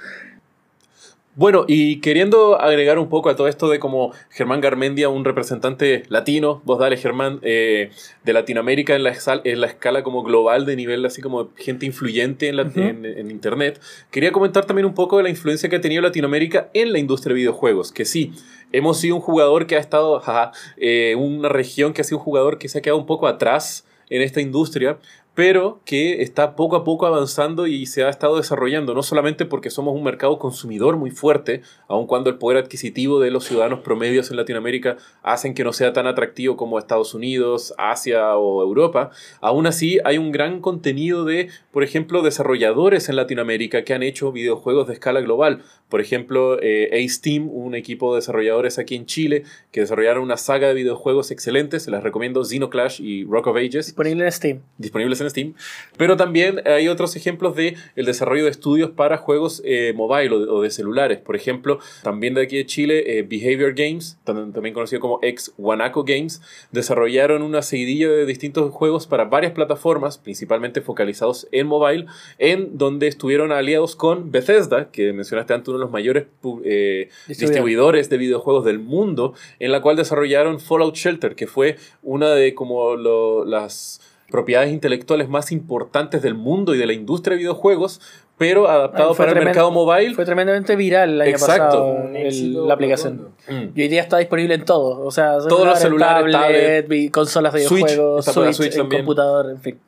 Bueno, 1.35 1.65
y 1.67 1.99
queriendo 1.99 2.61
agregar 2.61 2.99
un 2.99 3.09
poco 3.09 3.27
a 3.29 3.35
todo 3.35 3.47
esto 3.47 3.67
de 3.67 3.79
como 3.79 4.11
Germán 4.29 4.61
Garmendia, 4.61 5.09
un 5.09 5.25
representante 5.25 6.03
latino, 6.09 6.61
vos 6.63 6.77
dale 6.77 6.95
Germán, 6.95 7.39
eh, 7.41 7.89
de 8.23 8.33
Latinoamérica 8.33 8.95
en 8.95 9.01
la, 9.01 9.11
esal- 9.15 9.41
en 9.43 9.59
la 9.61 9.65
escala 9.65 10.03
como 10.03 10.21
global 10.21 10.67
de 10.67 10.75
nivel 10.75 11.03
así 11.07 11.23
como 11.23 11.49
gente 11.55 11.87
influyente 11.87 12.49
en, 12.49 12.57
la- 12.57 12.71
en 12.75 13.31
Internet, 13.31 13.81
quería 14.11 14.31
comentar 14.31 14.65
también 14.65 14.85
un 14.85 14.93
poco 14.93 15.17
de 15.17 15.23
la 15.23 15.29
influencia 15.29 15.69
que 15.69 15.77
ha 15.77 15.81
tenido 15.81 16.03
Latinoamérica 16.03 16.69
en 16.75 16.91
la 16.93 16.99
industria 16.99 17.33
de 17.33 17.39
videojuegos, 17.39 17.91
que 17.91 18.05
sí, 18.05 18.31
hemos 18.71 18.99
sido 18.99 19.15
un 19.15 19.21
jugador 19.21 19.65
que 19.65 19.75
ha 19.75 19.79
estado, 19.79 20.19
jaja, 20.19 20.51
eh, 20.77 21.15
una 21.17 21.49
región 21.49 21.93
que 21.93 22.01
ha 22.01 22.03
sido 22.03 22.19
un 22.19 22.23
jugador 22.25 22.59
que 22.59 22.69
se 22.69 22.77
ha 22.77 22.81
quedado 22.83 22.99
un 22.99 23.07
poco 23.07 23.25
atrás 23.25 23.85
en 24.13 24.21
esta 24.21 24.39
industria, 24.41 24.99
pero 25.35 25.81
que 25.85 26.21
está 26.21 26.55
poco 26.55 26.75
a 26.75 26.83
poco 26.83 27.05
avanzando 27.05 27.65
y 27.67 27.85
se 27.85 28.03
ha 28.03 28.09
estado 28.09 28.37
desarrollando, 28.37 28.93
no 28.93 29.01
solamente 29.01 29.45
porque 29.45 29.69
somos 29.69 29.95
un 29.95 30.03
mercado 30.03 30.37
consumidor 30.37 30.97
muy 30.97 31.11
fuerte, 31.11 31.61
aun 31.87 32.05
cuando 32.05 32.29
el 32.29 32.37
poder 32.37 32.57
adquisitivo 32.57 33.19
de 33.19 33.31
los 33.31 33.45
ciudadanos 33.45 33.79
promedios 33.79 34.29
en 34.29 34.37
Latinoamérica 34.37 34.97
hacen 35.23 35.53
que 35.53 35.63
no 35.63 35.73
sea 35.73 35.93
tan 35.93 36.07
atractivo 36.07 36.55
como 36.55 36.77
Estados 36.77 37.13
Unidos, 37.13 37.73
Asia 37.77 38.37
o 38.37 38.61
Europa, 38.61 39.09
aún 39.41 39.65
así 39.65 39.99
hay 40.05 40.17
un 40.17 40.31
gran 40.31 40.61
contenido 40.61 41.25
de, 41.25 41.49
por 41.71 41.83
ejemplo, 41.83 42.21
desarrolladores 42.21 43.09
en 43.09 43.15
Latinoamérica 43.15 43.83
que 43.83 43.93
han 43.93 44.03
hecho 44.03 44.31
videojuegos 44.31 44.87
de 44.87 44.93
escala 44.93 45.21
global. 45.21 45.63
Por 45.89 46.01
ejemplo, 46.01 46.57
eh, 46.61 46.89
Ace 46.91 47.21
Team, 47.21 47.49
un 47.51 47.75
equipo 47.75 48.13
de 48.13 48.19
desarrolladores 48.19 48.79
aquí 48.79 48.95
en 48.95 49.05
Chile 49.05 49.43
que 49.71 49.81
desarrollaron 49.81 50.23
una 50.23 50.37
saga 50.37 50.67
de 50.67 50.73
videojuegos 50.73 51.31
excelentes, 51.31 51.83
se 51.83 51.91
las 51.91 52.03
recomiendo 52.03 52.43
Xenoclash 52.43 53.01
y 53.01 53.25
Rock 53.25 53.47
of 53.47 53.57
Ages 53.57 53.87
Disponible 53.87 54.25
en 54.25 54.31
Steam. 54.31 54.61
disponibles 54.77 55.21
en 55.21 55.22
Steam. 55.29 55.53
Pero 55.97 56.17
también 56.17 56.61
hay 56.67 56.87
otros 56.87 57.15
ejemplos 57.15 57.55
de 57.55 57.75
el 57.95 58.05
desarrollo 58.05 58.45
de 58.45 58.49
estudios 58.51 58.91
para 58.91 59.17
juegos 59.17 59.61
eh, 59.65 59.93
mobile 59.95 60.33
o 60.35 60.39
de, 60.39 60.51
o 60.51 60.61
de 60.61 60.69
celulares. 60.71 61.19
Por 61.19 61.35
ejemplo, 61.35 61.79
también 62.03 62.33
de 62.33 62.41
aquí 62.43 62.57
de 62.57 62.65
Chile, 62.65 63.19
eh, 63.19 63.23
Behavior 63.23 63.73
Games, 63.75 64.17
tam- 64.25 64.53
también 64.53 64.73
conocido 64.73 64.99
como 64.99 65.19
ex 65.21 65.53
Wanaco 65.57 66.03
Games, 66.03 66.41
desarrollaron 66.71 67.41
una 67.41 67.61
seguidilla 67.61 68.09
de 68.09 68.25
distintos 68.25 68.71
juegos 68.71 69.07
para 69.07 69.25
varias 69.25 69.53
plataformas, 69.53 70.17
principalmente 70.17 70.81
focalizados 70.81 71.47
en 71.51 71.67
mobile, 71.67 72.05
en 72.39 72.77
donde 72.77 73.07
estuvieron 73.07 73.51
aliados 73.51 73.95
con 73.95 74.31
Bethesda, 74.31 74.89
que 74.91 75.13
mencionaste 75.13 75.53
antes, 75.53 75.67
uno 75.69 75.77
de 75.77 75.83
los 75.85 75.91
mayores 75.91 76.25
eh, 76.63 77.09
Distribuidor. 77.27 77.27
distribuidores 77.27 78.09
de 78.09 78.17
videojuegos 78.17 78.65
del 78.65 78.79
mundo, 78.79 79.33
en 79.59 79.71
la 79.71 79.81
cual 79.81 79.95
desarrollaron 79.95 80.59
Fallout 80.59 80.95
Shelter, 80.95 81.35
que 81.35 81.47
fue 81.47 81.77
una 82.01 82.31
de 82.31 82.53
como 82.55 82.95
lo- 82.95 83.45
las 83.45 84.01
propiedades 84.29 84.71
intelectuales 84.71 85.29
más 85.29 85.51
importantes 85.51 86.21
del 86.21 86.33
mundo 86.33 86.73
y 86.73 86.77
de 86.77 86.85
la 86.87 86.93
industria 86.93 87.35
de 87.35 87.39
videojuegos, 87.39 88.01
pero 88.37 88.67
adaptado 88.67 89.11
Ay, 89.11 89.15
para 89.17 89.31
el 89.31 89.45
mercado 89.45 89.69
mobile. 89.71 90.15
Fue 90.15 90.25
tremendamente 90.25 90.75
viral 90.75 91.11
el 91.13 91.21
año 91.21 91.31
Exacto. 91.31 91.65
pasado 91.65 92.09
el- 92.15 92.67
la 92.67 92.73
aplicación. 92.73 93.29
Mm. 93.47 93.63
Y 93.75 93.81
hoy 93.83 93.87
día 93.89 94.01
está 94.01 94.17
disponible 94.17 94.55
en 94.55 94.65
todo. 94.65 95.05
O 95.05 95.11
sea, 95.11 95.37
Todos 95.37 95.67
los 95.67 95.79
celulares, 95.79 96.31
tablet, 96.31 97.11
consolas 97.11 97.53
de 97.53 97.61
Switch, 97.63 97.85
videojuegos, 97.85 98.55
Switch, 98.55 98.75
también. 98.75 99.01
computador, 99.03 99.51
en 99.51 99.61
fin. 99.61 99.79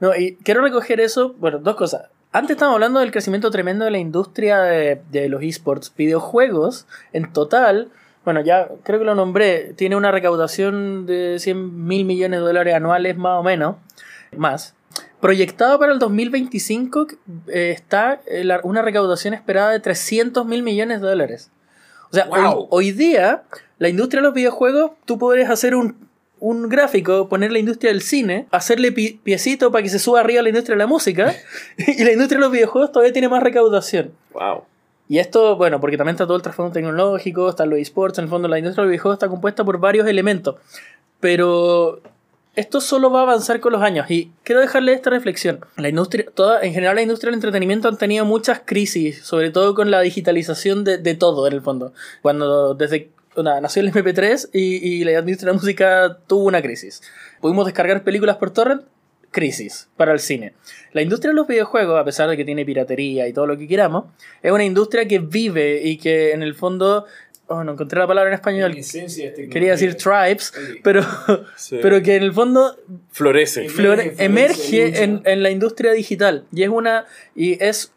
No, 0.00 0.14
y 0.16 0.36
quiero 0.42 0.62
recoger 0.62 1.00
eso, 1.00 1.34
bueno, 1.38 1.58
dos 1.58 1.76
cosas. 1.76 2.08
Antes 2.32 2.56
estábamos 2.56 2.76
hablando 2.76 3.00
del 3.00 3.12
crecimiento 3.12 3.50
tremendo 3.50 3.84
de 3.86 3.92
la 3.92 3.98
industria 3.98 4.60
de, 4.60 5.00
de 5.10 5.28
los 5.30 5.42
esports. 5.42 5.90
Videojuegos, 5.96 6.86
en 7.14 7.32
total, 7.32 7.88
bueno, 8.26 8.40
ya 8.42 8.68
creo 8.82 8.98
que 8.98 9.04
lo 9.06 9.14
nombré, 9.14 9.72
tiene 9.76 9.94
una 9.96 10.10
recaudación 10.10 11.06
de 11.06 11.38
100 11.38 11.86
mil 11.86 12.04
millones 12.04 12.40
de 12.40 12.46
dólares 12.46 12.74
anuales 12.74 13.16
más 13.16 13.38
o 13.38 13.42
menos, 13.44 13.76
más. 14.36 14.74
Proyectado 15.20 15.78
para 15.78 15.92
el 15.92 15.98
2025 16.00 17.06
eh, 17.48 17.70
está 17.74 18.20
eh, 18.26 18.44
una 18.64 18.82
recaudación 18.82 19.32
esperada 19.32 19.70
de 19.70 19.78
300 19.80 20.44
mil 20.44 20.62
millones 20.64 21.00
de 21.00 21.06
dólares. 21.06 21.50
O 22.10 22.14
sea, 22.14 22.26
hoy, 22.70 22.90
día, 22.90 23.44
la 23.78 23.88
industria 23.88 24.20
de 24.20 24.26
los 24.26 24.34
videojuegos, 24.34 24.90
tú 25.04 25.18
podrías 25.18 25.48
hacer 25.48 25.74
un, 25.76 25.96
un 26.40 26.68
gráfico, 26.68 27.28
poner 27.28 27.52
la 27.52 27.60
industria 27.60 27.92
del 27.92 28.02
cine, 28.02 28.46
hacerle 28.50 28.90
pi- 28.90 29.20
piecito 29.22 29.70
para 29.70 29.82
que 29.82 29.88
se 29.88 29.98
suba 30.00 30.20
arriba 30.20 30.42
la 30.42 30.48
industria 30.48 30.74
de 30.74 30.78
la 30.82 30.86
música, 30.88 31.32
y 31.78 32.02
la 32.02 32.10
industria 32.12 32.38
de 32.38 32.44
los 32.44 32.50
videojuegos 32.52 32.90
todavía 32.90 33.12
tiene 33.12 33.28
más 33.28 33.42
recaudación. 33.42 34.10
Wow. 34.32 34.64
Y 35.08 35.18
esto, 35.18 35.56
bueno, 35.56 35.80
porque 35.80 35.96
también 35.96 36.14
está 36.14 36.26
todo 36.26 36.36
el 36.36 36.42
trasfondo 36.42 36.72
tecnológico, 36.72 37.48
están 37.48 37.70
los 37.70 37.78
esports, 37.78 38.18
en 38.18 38.24
el 38.24 38.30
fondo 38.30 38.48
la 38.48 38.58
industria 38.58 38.82
del 38.82 38.90
videojuego 38.90 39.14
está 39.14 39.28
compuesta 39.28 39.64
por 39.64 39.78
varios 39.78 40.06
elementos. 40.08 40.56
Pero 41.20 42.00
esto 42.56 42.80
solo 42.80 43.10
va 43.10 43.20
a 43.20 43.22
avanzar 43.22 43.60
con 43.60 43.72
los 43.72 43.82
años 43.82 44.10
y 44.10 44.32
quiero 44.42 44.60
dejarle 44.60 44.94
esta 44.94 45.10
reflexión. 45.10 45.60
La 45.76 45.88
industria, 45.88 46.26
toda, 46.34 46.62
en 46.62 46.72
general 46.72 46.96
la 46.96 47.02
industria 47.02 47.28
del 47.28 47.34
entretenimiento 47.34 47.88
han 47.88 47.98
tenido 47.98 48.24
muchas 48.24 48.62
crisis, 48.64 49.22
sobre 49.22 49.50
todo 49.50 49.74
con 49.74 49.90
la 49.90 50.00
digitalización 50.00 50.82
de, 50.82 50.98
de 50.98 51.14
todo 51.14 51.46
en 51.46 51.52
el 51.52 51.60
fondo. 51.60 51.92
Cuando 52.22 52.74
desde 52.74 53.10
una, 53.36 53.60
nació 53.60 53.82
el 53.82 53.92
MP3 53.92 54.50
y, 54.52 54.60
y 54.60 55.04
la 55.04 55.12
industria 55.12 55.46
de 55.50 55.56
la 55.56 55.60
música 55.60 56.18
tuvo 56.26 56.44
una 56.44 56.62
crisis. 56.62 57.02
Pudimos 57.40 57.66
descargar 57.66 58.02
películas 58.02 58.36
por 58.36 58.50
torrent, 58.50 58.82
crisis 59.36 59.88
para 59.96 60.12
el 60.12 60.18
cine. 60.20 60.54
La 60.92 61.02
industria 61.02 61.30
de 61.30 61.36
los 61.36 61.46
videojuegos, 61.46 62.00
a 62.00 62.04
pesar 62.04 62.28
de 62.30 62.36
que 62.38 62.44
tiene 62.44 62.64
piratería 62.64 63.28
y 63.28 63.32
todo 63.34 63.46
lo 63.46 63.56
que 63.58 63.68
queramos, 63.68 64.06
es 64.42 64.50
una 64.50 64.64
industria 64.64 65.06
que 65.06 65.18
vive 65.18 65.82
y 65.84 65.98
que 65.98 66.32
en 66.32 66.42
el 66.42 66.54
fondo 66.54 67.04
Oh, 67.48 67.62
no 67.62 67.74
encontré 67.74 68.00
la 68.00 68.08
palabra 68.08 68.30
en 68.30 68.34
español. 68.34 68.72
En 68.72 68.78
esencia, 68.78 69.32
Quería 69.32 69.70
decir 69.72 69.94
tribes, 69.94 70.52
pero, 70.82 71.00
Sí. 71.56 71.78
pero 71.80 72.02
que 72.02 72.16
en 72.16 72.24
el 72.24 72.32
fondo 72.32 72.76
Florece. 73.12 73.68
flore- 73.68 74.14
Emerge, 74.18 75.04
en, 75.04 75.22
en 75.24 75.42
la 75.44 75.50
industria 75.50 75.92
digital. 75.92 76.44
Y 76.52 76.64
es 76.64 76.68
una. 76.70 77.04
Y 77.36 77.62
es 77.62 77.92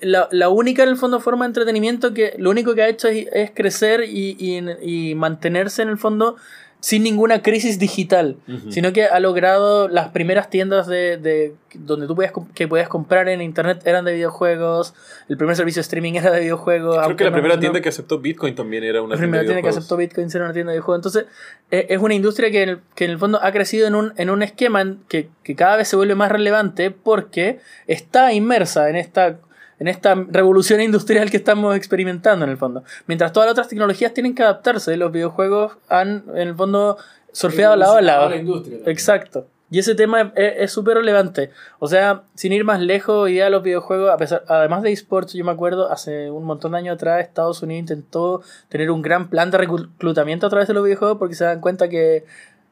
la, 0.00 0.28
la 0.32 0.48
única 0.48 0.82
en 0.82 0.88
el 0.88 0.96
fondo 0.96 1.20
forma 1.20 1.44
de 1.44 1.48
entretenimiento 1.48 2.14
que 2.14 2.36
lo 2.38 2.48
único 2.48 2.74
que 2.74 2.84
ha 2.84 2.88
hecho 2.88 3.08
es, 3.08 3.26
es 3.34 3.50
crecer 3.50 4.02
y, 4.04 4.34
y- 4.38 5.10
y 5.10 5.14
mantenerse 5.14 5.82
en 5.82 5.90
el 5.90 5.98
fondo 5.98 6.36
sin 6.80 7.02
ninguna 7.02 7.42
crisis 7.42 7.78
digital, 7.78 8.36
sino 8.70 8.92
que 8.92 9.06
ha 9.06 9.18
logrado 9.18 9.88
las 9.88 10.10
primeras 10.10 10.50
tiendas 10.50 10.86
de, 10.86 11.16
de- 11.16 11.54
donde 11.74 12.06
tú 12.06 12.14
podías, 12.14 12.32
que 12.54 12.68
podías 12.68 12.88
comprar 12.88 13.28
en 13.28 13.42
internet 13.42 13.82
eran 13.84 14.04
de 14.04 14.14
videojuegos, 14.14 14.94
el 15.28 15.36
primer 15.36 15.56
servicio 15.56 15.80
de 15.80 15.82
streaming 15.82 16.14
era 16.14 16.30
de 16.30 16.40
videojuegos. 16.40 16.96
Creo 17.04 17.16
que 17.16 17.24
la 17.24 17.30
no- 17.30 17.34
primera 17.34 17.54
no- 17.56 17.60
tienda 17.60 17.80
que 17.80 17.88
aceptó 17.88 18.18
Bitcoin 18.20 18.54
también 18.54 18.84
era 18.84 19.02
una 19.02 19.14
la 19.14 19.18
primera 19.18 19.42
tienda 19.42 19.54
de 19.56 19.62
tienda 19.62 19.62
que 19.62 19.78
aceptó 19.78 19.96
Bitcoin 19.96 20.30
ser 20.30 20.42
una 20.42 20.52
tienda 20.52 20.70
de 20.72 20.76
videojuegos. 20.76 20.98
Entonces, 21.06 21.26
eh, 21.70 21.86
es 21.90 21.98
una 22.00 22.14
industria 22.14 22.50
que 22.50 22.62
en, 22.62 22.68
el, 22.68 22.80
que 22.94 23.04
en 23.06 23.10
el 23.10 23.18
fondo 23.18 23.40
ha 23.42 23.50
crecido 23.52 23.86
en 23.88 23.94
un, 23.94 24.12
en 24.16 24.30
un 24.30 24.42
esquema 24.42 24.96
que, 25.08 25.28
que 25.42 25.54
cada 25.56 25.76
vez 25.76 25.88
se 25.88 25.96
vuelve 25.96 26.14
más 26.14 26.30
relevante 26.30 26.90
porque 26.92 27.58
está 27.86 28.32
inmersa 28.32 28.88
en 28.90 28.96
esta, 28.96 29.38
en 29.78 29.88
esta 29.88 30.14
revolución 30.14 30.80
industrial 30.80 31.30
que 31.30 31.36
estamos 31.36 31.76
experimentando 31.76 32.44
en 32.44 32.50
el 32.50 32.56
fondo. 32.56 32.82
Mientras 33.06 33.32
todas 33.32 33.46
las 33.46 33.52
otras 33.52 33.68
tecnologías 33.68 34.14
tienen 34.14 34.34
que 34.34 34.42
adaptarse, 34.42 34.96
los 34.96 35.12
videojuegos 35.12 35.76
han 35.88 36.24
en 36.34 36.48
el 36.48 36.54
fondo 36.54 36.96
surfeado 37.32 37.76
lado 37.76 37.96
a 37.96 38.00
lado. 38.02 38.30
La 38.30 38.36
industria. 38.36 38.78
Exacto. 38.86 39.46
Y 39.68 39.80
ese 39.80 39.96
tema 39.96 40.32
es- 40.36 40.54
es 40.58 40.70
súper 40.72 40.96
relevante. 40.96 41.50
O 41.80 41.88
sea, 41.88 42.22
sin 42.34 42.52
ir 42.52 42.64
más 42.64 42.80
lejos, 42.80 43.16
hoy 43.16 43.32
día 43.32 43.50
los 43.50 43.64
videojuegos, 43.64 44.10
a 44.10 44.16
pesar, 44.16 44.44
además 44.46 44.82
de 44.82 44.92
esports, 44.92 45.32
yo 45.32 45.44
me 45.44 45.50
acuerdo, 45.50 45.90
hace 45.90 46.30
un 46.30 46.44
montón 46.44 46.72
de 46.72 46.78
años 46.78 46.94
atrás, 46.94 47.20
Estados 47.20 47.62
Unidos 47.62 47.80
intentó 47.80 48.42
tener 48.68 48.92
un 48.92 49.02
gran 49.02 49.28
plan 49.28 49.50
de 49.50 49.58
reclutamiento 49.58 50.46
a 50.46 50.50
través 50.50 50.68
de 50.68 50.74
los 50.74 50.84
videojuegos 50.84 51.18
porque 51.18 51.34
se 51.34 51.44
dan 51.44 51.60
cuenta 51.60 51.88
que, 51.88 52.24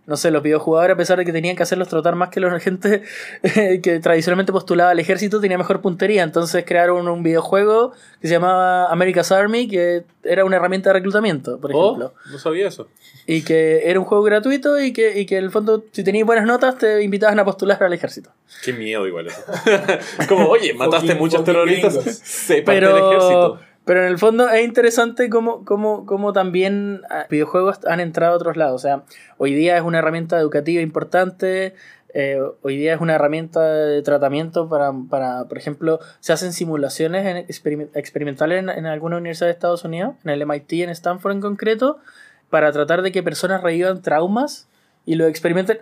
no 0.07 0.17
sé, 0.17 0.31
los 0.31 0.43
videojugadores, 0.43 0.95
a 0.95 0.97
pesar 0.97 1.19
de 1.19 1.25
que 1.25 1.33
tenían 1.33 1.57
que 1.57 1.63
hacerlos 1.63 1.89
trotar 1.89 2.15
más 2.15 2.29
que 2.29 2.41
la 2.41 2.61
gente 2.61 3.03
que 3.83 4.01
tradicionalmente 4.01 4.53
postulaba 4.53 4.91
al 4.91 5.01
ejército, 5.01 5.41
tenía 5.41 5.57
mejor 5.57 5.81
puntería. 5.81 6.23
Entonces 6.23 6.65
crearon 6.67 7.09
un 7.09 7.23
videojuego 7.23 7.93
que 8.21 8.29
se 8.29 8.35
llamaba 8.35 8.91
America's 8.91 9.33
Army, 9.33 9.67
que 9.67 10.05
era 10.23 10.45
una 10.45 10.57
herramienta 10.57 10.91
de 10.91 10.95
reclutamiento, 10.95 11.59
por 11.59 11.71
ejemplo. 11.71 12.15
Oh, 12.15 12.31
no 12.31 12.39
sabía 12.39 12.69
eso. 12.69 12.89
Y 13.27 13.43
que 13.43 13.89
era 13.89 13.99
un 13.99 14.05
juego 14.05 14.23
gratuito 14.25 14.79
y 14.79 14.93
que, 14.93 15.19
y 15.19 15.27
que 15.27 15.39
en 15.39 15.45
el 15.45 15.51
fondo, 15.51 15.85
si 15.93 16.05
tenías 16.05 16.27
buenas 16.27 16.47
notas, 16.47 16.77
te 16.79 17.03
invitaban 17.03 17.39
a 17.39 17.45
postular 17.45 17.83
al 17.83 17.93
ejército. 17.93 18.31
Qué 18.63 18.73
miedo 18.73 19.07
igual 19.07 19.29
eso. 19.29 19.43
Como, 20.29 20.49
oye, 20.49 20.75
mataste 20.75 21.15
muchos 21.15 21.45
terroristas, 21.45 21.95
se 22.23 22.63
parte 22.63 22.87
del 22.87 22.97
ejército. 22.97 23.61
Pero 23.85 24.01
en 24.01 24.07
el 24.07 24.19
fondo 24.19 24.49
es 24.49 24.65
interesante 24.65 25.29
cómo, 25.29 25.65
cómo, 25.65 26.07
cómo 26.07 26.33
también 26.33 27.03
ah, 27.11 27.27
videojuegos 27.31 27.81
han 27.87 28.01
entrado 28.01 28.33
a 28.35 28.37
otros 28.37 28.57
lados. 28.57 28.77
O 28.77 28.79
sea, 28.83 29.05
hoy 29.37 29.55
día 29.55 29.77
es 29.77 29.83
una 29.83 29.99
herramienta 29.99 30.39
educativa 30.39 30.81
importante. 30.83 31.75
eh, 32.15 32.41
hoy 32.63 32.77
día 32.77 32.95
es 32.95 33.01
una 33.01 33.15
herramienta 33.17 33.61
de 33.63 34.01
tratamiento 34.03 34.69
para, 34.69 34.93
para 35.11 35.45
por 35.45 35.59
ejemplo, 35.59 35.99
se 36.21 36.33
hacen 36.33 36.53
simulaciones 36.53 37.27
en 37.27 37.47
experime- 37.47 37.91
experimentales 37.95 38.61
en, 38.61 38.71
en 38.71 38.87
alguna 38.87 39.17
universidad 39.17 39.49
de 39.49 39.53
Estados 39.53 39.85
Unidos, 39.85 40.15
en 40.25 40.31
el 40.31 40.43
MIT, 40.43 40.73
en 40.85 40.91
Stanford 40.91 41.33
en 41.33 41.41
concreto, 41.41 41.99
para 42.51 42.71
tratar 42.73 43.03
de 43.03 43.11
que 43.13 43.23
personas 43.23 43.63
revivan 43.63 44.01
traumas 44.01 44.69
y 45.05 45.17
lo 45.17 45.27
experimenten. 45.27 45.79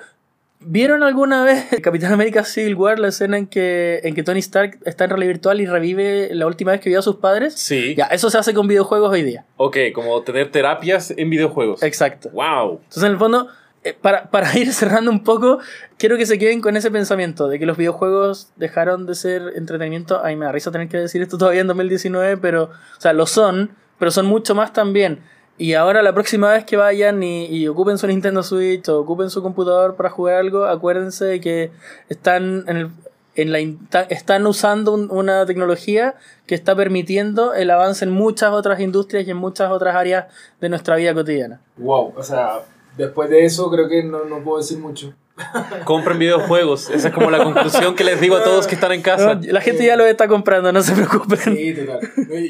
¿Vieron 0.65 1.03
alguna 1.03 1.45
vez 1.45 1.67
Capitán 1.83 2.13
América 2.13 2.45
Civil 2.45 2.75
War, 2.75 2.99
la 2.99 3.09
escena 3.09 3.39
en 3.39 3.47
que, 3.47 4.01
en 4.05 4.15
que 4.15 4.23
Tony 4.23 4.41
Stark 4.41 4.79
está 4.85 5.05
en 5.05 5.11
realidad 5.11 5.29
virtual 5.33 5.61
y 5.61 5.67
revive 5.67 6.31
la 6.33 6.47
última 6.47 6.73
vez 6.73 6.81
que 6.81 6.89
vio 6.89 6.99
a 6.99 7.03
sus 7.03 7.17
padres? 7.17 7.55
Sí. 7.55 7.95
Ya, 7.97 8.07
eso 8.07 8.31
se 8.31 8.39
hace 8.39 8.55
con 8.55 8.69
videojuegos 8.69 9.11
hoy 9.11 9.23
día. 9.23 9.45
Ok, 9.57 9.77
como 9.95 10.23
tener 10.23 10.51
terapias 10.51 11.13
en 11.17 11.31
videojuegos. 11.31 11.83
Exacto. 11.83 12.31
Wow. 12.31 12.81
Entonces, 12.83 13.03
en 13.03 13.13
el 13.13 13.19
fondo, 13.19 13.49
eh, 13.85 13.97
para, 14.01 14.31
para 14.31 14.57
ir 14.59 14.73
cerrando 14.73 15.11
un 15.11 15.25
poco, 15.25 15.59
quiero 15.99 16.17
que 16.17 16.27
se 16.27 16.39
queden 16.39 16.61
con 16.61 16.77
ese 16.77 16.91
pensamiento 16.91 17.49
de 17.49 17.59
que 17.59 17.67
los 17.67 17.77
videojuegos 17.77 18.51
dejaron 18.57 19.07
de 19.07 19.15
ser 19.15 19.43
entretenimiento. 19.57 20.25
Ay, 20.25 20.37
me 20.37 20.45
da 20.45 20.53
risa 20.53 20.71
tener 20.71 20.89
que 20.89 20.99
decir 20.99 21.23
esto 21.23 21.39
todavía 21.39 21.63
en 21.63 21.67
2019, 21.67 22.37
pero, 22.37 22.65
o 22.65 23.01
sea, 23.01 23.13
lo 23.13 23.27
son, 23.27 23.71
pero 23.99 24.11
son 24.11 24.27
mucho 24.27 24.55
más 24.55 24.73
también. 24.73 25.21
Y 25.63 25.75
ahora 25.75 26.03
la 26.03 26.13
próxima 26.13 26.51
vez 26.51 26.65
que 26.65 26.77
vayan 26.77 27.23
y, 27.23 27.69
ocupen 27.69 27.97
su 27.97 28.09
Nintendo 28.09 28.43
Switch 28.43 28.89
o 28.89 28.99
ocupen 28.99 29.31
su 29.31 29.43
computador 29.43 29.95
para 29.95 30.11
jugar 30.11 30.35
algo, 30.35 30.65
acuérdense 30.65 31.25
de 31.25 31.41
que 31.41 31.71
están 32.09 32.65
en 32.67 32.77
el, 32.79 32.91
en 33.37 33.53
la 33.53 33.61
están 34.09 34.45
usando 34.49 34.93
un- 34.93 35.09
una 35.13 35.47
tecnología 35.47 36.17
que 36.49 36.57
está 36.57 36.75
permitiendo 36.75 37.55
el 37.55 37.71
avance 37.71 38.05
en 38.05 38.11
muchas 38.11 38.51
otras 38.51 38.81
industrias 38.81 39.25
y 39.29 39.31
en 39.31 39.37
muchas 39.37 39.71
otras 39.71 39.95
áreas 39.95 40.27
de 40.61 40.69
nuestra 40.69 40.97
vida 40.97 41.15
cotidiana. 41.15 41.61
Wow, 41.77 42.13
o 42.17 42.23
sea, 42.25 42.63
después 42.97 43.31
de 43.31 43.45
eso 43.45 43.71
creo 43.71 43.89
que 43.89 44.03
no, 44.03 44.25
no 44.25 44.43
puedo 44.43 44.59
decir 44.59 44.79
mucho. 44.79 45.15
Compren 45.85 46.19
videojuegos. 46.19 46.91
Esa 46.91 47.09
es 47.09 47.15
como 47.15 47.31
la 47.31 47.43
conclusión 47.43 47.95
que 47.95 48.05
les 48.05 48.21
digo 48.21 48.37
a 48.37 48.45
todos 48.45 48.67
que 48.67 48.75
están 48.75 48.93
en 48.93 49.03
casa. 49.03 49.35
No, 49.35 49.41
la 49.53 49.61
gente 49.61 49.85
ya 49.85 49.97
lo 49.97 50.05
está 50.05 50.29
comprando, 50.29 50.73
no 50.73 50.83
se 50.83 50.95
preocupen. 50.95 51.57
Sí, 51.57 51.75
total. 51.75 52.01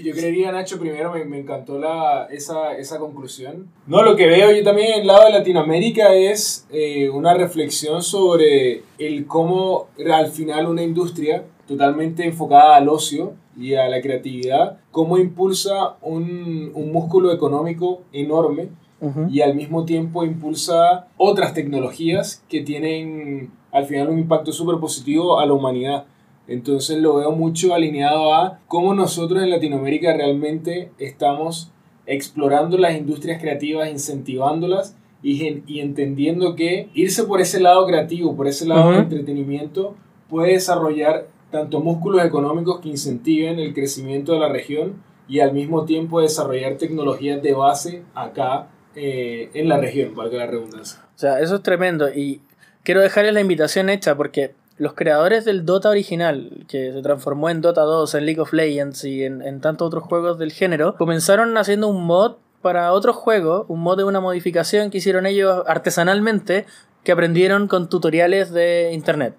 Yo 0.02 0.12
creería, 0.12 0.52
Nacho, 0.52 0.78
primero 0.78 1.12
me, 1.12 1.24
me 1.24 1.40
encantó 1.40 1.78
la, 1.78 2.26
esa, 2.30 2.76
esa 2.76 2.98
conclusión. 2.98 3.68
No, 3.86 4.02
lo 4.02 4.16
que 4.16 4.26
veo 4.26 4.50
yo 4.52 4.62
también 4.64 4.92
en 4.94 5.00
el 5.02 5.06
lado 5.06 5.26
de 5.26 5.32
Latinoamérica 5.32 6.14
es 6.14 6.66
eh, 6.70 7.08
una 7.10 7.34
reflexión 7.34 8.02
sobre 8.02 8.82
el 8.98 9.26
cómo 9.26 9.88
al 10.10 10.30
final 10.30 10.66
una 10.66 10.82
industria 10.82 11.44
totalmente 11.66 12.24
enfocada 12.24 12.76
al 12.76 12.88
ocio 12.88 13.34
y 13.56 13.74
a 13.74 13.88
la 13.88 14.00
creatividad, 14.00 14.78
cómo 14.90 15.18
impulsa 15.18 15.96
un, 16.00 16.72
un 16.74 16.92
músculo 16.92 17.32
económico 17.32 18.02
enorme 18.12 18.68
Ujú. 19.02 19.26
y 19.28 19.40
al 19.40 19.54
mismo 19.56 19.84
tiempo 19.84 20.24
impulsa 20.24 21.08
otras 21.16 21.54
tecnologías 21.54 22.44
que 22.48 22.60
tienen 22.60 23.50
al 23.72 23.84
final 23.86 24.08
un 24.08 24.20
impacto 24.20 24.52
súper 24.52 24.78
positivo 24.78 25.40
a 25.40 25.46
la 25.46 25.52
humanidad. 25.54 26.04
Entonces 26.46 26.98
lo 26.98 27.16
veo 27.16 27.32
mucho 27.32 27.74
alineado 27.74 28.32
a 28.32 28.60
cómo 28.68 28.94
nosotros 28.94 29.42
en 29.42 29.50
Latinoamérica 29.50 30.12
realmente 30.16 30.90
estamos 30.98 31.70
explorando 32.06 32.78
las 32.78 32.96
industrias 32.96 33.40
creativas, 33.40 33.90
incentivándolas 33.90 34.96
y, 35.22 35.62
y 35.66 35.80
entendiendo 35.80 36.54
que 36.54 36.88
irse 36.94 37.24
por 37.24 37.40
ese 37.40 37.60
lado 37.60 37.86
creativo, 37.86 38.36
por 38.36 38.46
ese 38.46 38.66
lado 38.66 38.90
de 38.90 38.98
Ujú. 38.98 39.02
entretenimiento, 39.02 39.94
puede 40.28 40.52
desarrollar 40.52 41.26
tanto 41.50 41.80
músculos 41.80 42.24
económicos 42.24 42.80
que 42.80 42.88
incentiven 42.88 43.58
el 43.58 43.74
crecimiento 43.74 44.32
de 44.32 44.38
la 44.40 44.48
región 44.48 44.94
y 45.28 45.40
al 45.40 45.52
mismo 45.52 45.84
tiempo 45.84 46.20
desarrollar 46.20 46.76
tecnologías 46.76 47.42
de 47.42 47.52
base 47.52 48.02
acá 48.14 48.68
eh, 48.94 49.50
en 49.54 49.68
la 49.68 49.78
región, 49.78 50.14
valga 50.14 50.38
la 50.38 50.46
redundancia. 50.46 51.00
O 51.14 51.18
sea, 51.18 51.40
eso 51.40 51.56
es 51.56 51.62
tremendo. 51.62 52.08
Y 52.12 52.40
quiero 52.82 53.00
dejarles 53.00 53.34
la 53.34 53.40
invitación 53.40 53.88
hecha 53.90 54.16
porque 54.16 54.54
los 54.78 54.94
creadores 54.94 55.44
del 55.44 55.64
Dota 55.64 55.90
original, 55.90 56.64
que 56.68 56.92
se 56.92 57.02
transformó 57.02 57.50
en 57.50 57.60
Dota 57.60 57.82
2, 57.82 58.14
en 58.14 58.26
League 58.26 58.40
of 58.40 58.52
Legends 58.52 59.04
y 59.04 59.24
en, 59.24 59.42
en 59.42 59.60
tantos 59.60 59.86
otros 59.86 60.04
juegos 60.04 60.38
del 60.38 60.52
género, 60.52 60.96
comenzaron 60.96 61.56
haciendo 61.56 61.88
un 61.88 62.04
mod 62.04 62.36
para 62.62 62.92
otro 62.92 63.12
juego, 63.12 63.66
un 63.68 63.80
mod 63.80 63.98
de 63.98 64.04
una 64.04 64.20
modificación 64.20 64.90
que 64.90 64.98
hicieron 64.98 65.26
ellos 65.26 65.62
artesanalmente, 65.66 66.64
que 67.04 67.12
aprendieron 67.12 67.68
con 67.68 67.88
tutoriales 67.88 68.52
de 68.52 68.90
internet. 68.92 69.34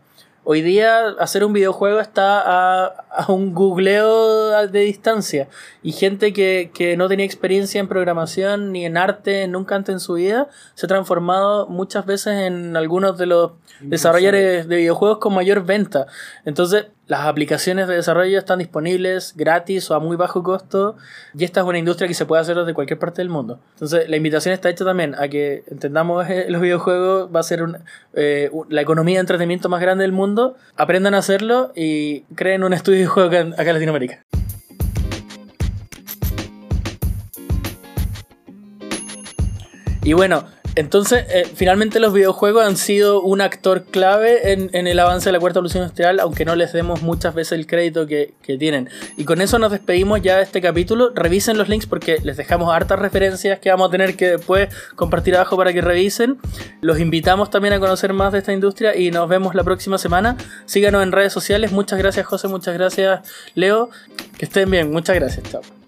Hoy 0.46 0.62
día 0.62 1.10
hacer 1.20 1.46
un 1.46 1.54
videojuego 1.54 2.02
está 2.02 2.42
a, 2.42 2.86
a 3.10 3.32
un 3.32 3.54
googleo 3.54 4.68
de 4.68 4.80
distancia 4.82 5.48
y 5.82 5.94
gente 5.94 6.34
que, 6.34 6.70
que 6.74 6.98
no 6.98 7.08
tenía 7.08 7.26
experiencia 7.26 7.80
en 7.80 7.88
programación 7.88 8.74
ni 8.74 8.86
en 8.86 8.98
arte 8.98 9.48
nunca 9.48 9.76
antes 9.76 9.94
en 9.94 10.00
su 10.02 10.16
vida 10.16 10.50
se 10.76 10.86
ha 10.86 10.90
transformado 10.90 11.68
muchas 11.68 12.06
veces 12.06 12.40
en 12.42 12.76
algunos 12.76 13.18
de 13.18 13.28
los 13.28 13.52
desarrolladores 13.80 14.68
de 14.68 14.76
videojuegos 14.76 15.20
con 15.20 15.34
mayor 15.34 15.66
venta. 15.66 16.08
Entonces, 16.44 16.88
las 17.06 17.26
aplicaciones 17.26 17.90
de 17.90 17.96
desarrollo 17.96 18.40
están 18.40 18.60
disponibles 18.60 19.34
gratis 19.36 19.92
o 19.92 19.96
a 19.96 20.00
muy 20.00 20.16
bajo 20.16 20.42
costo 20.42 20.96
y 21.38 21.44
esta 21.44 21.60
es 21.60 21.66
una 21.66 21.78
industria 21.78 22.08
que 22.08 22.14
se 22.14 22.26
puede 22.26 22.42
hacer 22.42 22.56
desde 22.56 22.74
cualquier 22.74 22.98
parte 22.98 23.22
del 23.22 23.28
mundo. 23.28 23.60
Entonces 23.74 24.08
la 24.08 24.16
invitación 24.16 24.54
está 24.54 24.70
hecha 24.70 24.86
también 24.86 25.14
a 25.16 25.28
que 25.28 25.66
entendamos 25.68 26.30
eh, 26.30 26.46
los 26.50 26.62
videojuegos, 26.62 27.30
va 27.36 27.42
a 27.42 27.44
ser 27.44 27.62
eh, 28.14 28.50
la 28.70 28.82
economía 28.82 29.16
de 29.18 29.22
entretenimiento 29.22 29.68
más 29.68 29.82
grande 29.82 30.04
del 30.04 30.14
mundo, 30.14 30.56
aprendan 30.78 31.14
a 31.14 31.18
hacerlo 31.18 31.74
y 31.76 32.22
creen 32.36 32.64
un 32.64 32.72
estudio 32.72 33.00
de 33.00 33.08
juego 33.08 33.28
acá 33.28 33.40
en, 33.42 33.54
acá 33.54 33.64
en 33.64 33.74
Latinoamérica. 33.74 34.24
Y 40.06 40.14
bueno, 40.14 40.46
entonces, 40.76 41.26
eh, 41.30 41.48
finalmente 41.54 42.00
los 42.00 42.14
videojuegos 42.14 42.66
han 42.66 42.78
sido 42.78 43.22
un 43.22 43.42
actor 43.42 43.84
clave 43.84 44.54
en, 44.54 44.88
el 44.88 45.00
avance 45.00 45.26
de 45.30 45.34
la 45.34 45.40
cuarta 45.40 45.60
evolución 45.60 45.84
industrial, 45.84 46.20
aunque 46.20 46.46
no 46.46 46.56
les 46.56 46.74
demos 46.74 47.04
muchas 47.04 47.36
veces 47.36 47.54
el 47.54 47.68
crédito 47.68 48.08
que, 48.08 48.34
tienen. 48.58 48.90
Y 49.18 49.26
con 49.26 49.42
eso 49.42 49.58
nos 49.58 49.72
despedimos 49.72 50.22
ya 50.22 50.38
de 50.38 50.44
este 50.44 50.62
capítulo. 50.62 51.12
Revisen 51.14 51.58
los 51.58 51.70
links 51.70 51.86
porque 51.86 52.20
les 52.24 52.38
dejamos 52.38 52.74
hartas 52.74 53.00
referencias 53.00 53.60
que 53.60 53.70
vamos 53.70 53.88
a 53.88 53.92
tener 53.92 54.16
que 54.16 54.32
después 54.32 54.70
compartir 54.96 55.36
abajo 55.36 55.58
para 55.58 55.74
que 55.74 55.82
revisen. 55.82 56.38
Los 56.82 57.00
invitamos 57.00 57.50
también 57.50 57.74
a 57.74 57.80
conocer 57.80 58.14
más 58.14 58.32
de 58.32 58.40
esta 58.40 58.54
industria 58.54 58.96
y 58.96 59.12
nos 59.12 59.28
vemos 59.30 59.56
la 59.56 59.64
próxima 59.64 59.98
semana. 59.98 60.38
Síganos 60.66 61.04
en 61.04 61.12
redes 61.12 61.34
sociales. 61.34 61.72
Muchas 61.72 62.00
gracias, 62.00 62.26
José. 62.26 62.48
Muchas 62.48 62.74
gracias, 62.74 63.22
Leo. 63.56 63.90
Que 64.38 64.46
estén 64.46 64.70
bien. 64.70 64.92
Muchas 64.92 65.16
gracias. 65.16 65.50
Chao. 65.50 65.83